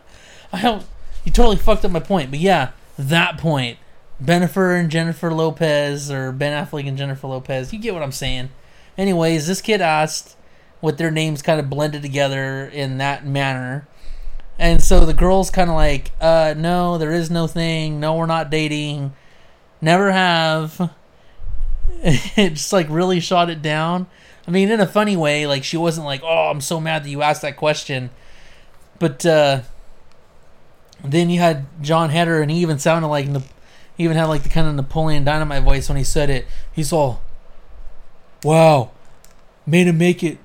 I 0.53 0.63
don't. 0.63 0.87
You 1.25 1.33
totally 1.33 1.57
fucked 1.57 1.85
up 1.85 1.91
my 1.91 1.99
point, 1.99 2.31
but 2.31 2.39
yeah, 2.39 2.71
that 2.97 3.39
point. 3.39 3.79
Bennifer 4.23 4.79
and 4.79 4.89
Jennifer 4.89 5.35
Lopez, 5.35 6.09
or 6.09 6.31
Ben 6.31 6.53
Affleck 6.53 6.87
and 6.87 6.97
Jennifer 6.97 7.27
Lopez. 7.27 7.73
You 7.73 7.81
get 7.81 7.93
what 7.93 8.05
I'm 8.05 8.13
saying. 8.13 8.51
Anyways, 8.97 9.49
this 9.49 9.61
kid 9.61 9.81
asked 9.81 10.37
with 10.81 10.97
their 10.97 11.11
names 11.11 11.43
kind 11.43 11.59
of 11.59 11.69
blended 11.69 12.03
together 12.03 12.67
in 12.73 12.99
that 12.99 13.27
manner. 13.27 13.89
And 14.61 14.81
so 14.81 15.05
the 15.05 15.13
girl's 15.13 15.51
kind 15.51 15.69
of 15.69 15.75
like, 15.75 16.13
uh, 16.21 16.55
no, 16.57 16.99
there 16.99 17.11
is 17.11 17.33
no 17.33 17.49
thing. 17.49 17.99
No, 17.99 18.15
we're 18.15 18.27
not 18.27 18.49
dating. 18.49 19.13
Never 19.81 20.13
have. 20.13 20.93
it 22.05 22.51
just 22.51 22.73
like 22.73 22.87
really 22.89 23.19
shot 23.19 23.51
it 23.51 23.61
down. 23.61 24.07
I 24.47 24.51
mean, 24.51 24.71
in 24.71 24.81
a 24.81 24.87
funny 24.87 25.17
way. 25.17 25.47
Like 25.47 25.65
she 25.65 25.77
wasn't 25.77 26.07
like, 26.07 26.23
oh, 26.23 26.51
I'm 26.51 26.61
so 26.61 26.81
mad 26.81 27.05
that 27.05 27.11
you 27.11 27.23
asked 27.23 27.43
that 27.43 27.57
question. 27.57 28.11
But 28.99 29.27
uh, 29.27 29.63
then 31.05 31.31
you 31.31 31.41
had 31.41 31.67
Jon 31.83 32.11
Heder, 32.11 32.41
and 32.41 32.51
he 32.51 32.59
even 32.59 32.79
sounded 32.79 33.09
like 33.09 33.27
he 33.27 34.05
even 34.05 34.17
had 34.17 34.27
like 34.27 34.43
the 34.43 34.49
kind 34.49 34.67
of 34.67 34.75
Napoleon 34.75 35.25
Dynamite 35.25 35.63
voice 35.63 35.89
when 35.89 35.99
he 35.99 36.05
said 36.05 36.31
it. 36.31 36.47
He's 36.73 36.93
all, 36.93 37.23
"Wow, 38.43 38.91
way 39.67 39.85
to 39.85 39.93
make 39.93 40.23
it, 40.23 40.39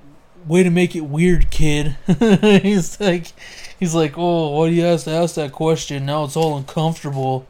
way 0.46 0.62
to 0.62 0.70
make 0.70 0.94
it 0.94 1.02
weird, 1.02 1.50
kid." 1.50 1.96
he's 2.62 3.00
like, 3.00 3.32
he's 3.78 3.94
like, 3.94 4.18
"Oh, 4.18 4.50
why 4.50 4.68
do 4.68 4.74
you 4.74 4.82
have 4.82 5.04
to 5.04 5.10
ask 5.10 5.36
that 5.36 5.52
question? 5.52 6.04
Now 6.04 6.24
it's 6.24 6.36
all 6.36 6.56
uncomfortable." 6.56 7.46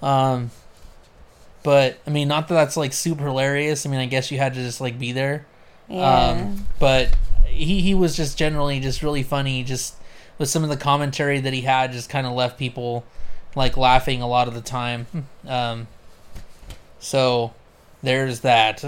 Um, 0.00 0.50
but 1.62 1.98
I 2.06 2.10
mean, 2.10 2.28
not 2.28 2.48
that 2.48 2.54
that's 2.54 2.76
like 2.76 2.92
super 2.92 3.24
hilarious. 3.26 3.84
I 3.84 3.90
mean, 3.90 4.00
I 4.00 4.06
guess 4.06 4.30
you 4.30 4.38
had 4.38 4.54
to 4.54 4.60
just 4.60 4.80
like 4.80 4.98
be 4.98 5.12
there. 5.12 5.46
Yeah. 5.88 6.28
Um, 6.30 6.66
but 6.78 7.14
he 7.46 7.80
he 7.80 7.94
was 7.94 8.16
just 8.16 8.38
generally 8.38 8.80
just 8.80 9.02
really 9.02 9.22
funny. 9.22 9.62
Just 9.62 9.94
with 10.38 10.48
some 10.48 10.62
of 10.64 10.70
the 10.70 10.76
commentary 10.76 11.40
that 11.40 11.52
he 11.52 11.62
had, 11.62 11.92
just 11.92 12.08
kind 12.08 12.26
of 12.26 12.32
left 12.32 12.58
people 12.58 13.04
like 13.54 13.76
laughing 13.76 14.22
a 14.22 14.28
lot 14.28 14.48
of 14.48 14.54
the 14.54 14.60
time. 14.60 15.06
Um, 15.46 15.86
so 16.98 17.52
there's 18.02 18.40
that. 18.40 18.84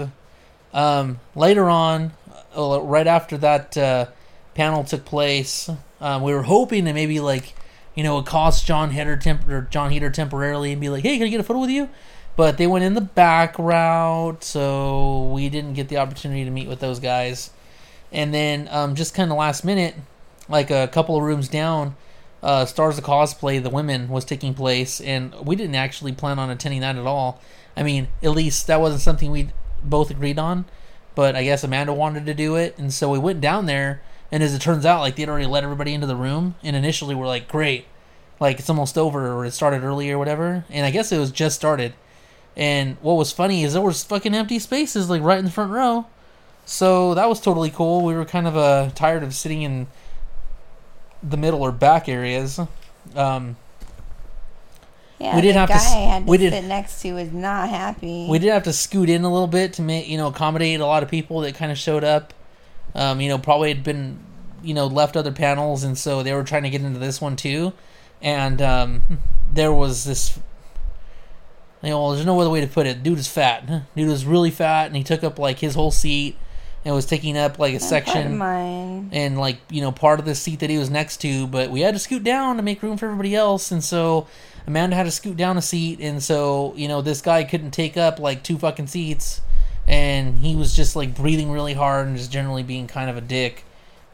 Um, 0.73 1.19
later 1.35 1.69
on, 1.69 2.11
uh, 2.57 2.81
right 2.81 3.07
after 3.07 3.37
that 3.37 3.77
uh, 3.77 4.07
panel 4.55 4.83
took 4.83 5.05
place, 5.05 5.69
um, 6.01 6.21
we 6.23 6.33
were 6.33 6.43
hoping 6.43 6.85
to 6.85 6.93
maybe 6.93 7.19
like 7.19 7.53
you 7.95 8.03
know 8.03 8.17
accost 8.17 8.65
Jon 8.65 8.91
Heder 8.91 9.17
temp- 9.17 9.47
or 9.47 9.61
Jon 9.69 9.91
Heder 9.91 10.09
temporarily 10.09 10.71
and 10.71 10.81
be 10.81 10.89
like, 10.89 11.03
"Hey, 11.03 11.17
can 11.17 11.27
I 11.27 11.29
get 11.29 11.39
a 11.39 11.43
photo 11.43 11.59
with 11.59 11.69
you?" 11.69 11.89
But 12.35 12.57
they 12.57 12.67
went 12.67 12.83
in 12.83 12.95
the 12.95 13.01
back 13.01 13.57
route, 13.57 14.43
so 14.43 15.31
we 15.33 15.49
didn't 15.49 15.73
get 15.73 15.87
the 15.87 15.97
opportunity 15.97 16.43
to 16.43 16.51
meet 16.51 16.67
with 16.67 16.79
those 16.79 16.99
guys. 16.99 17.51
And 18.11 18.33
then 18.33 18.67
um, 18.71 18.95
just 18.95 19.13
kind 19.13 19.31
of 19.31 19.37
last 19.37 19.63
minute, 19.63 19.95
like 20.49 20.69
a 20.69 20.87
couple 20.87 21.15
of 21.15 21.23
rooms 21.23 21.47
down, 21.47 21.95
uh, 22.43 22.65
Stars 22.65 22.97
of 22.97 23.03
Cosplay, 23.03 23.61
the 23.61 23.69
women, 23.69 24.09
was 24.09 24.25
taking 24.25 24.53
place, 24.53 25.01
and 25.01 25.33
we 25.45 25.55
didn't 25.55 25.75
actually 25.75 26.11
plan 26.11 26.37
on 26.37 26.49
attending 26.49 26.81
that 26.81 26.95
at 26.95 27.05
all. 27.05 27.41
I 27.75 27.83
mean, 27.83 28.07
at 28.21 28.31
least 28.31 28.67
that 28.67 28.79
wasn't 28.79 29.01
something 29.01 29.31
we 29.31 29.49
both 29.83 30.11
agreed 30.11 30.37
on, 30.37 30.65
but 31.15 31.35
I 31.35 31.43
guess 31.43 31.63
Amanda 31.63 31.93
wanted 31.93 32.25
to 32.25 32.33
do 32.33 32.55
it, 32.55 32.77
and 32.77 32.93
so 32.93 33.09
we 33.09 33.19
went 33.19 33.41
down 33.41 33.65
there. 33.65 34.01
And 34.31 34.43
as 34.43 34.53
it 34.53 34.61
turns 34.61 34.85
out, 34.85 35.01
like 35.01 35.15
they'd 35.15 35.29
already 35.29 35.45
let 35.45 35.63
everybody 35.63 35.93
into 35.93 36.07
the 36.07 36.15
room, 36.15 36.55
and 36.63 36.75
initially 36.75 37.15
we're 37.15 37.27
like, 37.27 37.47
great, 37.47 37.85
like 38.39 38.59
it's 38.59 38.69
almost 38.69 38.97
over, 38.97 39.31
or 39.31 39.45
it 39.45 39.51
started 39.51 39.83
early 39.83 40.11
or 40.11 40.17
whatever. 40.17 40.65
And 40.69 40.85
I 40.85 40.91
guess 40.91 41.11
it 41.11 41.17
was 41.17 41.31
just 41.31 41.55
started. 41.55 41.93
And 42.57 42.97
what 43.01 43.13
was 43.15 43.31
funny 43.31 43.63
is 43.63 43.73
there 43.73 43.81
was 43.81 44.03
fucking 44.03 44.33
empty 44.33 44.59
spaces 44.59 45.09
like 45.09 45.21
right 45.21 45.39
in 45.39 45.45
the 45.45 45.51
front 45.51 45.71
row. 45.71 46.05
So 46.65 47.13
that 47.13 47.27
was 47.29 47.39
totally 47.41 47.69
cool. 47.69 48.03
We 48.03 48.13
were 48.15 48.25
kind 48.25 48.47
of 48.47 48.55
uh, 48.57 48.89
tired 48.95 49.23
of 49.23 49.33
sitting 49.35 49.61
in 49.61 49.87
the 51.21 51.37
middle 51.37 51.61
or 51.61 51.71
back 51.71 52.07
areas. 52.09 52.59
Um, 53.15 53.57
Yeah, 55.19 55.35
We 55.35 55.41
did 55.41 55.55
the 55.55 55.59
have 55.59 55.69
to 55.69 55.73
guy 55.73 55.79
s- 55.79 55.93
I 55.93 55.97
had 55.99 56.25
to 56.25 56.29
we 56.31 56.37
did- 56.37 56.53
sit 56.53 56.65
next 56.65 57.01
to 57.01 57.13
was 57.13 57.31
not 57.31 57.69
happy. 57.69 58.27
we 58.29 58.39
did 58.39 58.51
have 58.51 58.63
to 58.63 58.73
scoot 58.73 59.09
in 59.09 59.23
a 59.23 59.31
little 59.31 59.47
bit 59.47 59.73
to 59.73 59.81
make 59.81 60.07
you 60.07 60.17
know 60.17 60.27
accommodate 60.27 60.79
a 60.81 60.85
lot 60.85 61.03
of 61.03 61.09
people 61.09 61.41
that 61.41 61.55
kind 61.55 61.71
of 61.71 61.77
showed 61.77 62.03
up. 62.03 62.33
Um, 62.93 63.19
you 63.21 63.29
know, 63.29 63.37
probably 63.37 63.69
had 63.73 63.83
been 63.83 64.19
you 64.63 64.73
know 64.73 64.87
left 64.87 65.15
other 65.17 65.31
panels, 65.31 65.83
and 65.83 65.97
so 65.97 66.23
they 66.23 66.33
were 66.33 66.43
trying 66.43 66.63
to 66.63 66.69
get 66.69 66.81
into 66.81 66.99
this 66.99 67.19
one 67.21 67.35
too. 67.35 67.73
And 68.21 68.61
um, 68.61 69.03
there 69.53 69.71
was 69.73 70.03
this. 70.05 70.39
Know, 71.91 72.13
there's 72.13 72.25
no 72.25 72.39
other 72.39 72.49
way 72.49 72.61
to 72.61 72.67
put 72.67 72.87
it. 72.87 73.03
Dude 73.03 73.19
is 73.19 73.27
fat. 73.27 73.65
Dude 73.95 74.09
was 74.09 74.25
really 74.25 74.51
fat, 74.51 74.87
and 74.87 74.95
he 74.95 75.03
took 75.03 75.23
up 75.23 75.37
like 75.39 75.59
his 75.59 75.75
whole 75.75 75.91
seat, 75.91 76.35
and 76.83 76.93
was 76.93 77.05
taking 77.05 77.37
up 77.37 77.57
like 77.59 77.73
a 77.73 77.79
Not 77.79 77.81
part 77.81 77.83
of 77.83 78.05
section 78.05 78.37
mine. 78.37 79.09
and 79.11 79.37
like 79.39 79.57
you 79.69 79.81
know 79.81 79.91
part 79.91 80.19
of 80.19 80.25
the 80.25 80.35
seat 80.35 80.59
that 80.59 80.69
he 80.69 80.77
was 80.77 80.89
next 80.89 81.17
to 81.17 81.47
but 81.47 81.71
we 81.71 81.81
had 81.81 81.95
to 81.95 81.99
scoot 81.99 82.23
down 82.23 82.57
to 82.57 82.61
make 82.63 82.83
room 82.83 82.95
for 82.97 83.05
everybody 83.07 83.35
else 83.35 83.71
and 83.71 83.83
so 83.83 84.27
amanda 84.67 84.95
had 84.95 85.05
to 85.05 85.11
scoot 85.11 85.35
down 85.35 85.57
a 85.57 85.63
seat 85.63 85.99
and 85.99 86.21
so 86.21 86.73
you 86.75 86.87
know 86.87 87.01
this 87.01 87.21
guy 87.21 87.43
couldn't 87.43 87.71
take 87.71 87.97
up 87.97 88.19
like 88.19 88.43
two 88.43 88.57
fucking 88.59 88.85
seats 88.85 89.41
and 89.87 90.37
he 90.39 90.55
was 90.55 90.75
just 90.75 90.95
like 90.95 91.15
breathing 91.15 91.51
really 91.51 91.73
hard 91.73 92.05
and 92.07 92.17
just 92.17 92.31
generally 92.31 92.61
being 92.63 92.85
kind 92.85 93.09
of 93.09 93.17
a 93.17 93.21
dick 93.21 93.63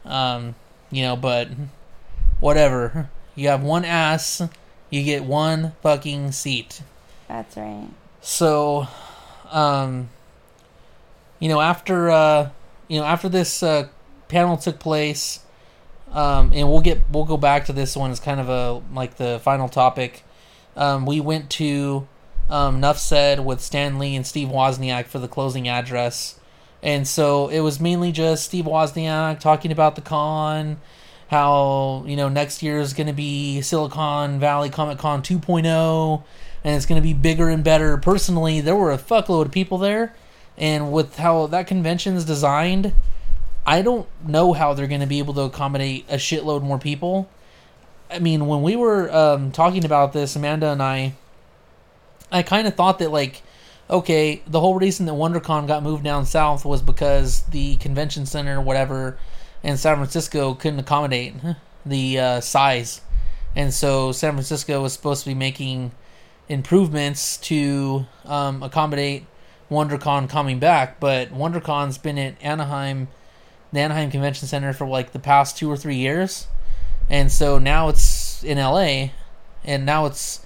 um 0.06 0.54
you 0.90 1.02
know 1.02 1.14
but 1.14 1.48
whatever 2.40 3.10
you 3.34 3.48
have 3.48 3.62
one 3.62 3.84
ass 3.84 4.42
you 4.90 5.02
get 5.02 5.24
one 5.24 5.72
fucking 5.82 6.32
seat 6.32 6.82
That's 7.32 7.56
right. 7.56 7.88
so 8.20 8.86
um 9.50 10.10
you 11.38 11.48
know 11.48 11.62
after 11.62 12.10
uh 12.10 12.50
you 12.88 13.00
know 13.00 13.06
after 13.06 13.30
this 13.30 13.62
uh 13.62 13.88
panel 14.28 14.58
took 14.58 14.78
place 14.78 15.40
um 16.12 16.52
and 16.52 16.68
we'll 16.68 16.82
get 16.82 17.00
we'll 17.10 17.24
go 17.24 17.38
back 17.38 17.64
to 17.66 17.72
this 17.72 17.96
one 17.96 18.10
as 18.10 18.20
kind 18.20 18.38
of 18.38 18.50
a 18.50 18.82
like 18.94 19.16
the 19.16 19.40
final 19.42 19.66
topic 19.70 20.24
um 20.76 21.06
we 21.06 21.20
went 21.20 21.48
to 21.48 22.06
um 22.50 22.80
Nuff 22.80 22.98
said 22.98 23.40
with 23.40 23.62
Stan 23.62 23.98
Lee 23.98 24.14
and 24.14 24.26
Steve 24.26 24.48
Wozniak 24.48 25.06
for 25.06 25.18
the 25.18 25.28
closing 25.28 25.66
address 25.68 26.38
and 26.82 27.08
so 27.08 27.48
it 27.48 27.60
was 27.60 27.80
mainly 27.80 28.12
just 28.12 28.44
Steve 28.44 28.66
Wozniak 28.66 29.40
talking 29.40 29.72
about 29.72 29.96
the 29.96 30.02
con 30.02 30.76
how 31.28 32.04
you 32.06 32.14
know 32.14 32.28
next 32.28 32.62
year 32.62 32.78
is 32.78 32.92
going 32.92 33.06
to 33.06 33.14
be 33.14 33.62
Silicon 33.62 34.38
Valley 34.38 34.68
Comic 34.68 34.98
Con 34.98 35.22
2.0 35.22 36.22
and 36.64 36.76
it's 36.76 36.86
going 36.86 37.00
to 37.00 37.06
be 37.06 37.14
bigger 37.14 37.48
and 37.48 37.64
better. 37.64 37.96
Personally, 37.96 38.60
there 38.60 38.76
were 38.76 38.92
a 38.92 38.98
fuckload 38.98 39.46
of 39.46 39.52
people 39.52 39.78
there, 39.78 40.14
and 40.56 40.92
with 40.92 41.16
how 41.16 41.46
that 41.48 41.66
convention's 41.66 42.24
designed, 42.24 42.92
I 43.66 43.82
don't 43.82 44.06
know 44.26 44.52
how 44.52 44.74
they're 44.74 44.86
going 44.86 45.00
to 45.00 45.06
be 45.06 45.18
able 45.18 45.34
to 45.34 45.42
accommodate 45.42 46.04
a 46.08 46.16
shitload 46.16 46.62
more 46.62 46.78
people. 46.78 47.28
I 48.10 48.18
mean, 48.18 48.46
when 48.46 48.62
we 48.62 48.76
were 48.76 49.12
um, 49.14 49.52
talking 49.52 49.84
about 49.84 50.12
this, 50.12 50.36
Amanda 50.36 50.68
and 50.68 50.82
I, 50.82 51.14
I 52.30 52.42
kind 52.42 52.66
of 52.66 52.74
thought 52.74 52.98
that 52.98 53.10
like, 53.10 53.42
okay, 53.88 54.42
the 54.46 54.60
whole 54.60 54.78
reason 54.78 55.06
that 55.06 55.12
WonderCon 55.12 55.66
got 55.66 55.82
moved 55.82 56.04
down 56.04 56.26
south 56.26 56.64
was 56.64 56.82
because 56.82 57.42
the 57.44 57.76
convention 57.76 58.26
center, 58.26 58.60
whatever, 58.60 59.18
in 59.62 59.76
San 59.76 59.96
Francisco 59.96 60.54
couldn't 60.54 60.80
accommodate 60.80 61.34
the 61.86 62.18
uh, 62.18 62.40
size, 62.40 63.00
and 63.54 63.72
so 63.72 64.12
San 64.12 64.32
Francisco 64.32 64.82
was 64.82 64.92
supposed 64.92 65.22
to 65.22 65.30
be 65.30 65.34
making 65.34 65.92
improvements 66.48 67.36
to 67.38 68.06
um, 68.24 68.62
accommodate 68.62 69.26
WonderCon 69.70 70.28
coming 70.28 70.58
back. 70.58 71.00
But 71.00 71.30
WonderCon's 71.30 71.98
been 71.98 72.18
at 72.18 72.34
Anaheim, 72.42 73.08
the 73.72 73.80
Anaheim 73.80 74.10
Convention 74.10 74.46
Center 74.48 74.72
for 74.72 74.86
like 74.86 75.12
the 75.12 75.18
past 75.18 75.56
two 75.56 75.70
or 75.70 75.76
three 75.76 75.96
years, 75.96 76.46
and 77.08 77.32
so 77.32 77.58
now 77.58 77.88
it's 77.88 78.44
in 78.44 78.58
LA, 78.58 79.10
and 79.64 79.86
now 79.86 80.06
it's 80.06 80.44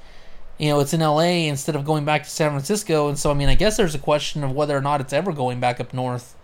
you 0.58 0.70
know 0.70 0.80
it's 0.80 0.94
in 0.94 1.00
LA 1.00 1.48
instead 1.48 1.76
of 1.76 1.84
going 1.84 2.04
back 2.04 2.24
to 2.24 2.30
San 2.30 2.50
Francisco. 2.50 3.08
And 3.08 3.18
so 3.18 3.30
I 3.30 3.34
mean 3.34 3.48
I 3.48 3.54
guess 3.54 3.76
there's 3.76 3.94
a 3.94 4.00
question 4.00 4.44
of 4.44 4.52
whether 4.52 4.76
or 4.76 4.80
not 4.80 5.00
it's 5.00 5.12
ever 5.12 5.32
going 5.32 5.60
back 5.60 5.80
up 5.80 5.92
north. 5.92 6.34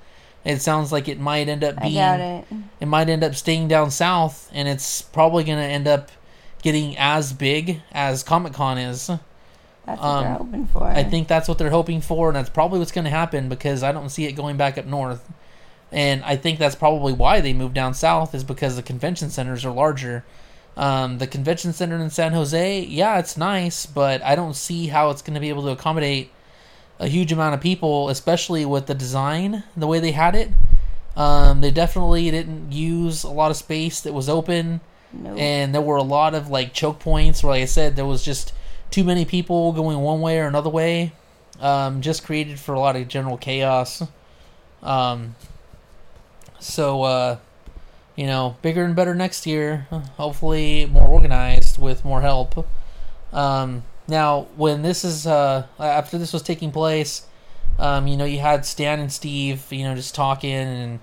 It 0.44 0.60
sounds 0.60 0.90
like 0.90 1.08
it 1.08 1.20
might 1.20 1.48
end 1.48 1.62
up 1.62 1.76
I 1.78 1.82
being 1.82 1.96
it. 1.96 2.44
it 2.80 2.86
might 2.86 3.08
end 3.08 3.22
up 3.22 3.36
staying 3.36 3.68
down 3.68 3.92
south, 3.92 4.50
and 4.52 4.66
it's 4.66 5.00
probably 5.00 5.44
going 5.44 5.58
to 5.58 5.64
end 5.64 5.86
up 5.86 6.10
getting 6.62 6.96
as 6.98 7.32
big 7.32 7.80
as 7.92 8.24
Comic 8.24 8.52
Con 8.52 8.76
is. 8.76 9.08
That's 9.86 10.00
what 10.00 10.08
Um, 10.08 10.24
they're 10.24 10.34
hoping 10.34 10.66
for. 10.66 10.84
I 10.84 11.02
think 11.04 11.28
that's 11.28 11.48
what 11.48 11.58
they're 11.58 11.70
hoping 11.70 12.00
for, 12.00 12.28
and 12.28 12.36
that's 12.36 12.50
probably 12.50 12.78
what's 12.78 12.92
going 12.92 13.04
to 13.04 13.10
happen 13.10 13.48
because 13.48 13.82
I 13.82 13.92
don't 13.92 14.08
see 14.10 14.26
it 14.26 14.32
going 14.32 14.56
back 14.56 14.78
up 14.78 14.86
north. 14.86 15.28
And 15.90 16.22
I 16.24 16.36
think 16.36 16.58
that's 16.58 16.74
probably 16.76 17.12
why 17.12 17.40
they 17.40 17.52
moved 17.52 17.74
down 17.74 17.92
south 17.94 18.34
is 18.34 18.44
because 18.44 18.76
the 18.76 18.82
convention 18.82 19.28
centers 19.28 19.64
are 19.64 19.72
larger. 19.72 20.24
Um, 20.76 21.18
the 21.18 21.26
convention 21.26 21.72
center 21.74 21.96
in 21.96 22.08
San 22.10 22.32
Jose, 22.32 22.80
yeah, 22.80 23.18
it's 23.18 23.36
nice, 23.36 23.84
but 23.84 24.22
I 24.22 24.34
don't 24.36 24.54
see 24.54 24.86
how 24.86 25.10
it's 25.10 25.20
going 25.20 25.34
to 25.34 25.40
be 25.40 25.50
able 25.50 25.64
to 25.64 25.70
accommodate 25.70 26.30
a 26.98 27.08
huge 27.08 27.30
amount 27.32 27.54
of 27.54 27.60
people, 27.60 28.08
especially 28.08 28.64
with 28.64 28.86
the 28.86 28.94
design, 28.94 29.64
the 29.76 29.86
way 29.86 29.98
they 29.98 30.12
had 30.12 30.34
it. 30.34 30.50
Um, 31.14 31.60
they 31.60 31.70
definitely 31.70 32.30
didn't 32.30 32.72
use 32.72 33.22
a 33.22 33.30
lot 33.30 33.50
of 33.50 33.56
space 33.58 34.00
that 34.00 34.14
was 34.14 34.30
open 34.30 34.80
Nope. 35.12 35.38
and 35.38 35.74
there 35.74 35.82
were 35.82 35.96
a 35.96 36.02
lot 36.02 36.34
of 36.34 36.48
like 36.48 36.72
choke 36.72 37.00
points 37.00 37.42
where 37.44 37.52
like 37.52 37.60
i 37.60 37.66
said 37.66 37.96
there 37.96 38.06
was 38.06 38.24
just 38.24 38.54
too 38.92 39.04
many 39.04 39.24
people 39.24 39.72
going 39.72 39.98
one 39.98 40.20
way 40.20 40.38
or 40.38 40.46
another 40.46 40.70
way 40.70 41.12
um, 41.60 42.00
just 42.00 42.24
created 42.24 42.60
for 42.60 42.74
a 42.74 42.80
lot 42.80 42.94
of 42.96 43.08
general 43.08 43.36
chaos 43.36 44.02
um, 44.82 45.34
So, 46.60 47.02
uh, 47.02 47.38
you 48.16 48.26
know, 48.26 48.56
bigger 48.62 48.84
and 48.84 48.94
better 48.94 49.14
next 49.14 49.46
year. 49.46 49.86
Hopefully, 50.16 50.86
more 50.86 51.06
organized 51.06 51.78
with 51.78 52.04
more 52.04 52.20
help. 52.20 52.66
Um, 53.32 53.84
now, 54.08 54.48
when 54.56 54.82
this 54.82 55.04
is 55.04 55.26
uh, 55.26 55.66
after 55.78 56.18
this 56.18 56.32
was 56.32 56.42
taking 56.42 56.70
place, 56.72 57.26
um, 57.78 58.06
you 58.06 58.16
know, 58.16 58.24
you 58.24 58.40
had 58.40 58.64
Stan 58.66 59.00
and 59.00 59.12
Steve, 59.12 59.64
you 59.72 59.84
know, 59.84 59.94
just 59.94 60.14
talking 60.14 60.52
and 60.52 61.00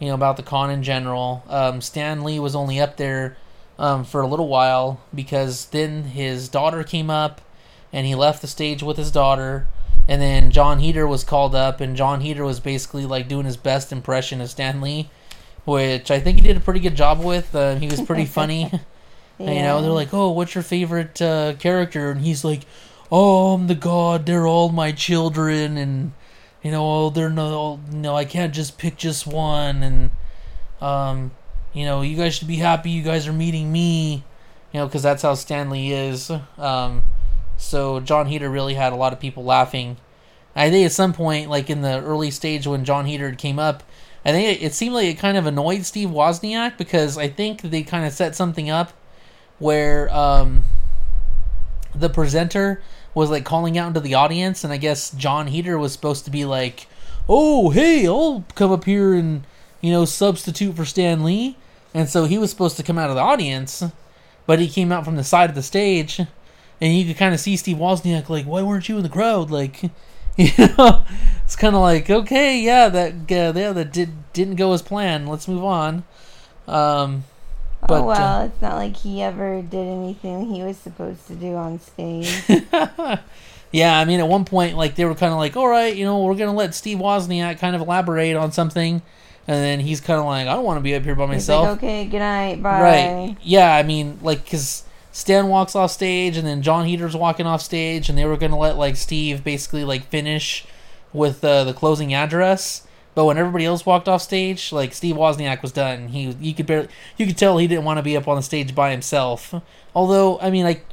you 0.00 0.08
know 0.08 0.14
about 0.14 0.36
the 0.36 0.42
con 0.42 0.70
in 0.70 0.82
general. 0.82 1.44
Um, 1.48 1.80
Stan 1.80 2.24
Lee 2.24 2.40
was 2.40 2.56
only 2.56 2.80
up 2.80 2.96
there 2.96 3.36
um, 3.78 4.04
for 4.04 4.20
a 4.20 4.26
little 4.26 4.48
while 4.48 5.00
because 5.14 5.66
then 5.66 6.04
his 6.04 6.48
daughter 6.48 6.82
came 6.82 7.10
up 7.10 7.40
and 7.92 8.06
he 8.06 8.14
left 8.14 8.42
the 8.42 8.48
stage 8.48 8.82
with 8.82 8.96
his 8.96 9.10
daughter. 9.10 9.66
And 10.08 10.22
then 10.22 10.50
Jon 10.50 10.78
Heder 10.78 11.06
was 11.06 11.24
called 11.24 11.54
up, 11.54 11.80
and 11.80 11.96
Jon 11.96 12.20
Heder 12.20 12.44
was 12.44 12.60
basically 12.60 13.06
like 13.06 13.26
doing 13.26 13.44
his 13.44 13.56
best 13.56 13.90
impression 13.90 14.40
of 14.40 14.48
Stan 14.48 14.80
Lee, 14.80 15.10
which 15.64 16.12
I 16.12 16.20
think 16.20 16.38
he 16.38 16.46
did 16.46 16.56
a 16.56 16.60
pretty 16.60 16.78
good 16.78 16.94
job 16.94 17.24
with. 17.24 17.52
Uh, 17.52 17.74
he 17.74 17.88
was 17.88 18.00
pretty 18.00 18.24
funny. 18.38 18.70
Yeah. 18.72 18.78
You 19.38 19.60
know, 19.60 19.82
they're 19.82 19.90
like, 19.90 20.14
"Oh, 20.14 20.30
what's 20.30 20.54
your 20.54 20.64
favorite 20.64 21.20
uh, 21.20 21.56
character?" 21.58 22.10
And 22.10 22.22
he's 22.22 22.42
like, 22.42 22.62
"Oh, 23.12 23.52
I'm 23.52 23.66
the 23.66 23.74
god. 23.74 24.24
They're 24.24 24.46
all 24.46 24.70
my 24.70 24.92
children, 24.92 25.76
and 25.76 26.12
you 26.62 26.70
know, 26.70 26.90
oh, 26.90 27.10
they're 27.10 27.28
no, 27.28 27.78
no, 27.92 28.16
I 28.16 28.24
can't 28.24 28.54
just 28.54 28.78
pick 28.78 28.96
just 28.96 29.26
one." 29.26 29.82
And 29.82 30.10
um, 30.80 31.32
you 31.76 31.84
know, 31.84 32.00
you 32.00 32.16
guys 32.16 32.34
should 32.34 32.48
be 32.48 32.56
happy. 32.56 32.88
You 32.88 33.02
guys 33.02 33.28
are 33.28 33.34
meeting 33.34 33.70
me. 33.70 34.24
You 34.72 34.80
know, 34.80 34.86
because 34.86 35.02
that's 35.02 35.22
how 35.22 35.34
Stan 35.34 35.68
Lee 35.68 35.92
is. 35.92 36.32
Um, 36.56 37.04
so 37.58 38.00
Jon 38.00 38.26
Heder 38.26 38.48
really 38.48 38.72
had 38.72 38.94
a 38.94 38.96
lot 38.96 39.12
of 39.12 39.20
people 39.20 39.44
laughing. 39.44 39.98
I 40.54 40.70
think 40.70 40.86
at 40.86 40.92
some 40.92 41.12
point, 41.12 41.50
like 41.50 41.68
in 41.68 41.82
the 41.82 42.00
early 42.02 42.30
stage 42.30 42.66
when 42.66 42.86
Jon 42.86 43.04
Heder 43.04 43.32
came 43.32 43.58
up, 43.58 43.82
I 44.24 44.32
think 44.32 44.56
it, 44.58 44.64
it 44.64 44.72
seemed 44.72 44.94
like 44.94 45.06
it 45.06 45.18
kind 45.18 45.36
of 45.36 45.44
annoyed 45.44 45.84
Steve 45.84 46.08
Wozniak 46.08 46.78
because 46.78 47.18
I 47.18 47.28
think 47.28 47.60
they 47.60 47.82
kind 47.82 48.06
of 48.06 48.12
set 48.14 48.34
something 48.34 48.70
up 48.70 48.94
where 49.58 50.12
um, 50.14 50.64
the 51.94 52.08
presenter 52.08 52.80
was 53.12 53.28
like 53.28 53.44
calling 53.44 53.76
out 53.76 53.88
into 53.88 54.00
the 54.00 54.14
audience, 54.14 54.64
and 54.64 54.72
I 54.72 54.78
guess 54.78 55.10
Jon 55.10 55.48
Heder 55.48 55.76
was 55.76 55.92
supposed 55.92 56.24
to 56.24 56.30
be 56.30 56.46
like, 56.46 56.86
"Oh, 57.28 57.68
hey, 57.68 58.06
I'll 58.06 58.46
come 58.54 58.72
up 58.72 58.84
here 58.84 59.12
and 59.12 59.44
you 59.82 59.92
know 59.92 60.06
substitute 60.06 60.74
for 60.74 60.86
Stan 60.86 61.22
Lee," 61.22 61.58
and 61.96 62.10
so 62.10 62.26
he 62.26 62.36
was 62.36 62.50
supposed 62.50 62.76
to 62.76 62.82
come 62.82 62.98
out 62.98 63.08
of 63.08 63.16
the 63.16 63.22
audience, 63.22 63.82
but 64.46 64.58
he 64.58 64.68
came 64.68 64.92
out 64.92 65.06
from 65.06 65.16
the 65.16 65.24
side 65.24 65.48
of 65.48 65.56
the 65.56 65.62
stage, 65.62 66.18
and 66.18 66.94
you 66.94 67.06
could 67.06 67.16
kind 67.16 67.32
of 67.32 67.40
see 67.40 67.56
Steve 67.56 67.78
Wozniak 67.78 68.28
like, 68.28 68.44
"Why 68.44 68.60
weren't 68.60 68.86
you 68.86 68.98
in 68.98 69.02
the 69.02 69.08
crowd?" 69.08 69.50
Like, 69.50 69.82
you 70.36 70.50
know, 70.58 71.04
it's 71.42 71.56
kind 71.56 71.74
of 71.74 71.80
like, 71.80 72.10
okay, 72.10 72.60
yeah, 72.60 72.90
that 72.90 73.12
uh, 73.12 73.58
yeah, 73.58 73.72
that 73.72 73.94
did 73.94 74.10
didn't 74.34 74.56
go 74.56 74.74
as 74.74 74.82
planned. 74.82 75.26
Let's 75.26 75.48
move 75.48 75.64
on. 75.64 76.04
Um, 76.68 77.24
but, 77.80 78.02
oh 78.02 78.02
uh, 78.02 78.06
well, 78.06 78.42
it's 78.42 78.60
not 78.60 78.74
like 78.74 78.96
he 78.98 79.22
ever 79.22 79.62
did 79.62 79.86
anything 79.86 80.52
he 80.54 80.62
was 80.62 80.76
supposed 80.76 81.26
to 81.28 81.34
do 81.34 81.54
on 81.54 81.80
stage. 81.80 82.42
yeah, 83.72 83.98
I 83.98 84.04
mean, 84.04 84.20
at 84.20 84.28
one 84.28 84.44
point, 84.44 84.76
like 84.76 84.96
they 84.96 85.06
were 85.06 85.14
kind 85.14 85.32
of 85.32 85.38
like, 85.38 85.56
"All 85.56 85.68
right, 85.68 85.96
you 85.96 86.04
know, 86.04 86.22
we're 86.22 86.34
gonna 86.34 86.52
let 86.52 86.74
Steve 86.74 86.98
Wozniak 86.98 87.58
kind 87.58 87.74
of 87.74 87.80
elaborate 87.80 88.36
on 88.36 88.52
something," 88.52 89.00
and 89.48 89.62
then 89.62 89.80
he's 89.80 90.00
kind 90.00 90.18
of 90.18 90.26
like, 90.26 90.46
"I 90.48 90.54
don't 90.54 90.64
want 90.64 90.78
to 90.78 90.82
be 90.82 90.94
up 90.94 91.02
here 91.04 91.14
by 91.14 91.26
myself." 91.26 91.68
like, 91.68 91.76
okay, 91.78 92.04
good 92.06 92.18
night, 92.18 92.62
bye. 92.62 92.82
Right? 92.82 93.36
Yeah, 93.42 93.74
I 93.74 93.82
mean, 93.82 94.18
like 94.22 94.44
because 94.44 94.84
Stan 95.12 95.48
walks 95.48 95.74
off 95.74 95.90
stage, 95.90 96.36
and 96.36 96.46
then 96.46 96.62
Jon 96.62 96.88
Heder's 96.88 97.16
walking 97.16 97.46
off 97.46 97.62
stage, 97.62 98.08
and 98.08 98.18
they 98.18 98.24
were 98.24 98.36
gonna 98.36 98.58
let 98.58 98.76
like 98.76 98.96
Steve 98.96 99.44
basically 99.44 99.84
like 99.84 100.06
finish 100.08 100.66
with 101.12 101.44
uh, 101.44 101.64
the 101.64 101.72
closing 101.72 102.12
address. 102.12 102.86
But 103.14 103.24
when 103.24 103.38
everybody 103.38 103.64
else 103.64 103.86
walked 103.86 104.08
off 104.08 104.20
stage, 104.20 104.72
like 104.72 104.92
Steve 104.92 105.16
Wozniak 105.16 105.62
was 105.62 105.72
done. 105.72 106.08
He 106.08 106.36
you 106.38 106.54
could 106.54 106.66
barely 106.66 106.88
you 107.16 107.26
could 107.26 107.38
tell 107.38 107.56
he 107.56 107.66
didn't 107.66 107.84
want 107.84 107.96
to 107.96 108.02
be 108.02 108.14
up 108.14 108.28
on 108.28 108.36
the 108.36 108.42
stage 108.42 108.74
by 108.74 108.90
himself. 108.90 109.54
Although 109.94 110.38
I 110.40 110.50
mean 110.50 110.64
like 110.64 110.84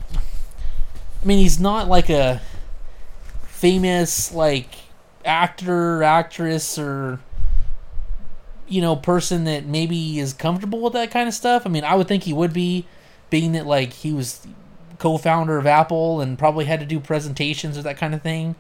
I 1.22 1.26
mean 1.26 1.40
he's 1.40 1.60
not 1.60 1.90
like 1.90 2.10
a 2.10 2.42
famous 3.44 4.34
like 4.34 4.70
actor, 5.26 6.02
actress 6.02 6.80
or 6.80 7.20
you 8.68 8.82
know, 8.82 8.96
person 8.96 9.44
that 9.46 9.66
maybe 9.66 10.20
is 10.20 10.34
comfortable 10.34 10.82
with 10.82 10.94
that 10.94 11.12
kind 11.12 11.28
of 11.28 11.34
stuff. 11.34 11.64
I 11.66 11.70
mean, 11.70 11.84
I 11.84 11.96
would 11.96 12.08
think 12.08 12.24
he 12.24 12.34
would 12.34 12.54
be 12.54 12.86
being 13.30 13.54
that 13.54 13.66
like 13.66 13.94
he 13.94 14.14
was 14.14 14.46
co-founder 15.00 15.58
of 15.58 15.66
Apple 15.66 16.22
and 16.22 16.38
probably 16.38 16.66
had 16.66 16.80
to 16.80 16.86
do 16.86 17.00
presentations 17.00 17.78
or 17.78 17.82
that 17.82 17.98
kind 17.98 18.14
of 18.14 18.22
thing. 18.22 18.56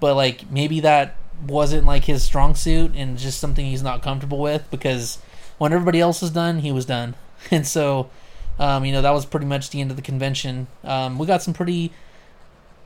But 0.00 0.14
like 0.16 0.50
maybe 0.50 0.80
that 0.80 1.16
wasn't 1.46 1.86
like 1.86 2.04
his 2.04 2.22
strong 2.22 2.54
suit 2.54 2.92
and 2.94 3.18
just 3.18 3.40
something 3.40 3.64
he's 3.64 3.82
not 3.82 4.02
comfortable 4.02 4.38
with 4.38 4.70
because 4.70 5.18
when 5.58 5.72
everybody 5.72 6.00
else 6.00 6.20
was 6.22 6.30
done, 6.30 6.60
he 6.60 6.72
was 6.72 6.86
done. 6.86 7.14
And 7.50 7.66
so, 7.66 8.08
um, 8.58 8.86
you 8.86 8.92
know, 8.92 9.02
that 9.02 9.10
was 9.10 9.26
pretty 9.26 9.44
much 9.44 9.68
the 9.68 9.82
end 9.82 9.90
of 9.90 9.96
the 9.96 10.02
convention. 10.02 10.66
Um, 10.82 11.18
we 11.18 11.26
got 11.26 11.42
some 11.42 11.52
pretty 11.52 11.92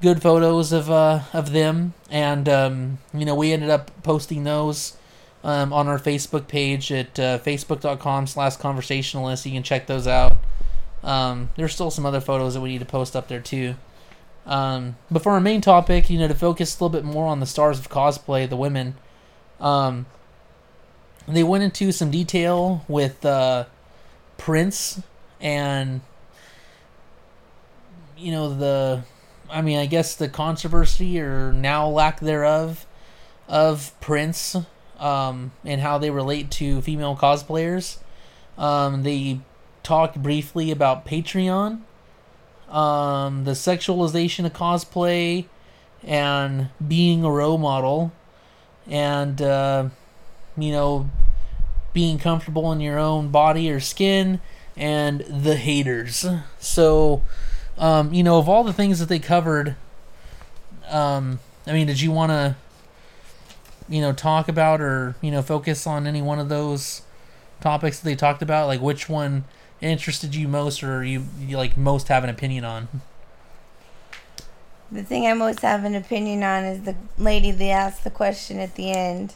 good 0.03 0.21
photos 0.21 0.73
of 0.73 0.91
uh, 0.91 1.21
of 1.33 1.53
them, 1.53 1.95
and 2.11 2.49
um, 2.49 2.99
you 3.15 3.25
know, 3.25 3.37
we 3.37 3.53
ended 3.53 3.71
up 3.71 3.93
posting 4.03 4.43
those 4.43 4.97
um, 5.45 5.73
on 5.73 5.87
our 5.87 5.99
Facebook 5.99 6.49
page 6.49 6.91
at 6.93 7.19
uh, 7.19 7.39
facebook.com 7.39 8.27
slash 8.27 8.57
conversationalist. 8.57 9.47
You 9.47 9.53
can 9.53 9.63
check 9.63 9.87
those 9.87 10.07
out. 10.07 10.33
Um, 11.03 11.51
there's 11.57 11.73
still 11.73 11.91
some 11.91 12.05
other 12.05 12.21
photos 12.21 12.55
that 12.55 12.61
we 12.61 12.71
need 12.71 12.81
to 12.81 12.85
post 12.85 13.15
up 13.15 13.29
there 13.29 13.41
too. 13.41 13.77
Um, 14.47 14.97
but 15.11 15.23
for 15.23 15.33
our 15.33 15.41
main 15.41 15.61
topic, 15.61 16.09
you 16.09 16.19
know, 16.19 16.29
to 16.29 16.35
focus 16.35 16.79
a 16.79 16.85
little 16.85 16.89
bit 17.01 17.05
more 17.05 17.27
on 17.27 17.41
the 17.41 17.47
stars 17.47 17.79
of 17.79 17.89
cosplay, 17.89 18.49
the 18.49 18.57
women, 18.57 18.95
um, 19.61 20.07
they 21.27 21.45
went 21.45 21.63
into 21.63 21.93
some 21.93 22.11
detail 22.11 22.85
with 22.89 23.25
uh, 23.25 23.67
prints 24.39 25.03
and 25.41 26.01
you 28.17 28.33
know 28.33 28.55
the, 28.55 29.03
I 29.51 29.63
mean, 29.63 29.79
I 29.79 29.87
guess 29.87 30.17
the 30.17 30.29
controversy 30.29 31.21
or 31.21 31.53
now 31.53 31.87
lack 31.87 32.21
thereof 32.21 32.87
of 33.47 33.93
prints 34.01 34.57
um, 34.99 35.53
and 35.65 35.81
how 35.81 35.99
they 35.99 36.11
relate 36.11 36.51
to 36.53 36.81
female 36.83 37.17
cosplayers. 37.17 37.99
Um, 38.57 39.03
they 39.03 39.41
talked 39.83 40.23
briefly 40.23 40.71
about 40.71 41.07
Patreon 41.07 41.83
um, 42.71 43.45
the 43.45 43.53
sexualization 43.53 44.45
of 44.45 44.53
cosplay 44.53 45.47
and 46.03 46.69
being 46.87 47.25
a 47.25 47.31
role 47.31 47.59
model 47.59 48.13
and 48.87 49.41
uh, 49.41 49.89
you 50.57 50.71
know 50.71 51.11
being 51.93 52.19
comfortable 52.19 52.71
in 52.71 52.81
your 52.81 52.99
own 52.99 53.29
body 53.29 53.71
or 53.71 53.81
skin 53.81 54.41
and 54.77 55.21
the 55.21 55.57
haters 55.57 56.27
so 56.61 57.23
um, 57.79 58.13
you 58.13 58.23
know 58.23 58.39
of 58.39 58.49
all 58.49 58.63
the 58.63 58.73
things 58.73 58.99
that 58.99 59.09
they 59.09 59.19
covered 59.19 59.75
um, 60.89 61.41
i 61.67 61.73
mean 61.73 61.87
did 61.87 62.01
you 62.01 62.11
want 62.13 62.31
to 62.31 62.55
you 63.89 64.01
know 64.01 64.13
talk 64.13 64.49
about 64.49 64.81
or 64.81 65.17
you 65.21 65.31
know 65.31 65.43
focus 65.43 65.87
on 65.87 66.07
any 66.07 66.23
one 66.23 66.39
of 66.39 66.49
those 66.49 67.03
topics 67.61 68.01
that 68.01 68.05
they 68.05 68.17
talked 68.17 68.43
about? 68.43 68.67
Like 68.67 68.81
which 68.81 69.09
one 69.09 69.45
interested 69.81 70.35
you 70.35 70.49
most 70.49 70.83
or 70.83 71.05
you, 71.05 71.25
you 71.41 71.57
like 71.57 71.77
most 71.77 72.09
have 72.09 72.25
an 72.25 72.31
opinion 72.31 72.65
on? 72.65 72.89
The 74.91 75.03
thing 75.03 75.27
I 75.27 75.35
most 75.35 75.61
have 75.61 75.85
an 75.85 75.95
opinion 75.95 76.43
on 76.43 76.65
is 76.65 76.83
the 76.83 76.97
lady 77.19 77.51
that 77.51 77.65
asked 77.65 78.05
the 78.05 78.11
question 78.11 78.59
at 78.59 78.75
the 78.75 78.91
end, 78.91 79.35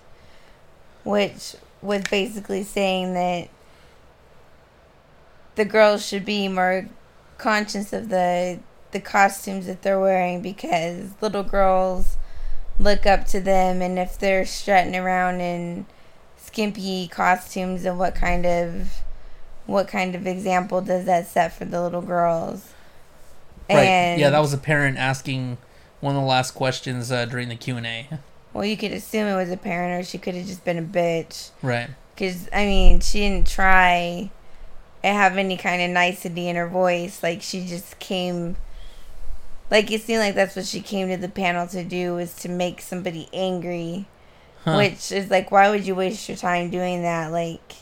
which 1.04 1.56
was 1.82 2.02
basically 2.10 2.62
saying 2.62 3.12
that 3.14 3.48
the 5.56 5.64
girls 5.64 6.06
should 6.06 6.24
be 6.24 6.48
more 6.48 6.88
conscious 7.38 7.92
of 7.92 8.08
the 8.08 8.60
the 8.92 9.00
costumes 9.00 9.66
that 9.66 9.82
they're 9.82 10.00
wearing 10.00 10.42
because 10.42 11.10
little 11.20 11.42
girls 11.42 12.16
look 12.78 13.06
up 13.06 13.26
to 13.26 13.40
them 13.40 13.82
and 13.82 13.98
if 13.98 14.18
they're 14.18 14.44
strutting 14.44 14.96
around 14.96 15.40
in 15.40 15.86
skimpy 16.36 17.08
costumes 17.08 17.84
and 17.84 17.98
what 17.98 18.14
kind 18.14 18.46
of 18.46 18.88
what 19.66 19.88
kind 19.88 20.14
of 20.14 20.26
example 20.26 20.80
does 20.80 21.04
that 21.06 21.26
set 21.26 21.52
for 21.52 21.64
the 21.64 21.80
little 21.80 22.02
girls? 22.02 22.72
Right. 23.70 24.16
Yeah 24.16 24.30
that 24.30 24.40
was 24.40 24.52
a 24.52 24.58
parent 24.58 24.98
asking 24.98 25.58
one 26.00 26.16
of 26.16 26.22
the 26.22 26.26
last 26.26 26.52
questions 26.52 27.12
uh, 27.12 27.24
during 27.26 27.48
the 27.48 27.54
q&a 27.54 28.08
well 28.52 28.64
you 28.64 28.76
could 28.76 28.92
assume 28.92 29.28
it 29.28 29.36
was 29.36 29.50
a 29.50 29.56
parent 29.56 30.00
or 30.00 30.04
she 30.04 30.18
could 30.18 30.34
have 30.34 30.46
just 30.46 30.64
been 30.64 30.78
a 30.78 30.82
bitch. 30.82 31.50
Right. 31.62 31.90
Because 32.14 32.48
i 32.52 32.66
mean 32.66 33.00
she 33.00 33.20
didn't 33.20 33.46
try 33.46 34.30
and 35.02 35.16
have 35.16 35.36
any 35.36 35.56
kind 35.56 35.82
of 35.82 35.90
nicety 35.90 36.48
in 36.48 36.56
her 36.56 36.68
voice. 36.68 37.22
Like 37.22 37.42
she 37.42 37.66
just 37.66 37.98
came 37.98 38.56
like 39.72 39.90
it 39.90 40.02
seemed 40.02 40.20
like 40.20 40.34
that's 40.34 40.54
what 40.54 40.66
she 40.66 40.82
came 40.82 41.08
to 41.08 41.16
the 41.16 41.30
panel 41.30 41.66
to 41.66 41.82
do 41.82 42.14
was 42.14 42.34
to 42.34 42.48
make 42.50 42.82
somebody 42.82 43.28
angry. 43.32 44.06
Huh. 44.64 44.76
which 44.76 45.10
is 45.10 45.28
like 45.28 45.50
why 45.50 45.70
would 45.70 45.84
you 45.84 45.96
waste 45.96 46.28
your 46.28 46.36
time 46.36 46.70
doing 46.70 47.02
that? 47.02 47.32
Like 47.32 47.74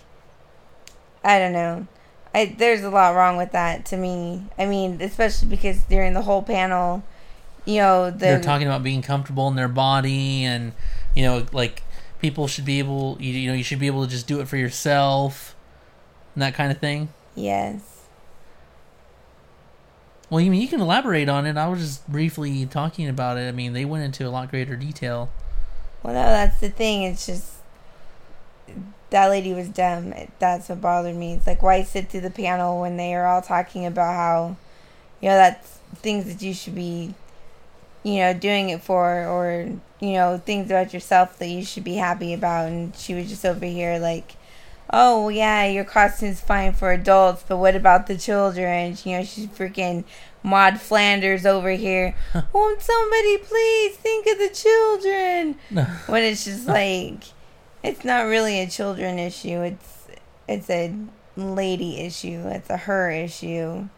i 1.23 1.39
don't 1.39 1.53
know. 1.53 1.87
I, 2.33 2.55
there's 2.57 2.83
a 2.83 2.91
lot 2.91 3.17
wrong 3.17 3.37
with 3.37 3.53
that 3.53 3.85
to 3.87 3.97
me. 3.97 4.45
I 4.57 4.67
mean 4.67 5.03
especially 5.03 5.49
because 5.49 5.83
during 5.83 6.15
the 6.15 6.23
whole 6.23 6.43
panel 6.43 7.03
you 7.67 7.79
know 7.81 8.11
the 8.11 8.19
they're 8.19 8.41
talking 8.41 8.69
about 8.69 8.85
being 8.85 9.03
comfortable 9.03 9.49
in 9.49 9.57
their 9.57 9.69
body 9.69 10.45
and 10.45 10.73
you 11.15 11.23
know 11.25 11.45
like 11.53 11.83
people 12.21 12.47
should 12.47 12.65
be 12.65 12.79
able 12.79 13.19
you, 13.21 13.33
you 13.33 13.49
know 13.49 13.55
you 13.55 13.65
should 13.65 13.81
be 13.81 13.89
able 13.89 14.05
to 14.05 14.11
just 14.11 14.29
do 14.29 14.41
it 14.41 14.47
for 14.47 14.57
yourself 14.57 15.57
and 16.35 16.43
that 16.43 16.55
kind 16.55 16.71
of 16.71 16.79
thing. 16.79 17.09
Yes. 17.35 18.00
Well 20.31 20.41
you 20.41 20.51
mean 20.51 20.63
you 20.63 20.69
can 20.69 20.81
elaborate 20.81 21.29
on 21.29 21.45
it 21.45 21.57
i 21.57 21.67
was 21.69 21.81
just 21.81 22.09
briefly 22.09 22.65
talking 22.67 23.09
about 23.09 23.37
it 23.37 23.49
i 23.49 23.53
mean 23.53 23.73
they 23.73 23.85
went 23.85 24.05
into 24.05 24.27
a 24.27 24.31
lot 24.31 24.49
greater 24.49 24.77
detail 24.77 25.29
Well, 26.03 26.15
no, 26.15 26.23
that's 26.23 26.61
the 26.61 26.71
thing. 26.71 27.03
It's 27.03 27.27
just 27.27 27.57
that 29.11 29.27
lady 29.27 29.53
was 29.53 29.69
dumb. 29.69 30.15
That's 30.39 30.69
what 30.69 30.81
bothered 30.81 31.17
me. 31.17 31.35
It's 31.35 31.47
like 31.47 31.63
why 31.63 31.83
sit 31.83 32.09
through 32.09 32.23
the 32.23 32.31
panel 32.31 32.81
when 32.81 32.97
they 32.97 33.15
are 33.15 33.27
all 33.27 33.43
talking 33.43 33.85
about 33.85 34.15
how, 34.15 34.57
you 35.21 35.29
know, 35.29 35.37
that's 35.37 35.79
things 35.97 36.25
that 36.27 36.41
you 36.41 36.55
should 36.55 36.75
be, 36.75 37.15
you 38.03 38.21
know, 38.21 38.33
doing 38.33 38.71
it 38.71 38.83
for, 38.83 39.27
or 39.27 39.69
you 40.01 40.13
know, 40.13 40.39
things 40.39 40.71
about 40.71 40.95
yourself 40.95 41.39
that 41.39 41.49
you 41.49 41.65
should 41.65 41.85
be 41.85 41.97
happy 41.97 42.33
about. 42.33 42.69
And 42.69 42.97
she 42.97 43.13
was 43.15 43.29
just 43.29 43.45
over 43.45 43.67
here 43.67 43.99
like, 43.99 44.37
oh 44.93 45.29
yeah, 45.29 45.67
your 45.67 45.85
costume's 45.85 46.41
fine 46.41 46.73
for 46.73 46.93
adults, 46.93 47.45
but 47.47 47.59
what 47.59 47.77
about 47.77 48.07
the 48.07 48.17
children? 48.17 48.97
You 49.05 49.19
know, 49.19 49.25
she's 49.25 49.47
freaking 49.47 50.05
Maud 50.43 50.81
Flanders 50.81 51.45
over 51.47 51.71
here. 51.71 52.15
Won't 52.53 52.83
somebody 52.83 53.39
please 53.39 53.97
think 53.97 54.27
of 54.27 54.39
the 54.39 54.49
children? 54.49 55.57
when 56.07 56.23
it's 56.23 56.45
just 56.45 56.67
like 56.67 57.25
it's 57.83 58.05
not 58.05 58.23
really 58.23 58.61
a 58.61 58.67
children 58.69 59.19
issue 59.19 59.63
it's 59.63 60.07
it's 60.49 60.69
a 60.69 60.95
lady 61.37 61.99
issue 62.01 62.43
it's 62.49 62.69
a 62.69 62.77
her 62.77 63.11
issue 63.11 63.89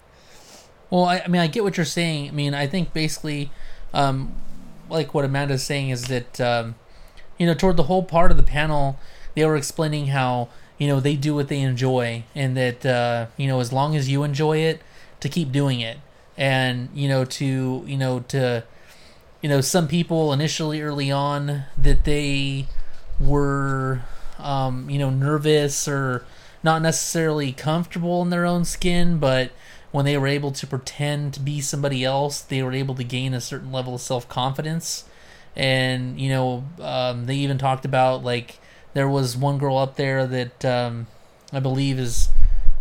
Well, 0.90 1.04
I, 1.06 1.20
I 1.20 1.28
mean, 1.28 1.40
I 1.40 1.46
get 1.46 1.64
what 1.64 1.76
you're 1.78 1.86
saying. 1.86 2.28
I 2.28 2.32
mean, 2.32 2.54
I 2.54 2.66
think 2.66 2.92
basically, 2.92 3.50
um, 3.94 4.34
like 4.90 5.14
what 5.14 5.24
Amanda's 5.24 5.62
saying 5.64 5.88
is 5.88 6.04
that, 6.08 6.38
um, 6.38 6.74
you 7.38 7.46
know, 7.46 7.54
toward 7.54 7.78
the 7.78 7.84
whole 7.84 8.02
part 8.02 8.30
of 8.30 8.36
the 8.36 8.42
panel, 8.42 8.98
they 9.34 9.44
were 9.46 9.56
explaining 9.56 10.08
how 10.08 10.48
you 10.82 10.88
know 10.88 10.98
they 10.98 11.14
do 11.14 11.32
what 11.34 11.46
they 11.46 11.60
enjoy, 11.60 12.24
and 12.34 12.56
that 12.56 12.84
uh, 12.84 13.26
you 13.36 13.46
know 13.46 13.60
as 13.60 13.72
long 13.72 13.94
as 13.94 14.08
you 14.08 14.24
enjoy 14.24 14.58
it, 14.58 14.82
to 15.20 15.28
keep 15.28 15.52
doing 15.52 15.78
it, 15.80 15.98
and 16.36 16.88
you 16.92 17.08
know 17.08 17.24
to 17.24 17.84
you 17.86 17.96
know 17.96 18.20
to, 18.28 18.64
you 19.40 19.48
know, 19.48 19.60
some 19.60 19.86
people 19.86 20.32
initially 20.32 20.80
early 20.80 21.10
on 21.10 21.64
that 21.78 22.04
they 22.04 22.66
were, 23.20 24.02
um, 24.38 24.90
you 24.90 24.98
know, 24.98 25.10
nervous 25.10 25.86
or 25.86 26.24
not 26.62 26.82
necessarily 26.82 27.52
comfortable 27.52 28.22
in 28.22 28.30
their 28.30 28.44
own 28.44 28.64
skin, 28.64 29.18
but 29.18 29.52
when 29.92 30.04
they 30.04 30.16
were 30.16 30.26
able 30.26 30.50
to 30.52 30.66
pretend 30.66 31.34
to 31.34 31.40
be 31.40 31.60
somebody 31.60 32.04
else, 32.04 32.40
they 32.40 32.62
were 32.62 32.72
able 32.72 32.94
to 32.96 33.04
gain 33.04 33.34
a 33.34 33.40
certain 33.40 33.70
level 33.70 33.94
of 33.94 34.00
self 34.00 34.28
confidence. 34.28 35.04
And 35.54 36.20
you 36.20 36.28
know, 36.28 36.64
um, 36.80 37.26
they 37.26 37.36
even 37.36 37.58
talked 37.58 37.84
about 37.84 38.24
like 38.24 38.58
there 38.94 39.08
was 39.08 39.36
one 39.36 39.58
girl 39.58 39.78
up 39.78 39.96
there 39.96 40.26
that 40.26 40.64
um, 40.64 41.06
I 41.52 41.60
believe 41.60 41.98
is 41.98 42.28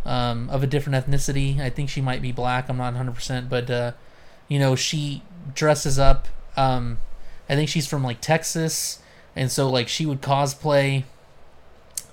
um, 0.05 0.49
of 0.49 0.63
a 0.63 0.67
different 0.67 1.05
ethnicity. 1.05 1.59
I 1.59 1.69
think 1.69 1.89
she 1.89 2.01
might 2.01 2.21
be 2.21 2.31
black. 2.31 2.69
I'm 2.69 2.77
not 2.77 2.93
100, 2.93 3.13
percent 3.13 3.49
but 3.49 3.69
uh, 3.69 3.91
you 4.47 4.59
know, 4.59 4.75
she 4.75 5.23
dresses 5.53 5.97
up. 5.97 6.27
Um, 6.57 6.97
I 7.49 7.55
think 7.55 7.69
she's 7.69 7.87
from 7.87 8.03
like 8.03 8.21
Texas, 8.21 8.99
and 9.35 9.51
so 9.51 9.69
like 9.69 9.87
she 9.87 10.05
would 10.05 10.21
cosplay 10.21 11.03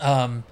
um, 0.01 0.44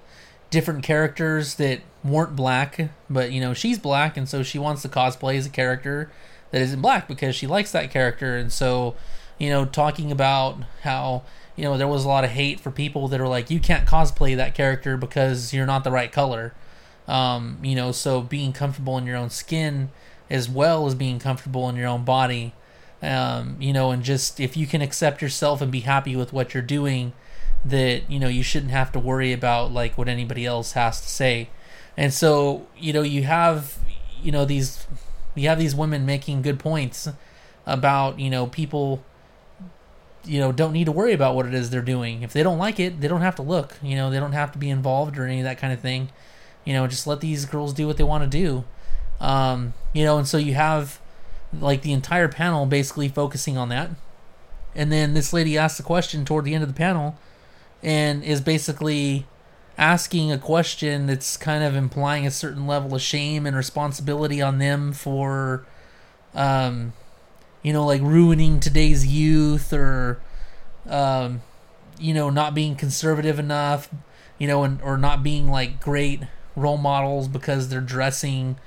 different 0.49 0.83
characters 0.83 1.55
that 1.55 1.81
weren't 2.03 2.35
black, 2.35 2.89
but 3.09 3.31
you 3.31 3.41
know 3.41 3.53
she's 3.53 3.79
black, 3.79 4.17
and 4.17 4.27
so 4.27 4.43
she 4.43 4.59
wants 4.59 4.81
to 4.81 4.89
cosplay 4.89 5.37
as 5.37 5.45
a 5.45 5.49
character 5.49 6.11
that 6.51 6.61
isn't 6.61 6.81
black 6.81 7.07
because 7.07 7.35
she 7.35 7.47
likes 7.47 7.71
that 7.71 7.91
character, 7.91 8.35
and 8.37 8.51
so 8.51 8.95
you 9.37 9.49
know 9.49 9.65
talking 9.65 10.11
about 10.11 10.57
how 10.83 11.23
you 11.57 11.63
know 11.63 11.77
there 11.77 11.87
was 11.87 12.05
a 12.05 12.07
lot 12.07 12.23
of 12.23 12.29
hate 12.29 12.61
for 12.61 12.71
people 12.71 13.09
that 13.09 13.19
are 13.19 13.27
like 13.27 13.49
you 13.49 13.59
can't 13.59 13.85
cosplay 13.85 14.37
that 14.37 14.55
character 14.55 14.95
because 14.95 15.53
you're 15.53 15.65
not 15.65 15.83
the 15.83 15.91
right 15.91 16.11
color, 16.13 16.53
um, 17.07 17.57
you 17.61 17.75
know 17.75 17.91
so 17.91 18.21
being 18.21 18.53
comfortable 18.53 18.97
in 18.97 19.05
your 19.05 19.17
own 19.17 19.29
skin 19.29 19.89
as 20.29 20.49
well 20.49 20.85
as 20.85 20.95
being 20.95 21.19
comfortable 21.19 21.69
in 21.69 21.75
your 21.75 21.87
own 21.87 22.03
body, 22.03 22.53
um, 23.01 23.55
you 23.59 23.71
know, 23.71 23.91
and 23.91 24.03
just 24.03 24.39
if 24.39 24.57
you 24.57 24.67
can 24.67 24.81
accept 24.81 25.21
yourself 25.21 25.61
and 25.61 25.71
be 25.71 25.81
happy 25.81 26.15
with 26.15 26.33
what 26.33 26.53
you're 26.53 26.63
doing 26.63 27.13
that 27.65 28.09
you 28.09 28.19
know 28.19 28.27
you 28.27 28.43
shouldn't 28.43 28.71
have 28.71 28.91
to 28.91 28.99
worry 28.99 29.33
about 29.33 29.71
like 29.71 29.97
what 29.97 30.07
anybody 30.07 30.45
else 30.45 30.73
has 30.73 31.01
to 31.01 31.07
say. 31.07 31.49
And 31.95 32.13
so 32.13 32.67
you 32.77 32.93
know 32.93 33.01
you 33.01 33.23
have 33.23 33.77
you 34.21 34.31
know 34.31 34.45
these 34.45 34.85
you 35.35 35.47
have 35.49 35.59
these 35.59 35.75
women 35.75 36.05
making 36.05 36.41
good 36.41 36.59
points 36.59 37.09
about 37.65 38.19
you 38.19 38.29
know 38.29 38.47
people 38.47 39.03
you 40.27 40.39
know 40.39 40.51
don't 40.51 40.73
need 40.73 40.85
to 40.85 40.91
worry 40.91 41.13
about 41.13 41.35
what 41.35 41.45
it 41.45 41.53
is 41.53 41.69
they're 41.69 41.81
doing. 41.81 42.23
If 42.23 42.33
they 42.33 42.43
don't 42.43 42.57
like 42.57 42.79
it 42.79 43.01
they 43.01 43.07
don't 43.07 43.21
have 43.21 43.35
to 43.35 43.41
look 43.41 43.75
you 43.81 43.95
know 43.95 44.09
they 44.09 44.19
don't 44.19 44.33
have 44.33 44.51
to 44.53 44.57
be 44.57 44.69
involved 44.69 45.17
or 45.17 45.25
any 45.25 45.39
of 45.39 45.45
that 45.45 45.57
kind 45.57 45.73
of 45.73 45.79
thing. 45.79 46.09
You 46.65 46.73
know 46.73 46.87
just 46.87 47.07
let 47.07 47.21
these 47.21 47.45
girls 47.45 47.73
do 47.73 47.87
what 47.87 47.97
they 47.97 48.03
want 48.03 48.29
to 48.29 48.37
do. 48.37 48.63
Um 49.19 49.73
you 49.93 50.03
know 50.03 50.17
and 50.17 50.27
so 50.27 50.37
you 50.37 50.53
have 50.53 50.99
like 51.53 51.81
the 51.81 51.93
entire 51.93 52.27
panel 52.27 52.65
basically 52.65 53.09
focusing 53.09 53.57
on 53.57 53.69
that. 53.69 53.91
And 54.75 54.91
then 54.91 55.13
this 55.13 55.33
lady 55.33 55.57
asks 55.57 55.79
a 55.79 55.83
question 55.83 56.25
toward 56.25 56.45
the 56.45 56.53
end 56.53 56.63
of 56.63 56.69
the 56.69 56.75
panel 56.75 57.17
and 57.81 58.23
is 58.23 58.41
basically 58.41 59.25
asking 59.77 60.31
a 60.31 60.37
question 60.37 61.05
that's 61.05 61.37
kind 61.37 61.63
of 61.63 61.75
implying 61.75 62.25
a 62.25 62.31
certain 62.31 62.65
level 62.65 62.95
of 62.95 63.01
shame 63.01 63.45
and 63.45 63.55
responsibility 63.55 64.41
on 64.41 64.57
them 64.57 64.91
for 64.91 65.65
um 66.33 66.93
you 67.63 67.73
know 67.73 67.85
like 67.85 68.01
ruining 68.01 68.59
today's 68.59 69.05
youth 69.05 69.73
or 69.73 70.19
um 70.87 71.41
you 71.99 72.13
know 72.13 72.29
not 72.29 72.53
being 72.53 72.75
conservative 72.75 73.39
enough 73.39 73.89
you 74.37 74.47
know 74.47 74.63
and 74.63 74.81
or 74.81 74.97
not 74.97 75.23
being 75.23 75.49
like 75.49 75.81
great 75.81 76.21
role 76.55 76.77
models 76.77 77.27
because 77.27 77.69
they're 77.69 77.81
dressing 77.81 78.57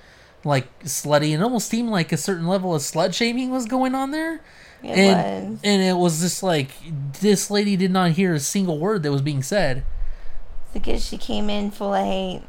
like 0.44 0.66
slutty 0.84 1.32
and 1.32 1.42
it 1.42 1.42
almost 1.42 1.68
seemed 1.68 1.90
like 1.90 2.12
a 2.12 2.16
certain 2.16 2.46
level 2.46 2.74
of 2.74 2.80
slut 2.80 3.14
shaming 3.14 3.50
was 3.50 3.66
going 3.66 3.94
on 3.94 4.10
there. 4.10 4.40
It 4.82 4.96
and 4.96 5.50
was. 5.50 5.60
and 5.62 5.82
it 5.82 5.96
was 5.96 6.20
just 6.20 6.42
like 6.42 6.70
this 7.20 7.50
lady 7.50 7.76
did 7.76 7.90
not 7.90 8.12
hear 8.12 8.32
a 8.32 8.40
single 8.40 8.78
word 8.78 9.02
that 9.02 9.12
was 9.12 9.22
being 9.22 9.42
said. 9.42 9.84
Because 10.72 11.04
she 11.04 11.18
came 11.18 11.50
in 11.50 11.70
full 11.70 11.92
of 11.92 12.04
hate 12.04 12.42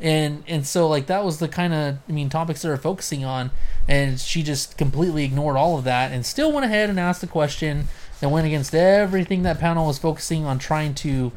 and 0.00 0.42
and 0.48 0.66
so 0.66 0.88
like 0.88 1.06
that 1.06 1.24
was 1.24 1.38
the 1.38 1.48
kind 1.48 1.72
of 1.72 1.98
i 2.08 2.12
mean 2.12 2.28
topics 2.28 2.62
they 2.62 2.68
were 2.68 2.76
focusing 2.76 3.24
on. 3.24 3.50
And 3.86 4.18
she 4.18 4.42
just 4.42 4.78
completely 4.78 5.24
ignored 5.24 5.56
all 5.56 5.76
of 5.76 5.84
that 5.84 6.10
and 6.10 6.24
still 6.24 6.50
went 6.50 6.64
ahead 6.64 6.88
and 6.88 6.98
asked 6.98 7.22
a 7.22 7.26
question 7.26 7.88
that 8.20 8.30
went 8.30 8.46
against 8.46 8.74
everything 8.74 9.42
that 9.42 9.60
panel 9.60 9.86
was 9.86 9.98
focusing 9.98 10.46
on 10.46 10.58
trying 10.58 10.94
to 10.94 11.32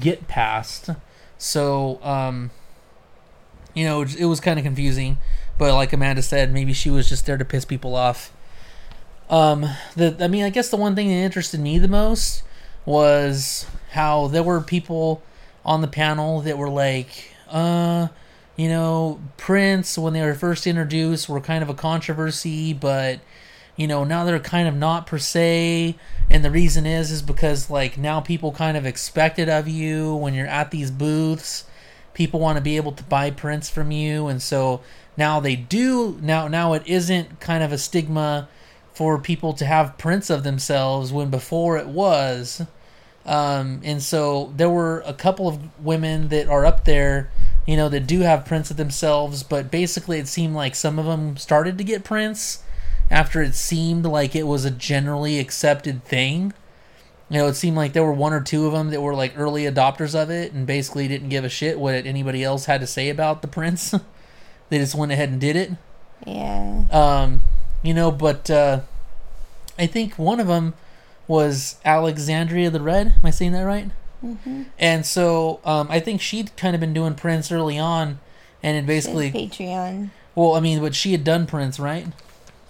get 0.00 0.28
past. 0.28 0.90
So 1.38 2.00
um 2.02 2.50
you 3.74 3.84
know 3.84 4.02
it 4.02 4.24
was 4.24 4.40
kind 4.40 4.58
of 4.58 4.64
confusing. 4.64 5.18
But 5.58 5.74
like 5.74 5.92
amanda 5.92 6.22
said 6.22 6.52
maybe 6.52 6.72
she 6.72 6.90
was 6.90 7.08
just 7.08 7.26
there 7.26 7.36
to 7.36 7.44
piss 7.44 7.64
people 7.64 7.94
off. 7.94 8.32
Um 9.28 9.66
the 9.96 10.16
i 10.20 10.28
mean 10.28 10.44
i 10.44 10.50
guess 10.50 10.70
the 10.70 10.76
one 10.76 10.94
thing 10.94 11.08
that 11.08 11.14
interested 11.14 11.60
me 11.60 11.78
the 11.78 11.88
most 11.88 12.42
was 12.86 13.66
how 13.90 14.28
there 14.28 14.42
were 14.42 14.62
people 14.62 15.22
on 15.64 15.82
the 15.82 15.88
panel 15.88 16.40
that 16.40 16.56
were 16.56 16.70
like 16.70 17.34
uh 17.50 18.08
you 18.56 18.68
know 18.68 19.20
prints 19.36 19.96
when 19.96 20.12
they 20.12 20.22
were 20.22 20.34
first 20.34 20.66
introduced 20.66 21.28
were 21.28 21.40
kind 21.40 21.62
of 21.62 21.68
a 21.68 21.74
controversy 21.74 22.72
but 22.72 23.20
you 23.76 23.86
know 23.86 24.04
now 24.04 24.24
they're 24.24 24.40
kind 24.40 24.68
of 24.68 24.74
not 24.74 25.06
per 25.06 25.18
se. 25.18 25.96
And 26.30 26.44
the 26.44 26.50
reason 26.50 26.84
is 26.84 27.10
is 27.10 27.22
because 27.22 27.70
like 27.70 27.96
now 27.96 28.20
people 28.20 28.52
kind 28.52 28.76
of 28.76 28.84
expect 28.84 29.38
it 29.38 29.48
of 29.48 29.68
you. 29.68 30.14
When 30.14 30.34
you're 30.34 30.46
at 30.46 30.70
these 30.70 30.90
booths 30.90 31.64
people 32.18 32.40
want 32.40 32.58
to 32.58 32.60
be 32.60 32.76
able 32.76 32.90
to 32.90 33.04
buy 33.04 33.30
prints 33.30 33.70
from 33.70 33.92
you. 33.92 34.26
And 34.26 34.42
so 34.42 34.80
now 35.16 35.38
they 35.38 35.54
do 35.54 36.18
now 36.20 36.48
now 36.48 36.72
it 36.72 36.82
isn't 36.84 37.38
kind 37.38 37.62
of 37.62 37.70
a 37.70 37.78
stigma 37.78 38.48
for 38.92 39.20
people 39.20 39.52
to 39.52 39.64
have 39.64 39.96
prints 39.96 40.28
of 40.28 40.42
themselves 40.42 41.12
when 41.12 41.30
before 41.30 41.78
it 41.78 41.86
was. 41.86 42.66
Um, 43.24 43.80
and 43.84 44.02
so 44.02 44.52
there 44.56 44.68
were 44.68 45.04
a 45.06 45.14
couple 45.14 45.46
of 45.46 45.84
women 45.84 46.28
that 46.28 46.48
are 46.48 46.66
up 46.66 46.84
there 46.84 47.30
you 47.68 47.76
know 47.76 47.88
that 47.88 48.06
do 48.06 48.20
have 48.20 48.44
prints 48.44 48.70
of 48.70 48.76
themselves 48.76 49.42
but 49.42 49.70
basically 49.70 50.18
it 50.18 50.26
seemed 50.26 50.54
like 50.54 50.74
some 50.74 50.98
of 50.98 51.04
them 51.04 51.36
started 51.36 51.78
to 51.78 51.84
get 51.84 52.02
prints 52.02 52.62
after 53.10 53.40
it 53.40 53.54
seemed 53.54 54.04
like 54.04 54.34
it 54.34 54.46
was 54.46 54.64
a 54.64 54.70
generally 54.70 55.38
accepted 55.38 56.02
thing 56.04 56.52
you 57.28 57.38
know 57.38 57.46
it 57.46 57.54
seemed 57.54 57.76
like 57.76 57.92
there 57.92 58.04
were 58.04 58.12
one 58.12 58.32
or 58.32 58.40
two 58.40 58.66
of 58.66 58.72
them 58.72 58.90
that 58.90 59.00
were 59.00 59.14
like 59.14 59.32
early 59.36 59.62
adopters 59.62 60.20
of 60.20 60.30
it 60.30 60.52
and 60.52 60.66
basically 60.66 61.06
didn't 61.06 61.28
give 61.28 61.44
a 61.44 61.48
shit 61.48 61.78
what 61.78 62.06
anybody 62.06 62.42
else 62.42 62.64
had 62.64 62.80
to 62.80 62.86
say 62.86 63.08
about 63.08 63.42
the 63.42 63.48
prints 63.48 63.94
they 64.70 64.78
just 64.78 64.94
went 64.94 65.12
ahead 65.12 65.28
and 65.28 65.40
did 65.40 65.54
it 65.54 65.70
yeah 66.26 66.84
um, 66.90 67.42
you 67.82 67.94
know, 67.94 68.10
but 68.10 68.50
uh, 68.50 68.80
I 69.78 69.86
think 69.86 70.18
one 70.18 70.40
of 70.40 70.46
them 70.46 70.74
was 71.26 71.76
Alexandria 71.84 72.70
the 72.70 72.80
Red. 72.80 73.14
Am 73.18 73.20
I 73.24 73.30
saying 73.30 73.52
that 73.52 73.62
right? 73.62 73.90
Mm-hmm. 74.24 74.62
And 74.78 75.06
so 75.06 75.60
um, 75.64 75.88
I 75.90 76.00
think 76.00 76.20
she'd 76.20 76.56
kind 76.56 76.74
of 76.74 76.80
been 76.80 76.92
doing 76.94 77.14
prints 77.14 77.50
early 77.52 77.78
on, 77.78 78.18
and 78.62 78.76
it 78.76 78.86
basically, 78.86 79.30
patreon 79.30 80.10
well, 80.34 80.54
I 80.54 80.60
mean, 80.60 80.80
but 80.80 80.94
she 80.94 81.12
had 81.12 81.24
done 81.24 81.46
prints, 81.46 81.78
right? 81.80 82.06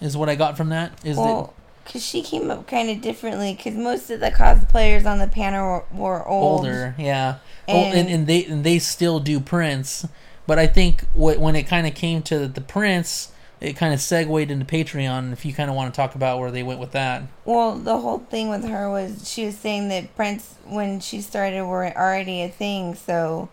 Is 0.00 0.16
what 0.16 0.28
I 0.28 0.34
got 0.36 0.56
from 0.56 0.68
that. 0.70 0.92
Is 1.04 1.16
well 1.16 1.54
Because 1.84 2.04
she 2.04 2.22
came 2.22 2.50
up 2.50 2.66
kind 2.66 2.88
of 2.90 3.00
differently. 3.00 3.54
Because 3.54 3.74
most 3.74 4.10
of 4.10 4.20
the 4.20 4.30
cosplayers 4.30 5.04
on 5.06 5.18
the 5.18 5.26
panel 5.26 5.84
were, 5.92 5.98
were 5.98 6.26
old. 6.28 6.60
older, 6.60 6.94
yeah. 6.98 7.38
And, 7.66 7.78
And- 7.78 7.98
and, 7.98 8.08
and 8.08 8.26
they 8.26 8.44
and 8.44 8.64
they 8.64 8.78
still 8.78 9.20
do 9.20 9.40
prints, 9.40 10.06
but 10.46 10.58
I 10.58 10.66
think 10.66 11.02
wh- 11.14 11.38
when 11.40 11.56
it 11.56 11.64
kind 11.64 11.86
of 11.86 11.94
came 11.94 12.22
to 12.22 12.46
the 12.48 12.60
prints, 12.60 13.30
it 13.60 13.76
kind 13.76 13.92
of 13.92 14.00
segued 14.00 14.50
into 14.50 14.64
Patreon. 14.64 15.32
If 15.32 15.44
you 15.44 15.52
kind 15.52 15.68
of 15.68 15.76
want 15.76 15.92
to 15.92 15.96
talk 15.96 16.14
about 16.14 16.38
where 16.38 16.50
they 16.50 16.62
went 16.62 16.80
with 16.80 16.92
that, 16.92 17.22
Well, 17.44 17.74
the 17.76 17.98
whole 17.98 18.18
thing 18.18 18.48
with 18.48 18.64
her 18.64 18.90
was 18.90 19.28
she 19.28 19.46
was 19.46 19.56
saying 19.56 19.88
that 19.88 20.14
prints, 20.14 20.54
when 20.64 21.00
she 21.00 21.20
started, 21.20 21.64
were 21.64 21.96
already 21.96 22.42
a 22.42 22.48
thing, 22.48 22.94
so 22.94 23.48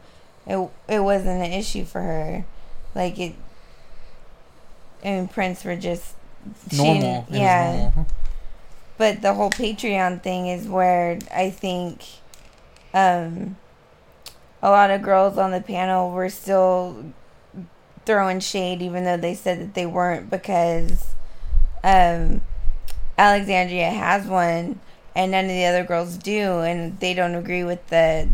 it 0.45 0.69
it 0.87 0.99
wasn't 0.99 1.43
an 1.43 1.51
issue 1.53 1.85
for 1.85 2.01
her. 2.01 2.45
Like 2.93 3.19
it, 3.19 3.35
and 5.03 5.29
prints 5.29 5.63
were 5.63 5.75
just 5.75 6.15
she 6.69 6.77
normal, 6.77 7.25
was 7.29 7.39
yeah. 7.39 7.91
normal. 7.95 8.07
But 8.97 9.21
the 9.21 9.33
whole 9.33 9.49
Patreon 9.49 10.21
thing 10.21 10.47
is 10.47 10.67
where 10.67 11.19
I 11.33 11.49
think, 11.49 12.03
um, 12.93 13.57
a 14.61 14.69
lot 14.69 14.89
of 14.89 15.01
girls 15.01 15.37
on 15.37 15.51
the 15.51 15.61
panel 15.61 16.11
were 16.11 16.29
still 16.29 17.13
throwing 18.05 18.39
shade, 18.39 18.81
even 18.81 19.03
though 19.03 19.17
they 19.17 19.33
said 19.33 19.59
that 19.59 19.73
they 19.73 19.85
weren't, 19.85 20.29
because 20.29 21.13
um, 21.83 22.41
Alexandria 23.17 23.89
has 23.89 24.25
one, 24.25 24.79
and 25.15 25.31
none 25.31 25.45
of 25.45 25.51
the 25.51 25.65
other 25.65 25.83
girls 25.83 26.17
do, 26.17 26.59
and 26.59 26.99
they 26.99 27.13
don't 27.13 27.35
agree 27.35 27.63
with 27.63 27.85
the. 27.87 28.27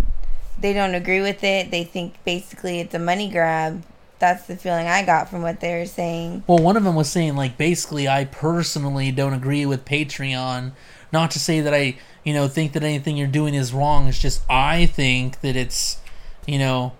They 0.59 0.73
don't 0.73 0.93
agree 0.93 1.21
with 1.21 1.43
it. 1.43 1.71
They 1.71 1.83
think 1.83 2.23
basically 2.23 2.79
it's 2.79 2.93
a 2.93 2.99
money 2.99 3.29
grab. 3.29 3.83
That's 4.19 4.45
the 4.45 4.55
feeling 4.55 4.85
I 4.85 5.03
got 5.03 5.29
from 5.29 5.41
what 5.41 5.59
they 5.59 5.79
were 5.79 5.87
saying. 5.87 6.43
Well, 6.45 6.59
one 6.59 6.77
of 6.77 6.83
them 6.83 6.95
was 6.95 7.09
saying 7.09 7.35
like 7.35 7.57
basically, 7.57 8.07
I 8.07 8.25
personally 8.25 9.11
don't 9.11 9.33
agree 9.33 9.65
with 9.65 9.85
Patreon. 9.85 10.73
Not 11.11 11.31
to 11.31 11.39
say 11.39 11.61
that 11.61 11.73
I, 11.73 11.97
you 12.23 12.33
know, 12.33 12.47
think 12.47 12.73
that 12.73 12.83
anything 12.83 13.17
you're 13.17 13.27
doing 13.27 13.55
is 13.55 13.73
wrong. 13.73 14.07
It's 14.07 14.19
just 14.19 14.43
I 14.47 14.85
think 14.85 15.41
that 15.41 15.55
it's, 15.55 15.97
you 16.45 16.59
know, 16.59 16.93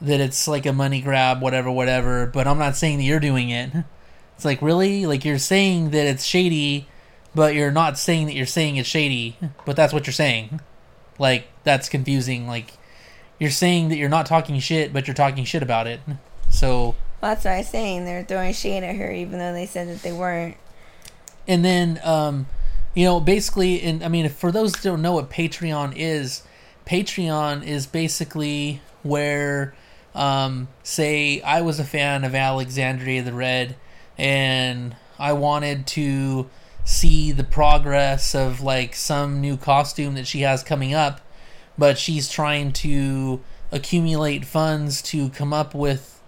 that 0.00 0.20
it's 0.20 0.46
like 0.46 0.66
a 0.66 0.72
money 0.72 1.00
grab, 1.00 1.40
whatever, 1.40 1.70
whatever. 1.70 2.26
But 2.26 2.46
I'm 2.46 2.58
not 2.58 2.76
saying 2.76 2.98
that 2.98 3.04
you're 3.04 3.20
doing 3.20 3.50
it. 3.50 3.70
It's 4.36 4.44
like 4.44 4.60
really, 4.60 5.06
like 5.06 5.24
you're 5.24 5.38
saying 5.38 5.90
that 5.90 6.06
it's 6.06 6.24
shady, 6.24 6.88
but 7.34 7.54
you're 7.54 7.70
not 7.70 7.98
saying 7.98 8.26
that 8.26 8.34
you're 8.34 8.46
saying 8.46 8.76
it's 8.76 8.88
shady. 8.88 9.38
But 9.64 9.76
that's 9.76 9.92
what 9.92 10.06
you're 10.06 10.12
saying. 10.14 10.60
Like 11.18 11.48
that's 11.64 11.88
confusing. 11.88 12.46
Like 12.46 12.72
you're 13.38 13.50
saying 13.50 13.88
that 13.88 13.96
you're 13.96 14.08
not 14.10 14.26
talking 14.26 14.58
shit, 14.60 14.92
but 14.92 15.06
you're 15.06 15.14
talking 15.14 15.44
shit 15.44 15.62
about 15.62 15.86
it. 15.86 16.00
So 16.50 16.94
Well, 17.22 17.32
that's 17.34 17.44
what 17.44 17.54
I 17.54 17.58
was 17.58 17.68
saying. 17.68 18.04
They're 18.04 18.24
throwing 18.24 18.52
shade 18.52 18.82
at 18.84 18.96
her, 18.96 19.10
even 19.10 19.38
though 19.38 19.52
they 19.54 19.66
said 19.66 19.88
that 19.88 20.02
they 20.02 20.12
weren't. 20.12 20.56
and 21.48 21.64
then 21.64 21.98
um 22.04 22.46
you 22.94 23.04
know 23.04 23.20
basically 23.20 23.80
and 23.82 24.02
i 24.02 24.08
mean 24.08 24.28
for 24.28 24.50
those 24.50 24.72
that 24.72 24.82
don't 24.82 25.00
know 25.02 25.12
what 25.12 25.28
patreon 25.30 25.92
is 25.96 26.42
patreon 26.86 27.64
is 27.64 27.86
basically 27.86 28.80
where 29.02 29.74
um 30.16 30.68
say 30.82 31.40
i 31.42 31.60
was 31.60 31.78
a 31.78 31.84
fan 31.84 32.24
of 32.24 32.34
alexandria 32.34 33.22
the 33.22 33.32
red 33.32 33.76
and 34.18 34.96
i 35.18 35.32
wanted 35.32 35.86
to 35.86 36.48
see 36.84 37.32
the 37.32 37.44
progress 37.44 38.34
of 38.34 38.60
like 38.60 38.94
some 38.94 39.40
new 39.40 39.56
costume 39.56 40.14
that 40.14 40.26
she 40.26 40.40
has 40.40 40.62
coming 40.62 40.94
up 40.94 41.20
but 41.78 41.98
she's 41.98 42.28
trying 42.28 42.72
to 42.72 43.40
accumulate 43.72 44.44
funds 44.44 45.02
to 45.02 45.28
come 45.30 45.52
up 45.52 45.74
with 45.74 46.22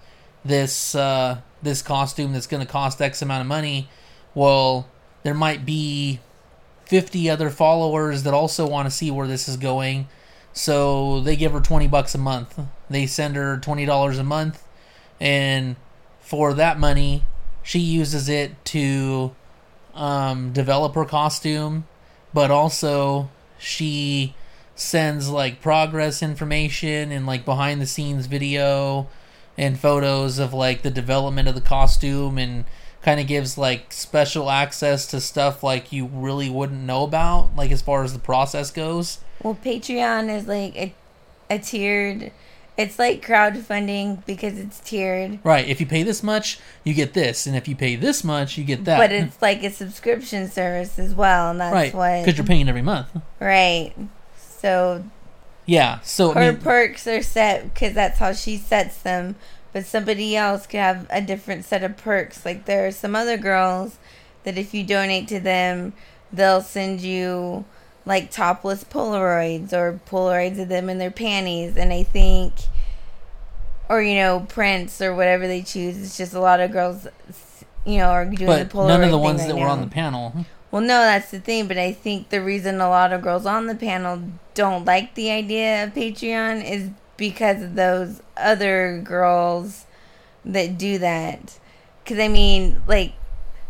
this 0.45 0.95
uh 0.95 1.41
this 1.63 1.83
costume 1.83 2.33
that's 2.33 2.47
going 2.47 2.65
to 2.65 2.71
cost 2.71 3.03
x 3.03 3.21
amount 3.21 3.41
of 3.41 3.47
money. 3.47 3.89
Well 4.35 4.89
there 5.23 5.35
might 5.35 5.67
be 5.67 6.21
50 6.87 7.29
other 7.29 7.51
followers 7.51 8.23
that 8.23 8.33
also 8.33 8.67
want 8.67 8.87
to 8.87 8.91
see 8.91 9.11
where 9.11 9.27
this 9.27 9.49
is 9.49 9.57
going 9.57 10.09
so 10.53 11.21
they 11.21 11.37
give 11.37 11.53
her 11.53 11.61
20 11.61 11.87
bucks 11.89 12.15
a 12.15 12.19
month 12.19 12.59
they 12.91 13.07
send 13.07 13.37
her 13.37 13.57
$20 13.59 14.19
a 14.19 14.23
month 14.23 14.65
and 15.21 15.77
for 16.21 16.55
that 16.55 16.79
money 16.79 17.25
she 17.63 17.79
uses 17.79 18.29
it 18.29 18.53
to 18.65 19.35
um, 19.95 20.53
develop 20.53 20.95
her 20.95 21.05
costume 21.05 21.87
but 22.33 22.51
also 22.51 23.29
she 23.59 24.35
sends 24.75 25.29
like 25.29 25.61
progress 25.61 26.23
information 26.23 27.11
and 27.11 27.27
like 27.27 27.45
behind 27.45 27.81
the 27.81 27.87
scenes 27.87 28.27
video 28.27 29.09
and 29.57 29.79
photos 29.79 30.39
of 30.39 30.55
like 30.55 30.83
the 30.83 30.91
development 30.91 31.49
of 31.49 31.55
the 31.55 31.61
costume 31.61 32.39
and 32.39 32.65
kind 33.03 33.19
of 33.19 33.27
gives 33.27 33.59
like 33.59 33.93
special 33.93 34.51
access 34.51 35.07
to 35.07 35.21
stuff 35.21 35.63
like 35.63 35.93
you 35.93 36.07
really 36.07 36.49
wouldn't 36.49 36.83
know 36.83 37.03
about 37.03 37.55
like 37.57 37.71
as 37.73 37.83
far 37.83 38.05
as 38.05 38.13
the 38.13 38.19
process 38.19 38.71
goes 38.71 39.19
Well, 39.43 39.59
Patreon 39.65 40.29
is 40.37 40.47
like 40.47 40.77
a, 40.77 40.95
a 41.49 41.59
tiered. 41.59 42.33
It's 42.79 42.99
like 42.99 43.27
crowdfunding 43.27 44.25
because 44.25 44.57
it's 44.57 44.79
tiered, 44.79 45.41
right 45.43 45.67
if 45.69 45.81
you 45.81 45.87
pay 45.87 46.05
this 46.05 46.23
much 46.23 46.59
you 46.85 46.95
get 46.95 47.13
this 47.13 47.47
and 47.47 47.57
if 47.57 47.67
you 47.67 47.75
pay 47.75 47.97
this 47.97 48.23
much 48.23 48.57
you 48.57 48.63
get 48.65 48.85
that 48.85 48.99
but 48.99 49.11
it's 49.13 49.43
like 49.43 49.65
a 49.65 49.71
subscription 49.71 50.49
service 50.49 50.99
as 50.99 51.13
well, 51.13 51.51
and 51.51 51.61
that's 51.61 51.75
right 51.75 51.93
what. 51.93 52.25
because 52.25 52.39
you're 52.39 52.47
paying 52.47 52.69
every 52.69 52.83
month 52.83 53.09
right. 53.41 53.93
So 54.37 55.05
yeah 55.67 55.99
so 56.01 56.33
her 56.33 56.41
I 56.41 56.51
mean, 56.53 56.61
perks 56.61 57.07
are 57.07 57.21
set 57.21 57.75
because 57.75 57.95
that's 57.95 58.21
how 58.21 58.33
she 58.33 58.57
sets 58.57 58.97
them. 59.03 59.35
But 59.73 59.85
somebody 59.85 60.35
else 60.35 60.67
could 60.67 60.81
have 60.81 61.07
a 61.11 61.21
different 61.21 61.65
set 61.65 61.85
of 61.85 61.97
perks. 61.99 62.45
Like 62.45 62.65
there 62.65 62.87
are 62.87 62.91
some 62.91 63.15
other 63.15 63.37
girls 63.37 63.99
that 64.45 64.57
if 64.57 64.73
you 64.73 64.83
donate 64.83 65.29
to 65.29 65.41
them, 65.41 65.93
they'll 66.33 66.63
send 66.63 67.03
you 67.03 67.67
like 68.09 68.31
topless 68.31 68.85
Polaroids 68.85 69.75
or 69.75 70.01
Polaroids 70.09 70.59
of 70.59 70.69
them 70.69 70.89
in 70.89 70.97
their 70.97 71.11
panties. 71.11 71.77
And 71.77 71.93
I 71.93 72.03
think, 72.03 72.55
or 73.89 74.01
you 74.01 74.15
know, 74.15 74.47
prints 74.49 75.03
or 75.03 75.15
whatever 75.15 75.47
they 75.47 75.61
choose. 75.63 75.99
It's 75.99 76.17
just 76.17 76.33
a 76.33 76.41
lot 76.41 76.59
of 76.59 76.73
girls, 76.73 77.07
you 77.85 77.99
know, 77.99 78.09
are 78.09 78.25
doing 78.25 78.47
but 78.47 78.71
the 78.71 78.75
Polaroid. 78.77 78.89
none 78.89 79.05
of 79.05 79.11
the 79.11 79.19
ones 79.19 79.41
right 79.41 79.49
that 79.49 79.57
were 79.57 79.69
on 79.69 79.83
the 79.83 79.87
panel 79.87 80.47
Well, 80.71 80.81
no, 80.81 80.89
that's 80.89 81.31
the 81.31 81.39
thing. 81.39 81.69
But 81.69 81.77
I 81.77 81.93
think 81.93 82.31
the 82.31 82.43
reason 82.43 82.81
a 82.81 82.89
lot 82.89 83.13
of 83.13 83.21
girls 83.21 83.45
on 83.45 83.67
the 83.67 83.75
panel 83.75 84.23
don't 84.55 84.87
like 84.87 85.15
the 85.15 85.31
idea 85.31 85.85
of 85.85 85.93
Patreon 85.93 86.69
is 86.69 86.89
because 87.19 87.63
of 87.63 87.75
those 87.75 88.23
other 88.39 89.03
girls 89.05 89.85
that 90.47 90.79
do 90.79 90.97
that. 90.97 91.59
Because 92.03 92.19
I 92.19 92.29
mean, 92.29 92.81
like, 92.87 93.13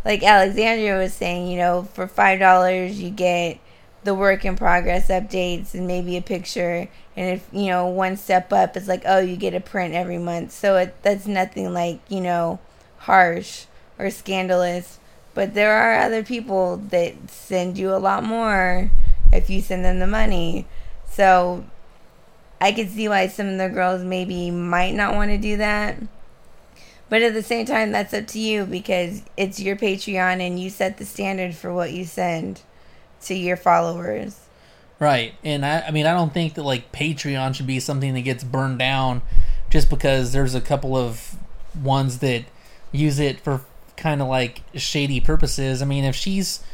like 0.04 0.22
Alexandria 0.22 0.96
was 0.96 1.12
saying, 1.12 1.48
you 1.48 1.58
know, 1.58 1.88
for 1.92 2.06
five 2.06 2.38
dollars 2.38 3.00
you 3.00 3.10
get 3.10 3.58
the 4.04 4.14
work 4.14 4.44
in 4.44 4.56
progress 4.56 5.08
updates 5.08 5.74
and 5.74 5.86
maybe 5.86 6.16
a 6.16 6.22
picture. 6.22 6.88
And 7.16 7.30
if 7.38 7.48
you 7.52 7.66
know 7.66 7.86
one 7.86 8.16
step 8.16 8.52
up, 8.52 8.76
it's 8.76 8.88
like, 8.88 9.02
oh, 9.04 9.18
you 9.18 9.36
get 9.36 9.54
a 9.54 9.60
print 9.60 9.94
every 9.94 10.18
month. 10.18 10.52
So 10.52 10.76
it 10.76 10.94
that's 11.02 11.26
nothing 11.26 11.72
like 11.72 12.00
you 12.08 12.20
know 12.20 12.58
harsh 12.98 13.66
or 13.98 14.10
scandalous. 14.10 14.98
But 15.34 15.54
there 15.54 15.72
are 15.72 16.00
other 16.00 16.22
people 16.22 16.78
that 16.88 17.30
send 17.30 17.78
you 17.78 17.94
a 17.94 17.98
lot 17.98 18.24
more 18.24 18.90
if 19.32 19.50
you 19.50 19.60
send 19.60 19.84
them 19.84 19.98
the 19.98 20.06
money. 20.06 20.66
So 21.06 21.64
I 22.60 22.72
could 22.72 22.90
see 22.90 23.08
why 23.08 23.28
some 23.28 23.48
of 23.48 23.58
the 23.58 23.68
girls 23.68 24.02
maybe 24.02 24.50
might 24.50 24.94
not 24.94 25.14
want 25.14 25.30
to 25.30 25.38
do 25.38 25.56
that. 25.58 25.96
But 27.08 27.22
at 27.22 27.32
the 27.32 27.42
same 27.42 27.64
time, 27.64 27.92
that's 27.92 28.12
up 28.12 28.26
to 28.28 28.38
you 28.38 28.66
because 28.66 29.22
it's 29.36 29.60
your 29.60 29.76
Patreon 29.76 30.46
and 30.46 30.60
you 30.60 30.68
set 30.68 30.98
the 30.98 31.06
standard 31.06 31.54
for 31.54 31.72
what 31.72 31.92
you 31.92 32.04
send 32.04 32.60
to 33.22 33.34
your 33.34 33.56
followers. 33.56 34.40
Right. 35.00 35.34
And 35.44 35.64
I, 35.64 35.82
I 35.82 35.90
mean, 35.90 36.06
I 36.06 36.12
don't 36.12 36.34
think 36.34 36.54
that 36.54 36.64
like 36.64 36.92
Patreon 36.92 37.54
should 37.54 37.66
be 37.66 37.80
something 37.80 38.14
that 38.14 38.22
gets 38.22 38.42
burned 38.42 38.78
down 38.78 39.22
just 39.70 39.90
because 39.90 40.32
there's 40.32 40.54
a 40.54 40.60
couple 40.60 40.96
of 40.96 41.36
ones 41.80 42.18
that 42.18 42.44
use 42.90 43.18
it 43.18 43.40
for 43.40 43.62
kind 43.96 44.20
of 44.20 44.28
like 44.28 44.62
shady 44.74 45.20
purposes. 45.20 45.82
I 45.82 45.84
mean, 45.84 46.04
if 46.04 46.16
she's, 46.16 46.64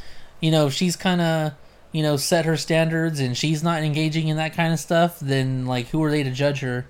you 0.40 0.50
know, 0.50 0.66
if 0.66 0.72
she's 0.72 0.96
kind 0.96 1.20
of, 1.20 1.52
you 1.92 2.02
know, 2.02 2.16
set 2.16 2.44
her 2.44 2.56
standards 2.56 3.20
and 3.20 3.36
she's 3.36 3.62
not 3.62 3.82
engaging 3.82 4.28
in 4.28 4.36
that 4.38 4.54
kind 4.54 4.72
of 4.72 4.80
stuff, 4.80 5.20
then 5.20 5.66
like 5.66 5.88
who 5.88 6.02
are 6.02 6.10
they 6.10 6.22
to 6.22 6.30
judge 6.30 6.60
her? 6.60 6.86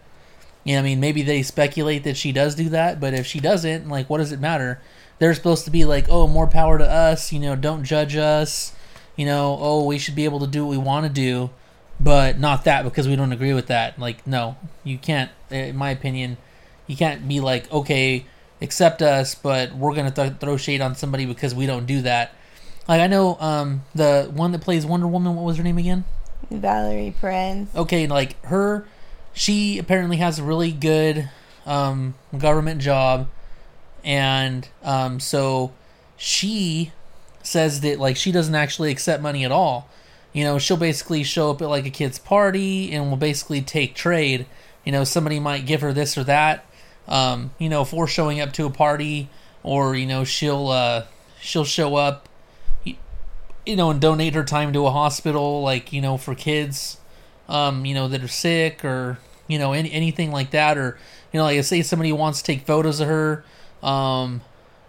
You 0.62 0.74
know, 0.74 0.80
I 0.80 0.82
mean, 0.82 1.00
maybe 1.00 1.22
they 1.22 1.42
speculate 1.42 2.04
that 2.04 2.16
she 2.16 2.32
does 2.32 2.54
do 2.54 2.70
that, 2.70 2.98
but 2.98 3.12
if 3.12 3.26
she 3.26 3.38
doesn't, 3.38 3.86
like, 3.88 4.08
what 4.08 4.16
does 4.16 4.32
it 4.32 4.40
matter? 4.40 4.80
They're 5.18 5.34
supposed 5.34 5.66
to 5.66 5.70
be 5.70 5.84
like, 5.84 6.08
oh, 6.08 6.26
more 6.26 6.46
power 6.46 6.78
to 6.78 6.90
us. 6.90 7.32
You 7.32 7.40
know, 7.40 7.54
don't 7.54 7.84
judge 7.84 8.16
us 8.16 8.74
you 9.16 9.26
know, 9.26 9.56
oh, 9.60 9.84
we 9.84 9.98
should 9.98 10.14
be 10.14 10.24
able 10.24 10.40
to 10.40 10.46
do 10.46 10.64
what 10.64 10.70
we 10.70 10.78
want 10.78 11.06
to 11.06 11.12
do, 11.12 11.50
but 12.00 12.38
not 12.38 12.64
that 12.64 12.82
because 12.82 13.06
we 13.06 13.16
don't 13.16 13.32
agree 13.32 13.54
with 13.54 13.66
that. 13.66 13.98
Like, 13.98 14.26
no, 14.26 14.56
you 14.82 14.98
can't. 14.98 15.30
In 15.50 15.76
my 15.76 15.90
opinion, 15.90 16.36
you 16.86 16.96
can't 16.96 17.26
be 17.26 17.40
like, 17.40 17.70
okay, 17.72 18.26
accept 18.60 19.02
us, 19.02 19.34
but 19.34 19.74
we're 19.74 19.94
gonna 19.94 20.10
th- 20.10 20.34
throw 20.40 20.56
shade 20.56 20.80
on 20.80 20.94
somebody 20.94 21.26
because 21.26 21.54
we 21.54 21.66
don't 21.66 21.86
do 21.86 22.02
that. 22.02 22.34
Like, 22.88 23.00
I 23.00 23.06
know 23.06 23.36
um, 23.40 23.84
the 23.94 24.30
one 24.32 24.52
that 24.52 24.60
plays 24.60 24.84
Wonder 24.84 25.06
Woman. 25.06 25.36
What 25.36 25.44
was 25.44 25.56
her 25.56 25.62
name 25.62 25.78
again? 25.78 26.04
Valerie 26.50 27.14
Perez. 27.18 27.68
okay, 27.74 28.06
like 28.06 28.42
her, 28.44 28.86
she 29.32 29.78
apparently 29.78 30.18
has 30.18 30.38
a 30.38 30.42
really 30.42 30.72
good 30.72 31.30
um, 31.66 32.14
government 32.36 32.80
job, 32.80 33.28
and 34.04 34.68
um, 34.82 35.20
so 35.20 35.72
she 36.16 36.92
says 37.44 37.80
that 37.82 37.98
like 37.98 38.16
she 38.16 38.32
doesn't 38.32 38.54
actually 38.54 38.90
accept 38.90 39.22
money 39.22 39.44
at 39.44 39.52
all. 39.52 39.88
You 40.32 40.42
know, 40.42 40.58
she'll 40.58 40.76
basically 40.76 41.22
show 41.22 41.50
up 41.50 41.62
at 41.62 41.68
like 41.68 41.86
a 41.86 41.90
kid's 41.90 42.18
party 42.18 42.92
and 42.92 43.08
will 43.08 43.16
basically 43.16 43.62
take 43.62 43.94
trade. 43.94 44.46
You 44.84 44.92
know, 44.92 45.04
somebody 45.04 45.38
might 45.38 45.66
give 45.66 45.80
her 45.80 45.92
this 45.92 46.18
or 46.18 46.24
that. 46.24 46.66
Um, 47.06 47.52
you 47.58 47.68
know, 47.68 47.84
for 47.84 48.06
showing 48.06 48.40
up 48.40 48.52
to 48.54 48.66
a 48.66 48.70
party, 48.70 49.28
or 49.62 49.94
you 49.94 50.06
know, 50.06 50.24
she'll 50.24 50.68
uh, 50.68 51.04
she'll 51.40 51.64
show 51.64 51.96
up, 51.96 52.28
you 52.84 53.76
know, 53.76 53.90
and 53.90 54.00
donate 54.00 54.34
her 54.34 54.44
time 54.44 54.72
to 54.72 54.86
a 54.86 54.90
hospital, 54.90 55.62
like 55.62 55.92
you 55.92 56.00
know, 56.00 56.16
for 56.16 56.34
kids, 56.34 56.98
um, 57.48 57.84
you 57.84 57.94
know, 57.94 58.08
that 58.08 58.22
are 58.22 58.28
sick 58.28 58.84
or 58.84 59.18
you 59.46 59.58
know, 59.58 59.72
any, 59.72 59.92
anything 59.92 60.32
like 60.32 60.50
that, 60.50 60.78
or 60.78 60.98
you 61.32 61.38
know, 61.38 61.44
like 61.44 61.62
say 61.64 61.82
somebody 61.82 62.12
wants 62.12 62.40
to 62.40 62.44
take 62.44 62.66
photos 62.66 63.00
of 63.00 63.08
her, 63.08 63.44
um, 63.82 64.40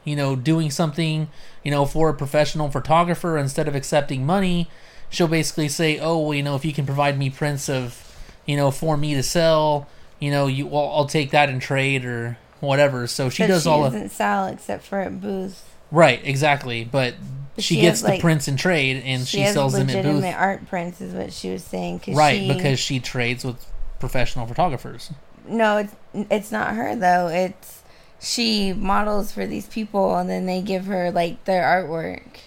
you 0.05 0.15
know, 0.15 0.35
doing 0.37 0.71
something, 0.71 1.27
you 1.63 1.71
know, 1.71 1.85
for 1.85 2.07
a 2.09 2.13
professional 2.13 2.71
photographer 2.71 3.37
instead 3.37 3.67
of 3.67 3.75
accepting 3.75 4.25
money, 4.25 4.69
she'll 5.09 5.27
basically 5.27 5.67
say, 5.67 5.99
"Oh, 5.99 6.19
well, 6.19 6.33
you 6.33 6.43
know, 6.43 6.55
if 6.55 6.63
you 6.63 6.71
can 6.71 6.85
provide 6.85 7.17
me 7.19 7.29
prints 7.29 7.67
of, 7.67 8.15
you 8.45 8.55
know, 8.55 8.71
for 8.71 8.95
me 8.95 9.13
to 9.15 9.23
sell, 9.23 9.87
you 10.19 10.31
know, 10.31 10.47
you 10.47 10.67
well, 10.67 10.89
I'll 10.95 11.05
take 11.07 11.31
that 11.31 11.49
in 11.49 11.59
trade 11.59 12.05
or 12.05 12.37
whatever." 12.61 13.05
So 13.07 13.29
she 13.29 13.43
But 13.43 13.47
does 13.47 13.63
she 13.63 13.69
all 13.69 13.83
doesn't 13.83 14.05
of 14.05 14.11
sell 14.11 14.47
except 14.47 14.83
for 14.85 14.99
at 14.99 15.19
booth. 15.19 15.63
right, 15.91 16.21
exactly. 16.23 16.83
But 16.85 17.15
But 17.55 17.63
she, 17.63 17.75
she 17.75 17.81
gets 17.81 17.99
has, 17.99 18.01
the 18.03 18.07
like- 18.09 18.21
prints 18.21 18.47
in 18.47 18.57
trade 18.57 19.01
and 19.05 19.27
She, 19.27 19.39
she, 19.39 19.47
sells 19.47 19.73
them 19.73 19.89
at 19.89 19.95
legitimate 19.95 20.21
booth. 20.21 20.35
art 20.37 20.67
prints, 20.69 21.01
is 21.01 21.13
what 21.13 21.33
she 21.33 21.49
was 21.49 21.63
saying. 21.63 22.01
Right, 22.09 22.41
she, 22.41 22.53
because 22.53 22.79
she 22.79 22.99
trades 22.99 23.43
with 23.43 23.65
professional 23.99 24.45
photographers. 24.45 25.11
no, 25.47 25.77
it's 25.77 25.95
it's 26.29 26.51
not 26.51 26.75
her 26.75 26.95
though. 26.95 27.27
It's 27.27 27.81
she 28.25 28.73
models 28.73 29.31
for 29.31 29.45
these 29.45 29.67
people, 29.67 30.15
and 30.15 30.27
then 30.27 30.47
they 30.47 30.61
give 30.61 30.87
her 30.87 31.11
like 31.11 31.45
their 31.45 31.63
artwork. 31.63 32.39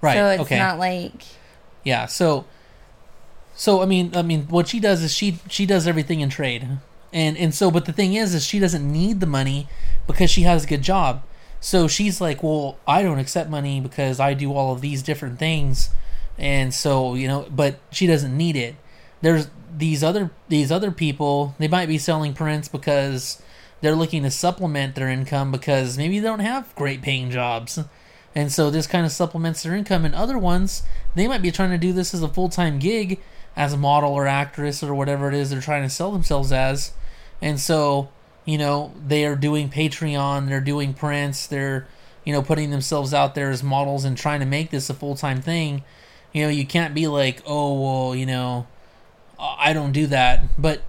Right. 0.00 0.14
So 0.14 0.28
it's 0.30 0.42
okay. 0.42 0.58
not 0.58 0.78
like 0.78 1.22
Yeah. 1.84 2.06
So, 2.06 2.44
so 3.54 3.82
I 3.82 3.86
mean, 3.86 4.14
I 4.16 4.22
mean, 4.22 4.48
what 4.48 4.66
she 4.66 4.80
does 4.80 5.02
is 5.02 5.14
she 5.14 5.38
she 5.48 5.64
does 5.64 5.86
everything 5.86 6.20
in 6.20 6.28
trade, 6.28 6.66
and 7.12 7.38
and 7.38 7.54
so, 7.54 7.70
but 7.70 7.84
the 7.84 7.92
thing 7.92 8.14
is, 8.14 8.34
is 8.34 8.44
she 8.44 8.58
doesn't 8.58 8.90
need 8.90 9.20
the 9.20 9.26
money 9.26 9.68
because 10.08 10.28
she 10.28 10.42
has 10.42 10.64
a 10.64 10.66
good 10.66 10.82
job. 10.82 11.22
So 11.60 11.86
she's 11.88 12.20
like, 12.20 12.42
well, 12.42 12.76
I 12.86 13.02
don't 13.02 13.18
accept 13.18 13.48
money 13.48 13.80
because 13.80 14.18
I 14.20 14.34
do 14.34 14.52
all 14.52 14.72
of 14.72 14.80
these 14.80 15.02
different 15.02 15.38
things, 15.38 15.90
and 16.36 16.74
so 16.74 17.14
you 17.14 17.28
know, 17.28 17.46
but 17.48 17.78
she 17.92 18.08
doesn't 18.08 18.36
need 18.36 18.56
it. 18.56 18.74
There's 19.22 19.48
these 19.74 20.02
other 20.02 20.32
these 20.48 20.72
other 20.72 20.90
people. 20.90 21.54
They 21.58 21.68
might 21.68 21.86
be 21.86 21.98
selling 21.98 22.34
prints 22.34 22.66
because 22.66 23.40
they're 23.86 23.94
looking 23.94 24.24
to 24.24 24.30
supplement 24.32 24.96
their 24.96 25.08
income 25.08 25.52
because 25.52 25.96
maybe 25.96 26.18
they 26.18 26.26
don't 26.26 26.40
have 26.40 26.74
great 26.74 27.02
paying 27.02 27.30
jobs. 27.30 27.78
And 28.34 28.50
so 28.50 28.68
this 28.68 28.88
kind 28.88 29.06
of 29.06 29.12
supplements 29.12 29.62
their 29.62 29.76
income. 29.76 30.04
And 30.04 30.12
other 30.12 30.36
ones, 30.36 30.82
they 31.14 31.28
might 31.28 31.40
be 31.40 31.52
trying 31.52 31.70
to 31.70 31.78
do 31.78 31.92
this 31.92 32.12
as 32.12 32.20
a 32.20 32.26
full 32.26 32.48
time 32.48 32.80
gig 32.80 33.20
as 33.54 33.72
a 33.72 33.76
model 33.76 34.12
or 34.12 34.26
actress 34.26 34.82
or 34.82 34.92
whatever 34.92 35.28
it 35.28 35.34
is 35.34 35.50
they're 35.50 35.60
trying 35.60 35.84
to 35.84 35.88
sell 35.88 36.10
themselves 36.10 36.50
as. 36.50 36.94
And 37.40 37.60
so, 37.60 38.08
you 38.44 38.58
know, 38.58 38.92
they 39.06 39.24
are 39.24 39.36
doing 39.36 39.70
Patreon, 39.70 40.48
they're 40.48 40.60
doing 40.60 40.92
prints, 40.92 41.46
they're, 41.46 41.86
you 42.24 42.32
know, 42.32 42.42
putting 42.42 42.70
themselves 42.70 43.14
out 43.14 43.36
there 43.36 43.50
as 43.50 43.62
models 43.62 44.04
and 44.04 44.18
trying 44.18 44.40
to 44.40 44.46
make 44.46 44.70
this 44.70 44.90
a 44.90 44.94
full 44.94 45.14
time 45.14 45.40
thing. 45.40 45.84
You 46.32 46.42
know, 46.42 46.48
you 46.48 46.66
can't 46.66 46.92
be 46.92 47.06
like, 47.06 47.40
oh, 47.46 47.80
well, 47.80 48.16
you 48.16 48.26
know, 48.26 48.66
I 49.38 49.72
don't 49.72 49.92
do 49.92 50.08
that. 50.08 50.42
But, 50.58 50.82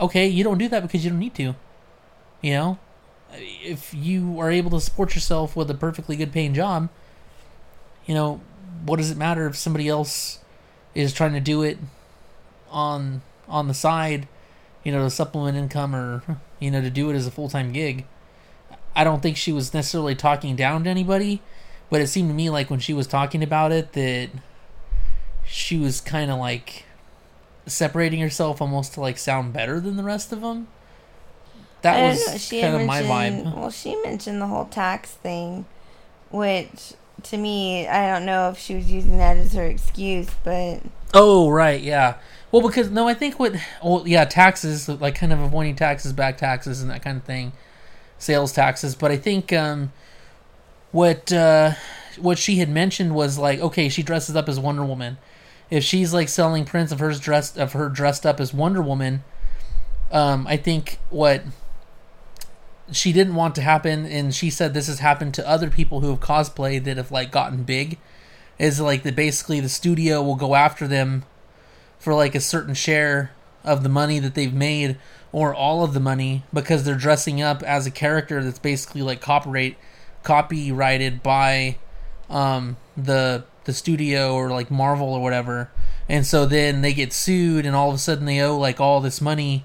okay, 0.00 0.26
you 0.26 0.42
don't 0.42 0.56
do 0.56 0.70
that 0.70 0.80
because 0.80 1.04
you 1.04 1.10
don't 1.10 1.20
need 1.20 1.34
to. 1.34 1.54
You 2.42 2.52
know, 2.52 2.78
if 3.32 3.94
you 3.94 4.38
are 4.40 4.50
able 4.50 4.70
to 4.70 4.80
support 4.80 5.14
yourself 5.14 5.56
with 5.56 5.70
a 5.70 5.74
perfectly 5.74 6.16
good 6.16 6.32
paying 6.32 6.54
job, 6.54 6.88
you 8.04 8.14
know, 8.14 8.40
what 8.84 8.96
does 8.96 9.10
it 9.10 9.16
matter 9.16 9.46
if 9.46 9.56
somebody 9.56 9.88
else 9.88 10.40
is 10.94 11.12
trying 11.12 11.32
to 11.32 11.40
do 11.40 11.62
it 11.62 11.78
on 12.70 13.22
on 13.48 13.68
the 13.68 13.74
side, 13.74 14.28
you 14.82 14.92
know, 14.92 15.04
to 15.04 15.10
supplement 15.10 15.56
income 15.56 15.94
or 15.94 16.22
you 16.58 16.70
know, 16.70 16.80
to 16.80 16.90
do 16.90 17.10
it 17.10 17.14
as 17.14 17.26
a 17.26 17.30
full-time 17.30 17.72
gig? 17.72 18.04
I 18.94 19.04
don't 19.04 19.22
think 19.22 19.36
she 19.36 19.52
was 19.52 19.72
necessarily 19.72 20.14
talking 20.14 20.56
down 20.56 20.84
to 20.84 20.90
anybody, 20.90 21.40
but 21.88 22.00
it 22.00 22.08
seemed 22.08 22.28
to 22.28 22.34
me 22.34 22.50
like 22.50 22.70
when 22.70 22.80
she 22.80 22.92
was 22.92 23.06
talking 23.06 23.42
about 23.42 23.72
it 23.72 23.92
that 23.94 24.30
she 25.44 25.78
was 25.78 26.00
kind 26.00 26.30
of 26.30 26.38
like 26.38 26.84
separating 27.66 28.20
herself 28.20 28.60
almost 28.60 28.94
to 28.94 29.00
like 29.00 29.16
sound 29.16 29.52
better 29.52 29.80
than 29.80 29.96
the 29.96 30.02
rest 30.02 30.32
of 30.32 30.40
them. 30.40 30.68
That 31.82 31.98
I 31.98 32.08
was 32.08 32.44
she 32.44 32.60
kind 32.60 32.76
of 32.76 32.86
my 32.86 33.02
vibe. 33.02 33.54
Well, 33.56 33.70
she 33.70 33.96
mentioned 34.02 34.40
the 34.40 34.46
whole 34.46 34.66
tax 34.66 35.10
thing, 35.10 35.66
which 36.30 36.94
to 37.24 37.36
me, 37.36 37.86
I 37.86 38.08
don't 38.08 38.24
know 38.24 38.50
if 38.50 38.58
she 38.58 38.74
was 38.74 38.90
using 38.90 39.18
that 39.18 39.36
as 39.36 39.52
her 39.54 39.64
excuse, 39.64 40.28
but 40.44 40.80
Oh 41.14 41.50
right, 41.50 41.80
yeah. 41.80 42.16
Well, 42.50 42.62
because 42.62 42.90
no, 42.90 43.08
I 43.08 43.14
think 43.14 43.38
what 43.38 43.54
well 43.82 44.04
yeah 44.06 44.24
taxes 44.24 44.88
like 44.88 45.14
kind 45.14 45.32
of 45.32 45.40
avoiding 45.40 45.76
taxes, 45.76 46.12
back 46.12 46.38
taxes, 46.38 46.82
and 46.82 46.90
that 46.90 47.02
kind 47.02 47.16
of 47.16 47.24
thing, 47.24 47.52
sales 48.18 48.52
taxes. 48.52 48.94
But 48.94 49.10
I 49.10 49.16
think 49.16 49.52
um, 49.52 49.92
what 50.90 51.32
uh, 51.32 51.72
what 52.18 52.38
she 52.38 52.56
had 52.56 52.68
mentioned 52.68 53.14
was 53.14 53.38
like 53.38 53.60
okay, 53.60 53.88
she 53.88 54.02
dresses 54.02 54.36
up 54.36 54.48
as 54.48 54.58
Wonder 54.58 54.84
Woman. 54.84 55.18
If 55.70 55.84
she's 55.84 56.12
like 56.12 56.28
selling 56.28 56.64
prints 56.64 56.92
of 56.92 56.98
hers 56.98 57.20
dressed 57.20 57.58
of 57.58 57.72
her 57.72 57.88
dressed 57.88 58.24
up 58.24 58.40
as 58.40 58.54
Wonder 58.54 58.82
Woman, 58.82 59.24
um, 60.10 60.46
I 60.46 60.56
think 60.56 60.98
what 61.10 61.42
she 62.92 63.12
didn't 63.12 63.34
want 63.34 63.54
to 63.56 63.62
happen, 63.62 64.06
and 64.06 64.34
she 64.34 64.50
said 64.50 64.74
this 64.74 64.86
has 64.86 64.98
happened 65.00 65.34
to 65.34 65.48
other 65.48 65.70
people 65.70 66.00
who 66.00 66.10
have 66.10 66.20
cosplayed 66.20 66.84
that 66.84 66.96
have 66.96 67.10
like 67.10 67.30
gotten 67.30 67.62
big 67.64 67.98
is 68.58 68.80
like 68.80 69.02
that 69.02 69.16
basically 69.16 69.60
the 69.60 69.68
studio 69.68 70.22
will 70.22 70.36
go 70.36 70.54
after 70.54 70.86
them 70.86 71.24
for 71.98 72.14
like 72.14 72.34
a 72.34 72.40
certain 72.40 72.74
share 72.74 73.32
of 73.64 73.82
the 73.82 73.88
money 73.88 74.18
that 74.18 74.34
they've 74.34 74.54
made 74.54 74.96
or 75.32 75.54
all 75.54 75.82
of 75.82 75.94
the 75.94 76.00
money 76.00 76.42
because 76.52 76.84
they're 76.84 76.94
dressing 76.94 77.40
up 77.40 77.62
as 77.62 77.86
a 77.86 77.90
character 77.90 78.42
that's 78.42 78.58
basically 78.58 79.02
like 79.02 79.20
copyright 79.20 79.76
copyrighted 80.22 81.22
by 81.22 81.76
um 82.30 82.76
the 82.96 83.44
the 83.64 83.72
studio 83.72 84.34
or 84.34 84.50
like 84.50 84.70
Marvel 84.70 85.14
or 85.14 85.20
whatever. 85.20 85.70
And 86.08 86.26
so 86.26 86.46
then 86.46 86.82
they 86.82 86.92
get 86.92 87.12
sued 87.12 87.64
and 87.64 87.76
all 87.76 87.88
of 87.88 87.94
a 87.94 87.98
sudden 87.98 88.24
they 88.24 88.40
owe 88.40 88.58
like 88.58 88.80
all 88.80 89.00
this 89.00 89.20
money 89.20 89.64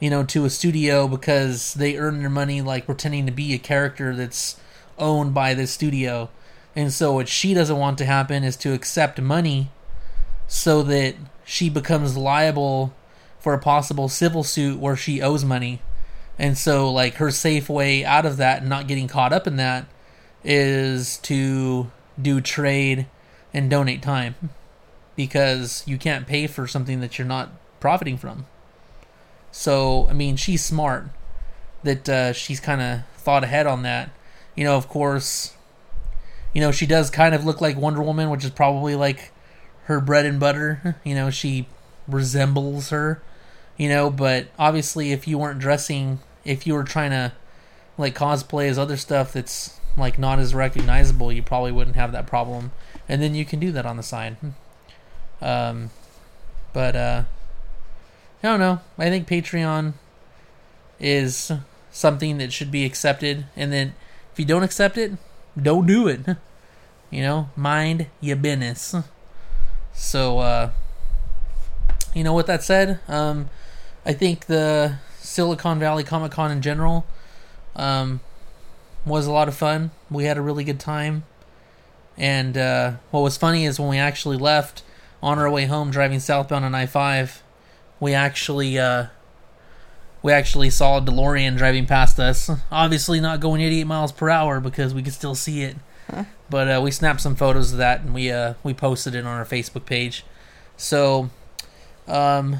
you 0.00 0.10
know 0.10 0.24
to 0.24 0.44
a 0.44 0.50
studio 0.50 1.06
because 1.06 1.74
they 1.74 1.96
earn 1.96 2.20
their 2.20 2.30
money 2.30 2.60
like 2.60 2.86
pretending 2.86 3.26
to 3.26 3.32
be 3.32 3.54
a 3.54 3.58
character 3.58 4.16
that's 4.16 4.58
owned 4.98 5.32
by 5.32 5.54
this 5.54 5.70
studio 5.70 6.28
and 6.76 6.92
so 6.92 7.12
what 7.12 7.28
she 7.28 7.54
doesn't 7.54 7.76
want 7.76 7.98
to 7.98 8.04
happen 8.04 8.44
is 8.44 8.56
to 8.56 8.72
accept 8.72 9.20
money 9.20 9.70
so 10.46 10.82
that 10.82 11.14
she 11.44 11.68
becomes 11.68 12.16
liable 12.16 12.94
for 13.38 13.54
a 13.54 13.58
possible 13.58 14.08
civil 14.08 14.44
suit 14.44 14.78
where 14.78 14.96
she 14.96 15.20
owes 15.20 15.44
money. 15.44 15.80
And 16.38 16.56
so 16.56 16.90
like 16.90 17.14
her 17.14 17.30
safe 17.30 17.68
way 17.68 18.04
out 18.04 18.24
of 18.24 18.36
that 18.36 18.60
and 18.60 18.68
not 18.68 18.86
getting 18.86 19.08
caught 19.08 19.32
up 19.32 19.46
in 19.46 19.56
that 19.56 19.86
is 20.44 21.18
to 21.18 21.90
do 22.20 22.40
trade 22.40 23.06
and 23.52 23.68
donate 23.68 24.02
time 24.02 24.34
because 25.16 25.82
you 25.86 25.98
can't 25.98 26.26
pay 26.26 26.46
for 26.46 26.66
something 26.66 27.00
that 27.00 27.18
you're 27.18 27.26
not 27.26 27.50
profiting 27.80 28.16
from. 28.16 28.46
So, 29.52 30.08
I 30.08 30.12
mean, 30.12 30.36
she's 30.36 30.64
smart 30.64 31.08
that 31.82 32.08
uh, 32.08 32.32
she's 32.32 32.60
kind 32.60 32.80
of 32.80 33.06
thought 33.16 33.44
ahead 33.44 33.66
on 33.66 33.82
that. 33.82 34.10
You 34.54 34.64
know, 34.64 34.76
of 34.76 34.88
course, 34.88 35.54
you 36.52 36.60
know, 36.60 36.72
she 36.72 36.86
does 36.86 37.10
kind 37.10 37.34
of 37.34 37.44
look 37.44 37.60
like 37.60 37.76
Wonder 37.76 38.02
Woman, 38.02 38.30
which 38.30 38.44
is 38.44 38.50
probably 38.50 38.94
like 38.94 39.32
her 39.84 40.00
bread 40.00 40.26
and 40.26 40.38
butter. 40.40 40.96
You 41.04 41.14
know, 41.14 41.30
she 41.30 41.66
resembles 42.06 42.90
her, 42.90 43.22
you 43.76 43.88
know, 43.88 44.10
but 44.10 44.48
obviously, 44.58 45.12
if 45.12 45.26
you 45.26 45.38
weren't 45.38 45.60
dressing, 45.60 46.20
if 46.44 46.66
you 46.66 46.74
were 46.74 46.84
trying 46.84 47.10
to 47.10 47.32
like 47.96 48.14
cosplay 48.14 48.68
as 48.68 48.78
other 48.78 48.96
stuff 48.96 49.32
that's 49.32 49.78
like 49.96 50.18
not 50.18 50.38
as 50.38 50.54
recognizable, 50.54 51.32
you 51.32 51.42
probably 51.42 51.72
wouldn't 51.72 51.96
have 51.96 52.12
that 52.12 52.26
problem. 52.26 52.72
And 53.08 53.22
then 53.22 53.34
you 53.34 53.44
can 53.44 53.60
do 53.60 53.72
that 53.72 53.86
on 53.86 53.96
the 53.96 54.02
side. 54.02 54.36
Um, 55.40 55.90
but, 56.72 56.94
uh, 56.94 57.22
I 58.42 58.48
don't 58.48 58.60
know. 58.60 58.80
I 58.98 59.10
think 59.10 59.28
Patreon 59.28 59.94
is 60.98 61.52
something 61.90 62.38
that 62.38 62.52
should 62.52 62.70
be 62.70 62.84
accepted. 62.84 63.46
And 63.56 63.72
then 63.72 63.94
if 64.32 64.38
you 64.38 64.44
don't 64.44 64.62
accept 64.62 64.96
it, 64.96 65.12
don't 65.60 65.86
do 65.86 66.08
it. 66.08 66.20
You 67.12 67.22
know, 67.22 67.50
mind 67.56 68.06
your 68.20 68.36
business. 68.36 68.94
So, 69.92 70.38
uh, 70.38 70.70
you 72.14 72.22
know, 72.22 72.32
with 72.32 72.46
that 72.46 72.62
said, 72.62 73.00
um, 73.08 73.50
I 74.06 74.12
think 74.12 74.46
the 74.46 74.98
Silicon 75.18 75.80
Valley 75.80 76.04
Comic 76.04 76.30
Con 76.30 76.52
in 76.52 76.62
general 76.62 77.04
um, 77.74 78.20
was 79.04 79.26
a 79.26 79.32
lot 79.32 79.48
of 79.48 79.56
fun. 79.56 79.90
We 80.08 80.26
had 80.26 80.38
a 80.38 80.40
really 80.40 80.62
good 80.62 80.78
time. 80.78 81.24
And 82.16 82.56
uh, 82.56 82.92
what 83.10 83.22
was 83.22 83.36
funny 83.36 83.64
is 83.64 83.80
when 83.80 83.88
we 83.88 83.98
actually 83.98 84.36
left 84.36 84.84
on 85.20 85.38
our 85.38 85.50
way 85.50 85.66
home 85.66 85.90
driving 85.90 86.20
southbound 86.20 86.64
on 86.64 86.76
I 86.76 86.86
5, 86.86 87.42
we 88.00 88.14
actually. 88.14 88.78
Uh, 88.78 89.06
we 90.22 90.32
actually 90.32 90.68
saw 90.68 90.98
a 90.98 91.00
DeLorean 91.00 91.56
driving 91.56 91.86
past 91.86 92.20
us. 92.20 92.50
Obviously, 92.70 93.20
not 93.20 93.40
going 93.40 93.62
88 93.62 93.84
miles 93.84 94.12
per 94.12 94.28
hour 94.28 94.60
because 94.60 94.92
we 94.92 95.02
could 95.02 95.14
still 95.14 95.34
see 95.34 95.62
it. 95.62 95.76
but 96.50 96.68
uh, 96.68 96.80
we 96.82 96.90
snapped 96.90 97.20
some 97.20 97.36
photos 97.36 97.72
of 97.72 97.78
that 97.78 98.00
and 98.00 98.12
we 98.12 98.30
uh, 98.30 98.54
we 98.62 98.74
posted 98.74 99.14
it 99.14 99.20
on 99.20 99.26
our 99.26 99.44
Facebook 99.44 99.86
page. 99.86 100.24
So, 100.76 101.30
um, 102.08 102.56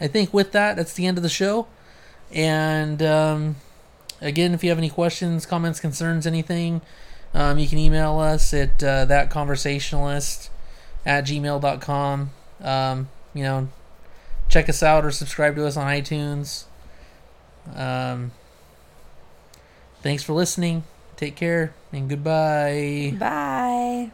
I 0.00 0.06
think 0.06 0.34
with 0.34 0.52
that, 0.52 0.76
that's 0.76 0.92
the 0.92 1.06
end 1.06 1.16
of 1.16 1.22
the 1.22 1.28
show. 1.28 1.66
And 2.32 3.02
um, 3.02 3.56
again, 4.20 4.54
if 4.54 4.62
you 4.62 4.70
have 4.70 4.78
any 4.78 4.90
questions, 4.90 5.46
comments, 5.46 5.80
concerns, 5.80 6.26
anything, 6.26 6.82
um, 7.34 7.58
you 7.58 7.68
can 7.68 7.78
email 7.78 8.18
us 8.18 8.52
at 8.52 8.82
uh, 8.82 9.06
thatconversationalist 9.06 10.50
at 11.06 11.24
gmail.com. 11.24 12.30
Um, 12.60 13.08
you 13.34 13.42
know, 13.42 13.68
check 14.52 14.68
us 14.68 14.82
out 14.82 15.04
or 15.04 15.10
subscribe 15.10 15.56
to 15.56 15.66
us 15.66 15.78
on 15.78 15.86
iTunes. 15.86 16.64
Um, 17.74 18.32
thanks 20.02 20.22
for 20.22 20.34
listening. 20.34 20.84
Take 21.16 21.36
care 21.36 21.72
and 21.90 22.08
goodbye. 22.10 23.16
Bye. 23.18 24.12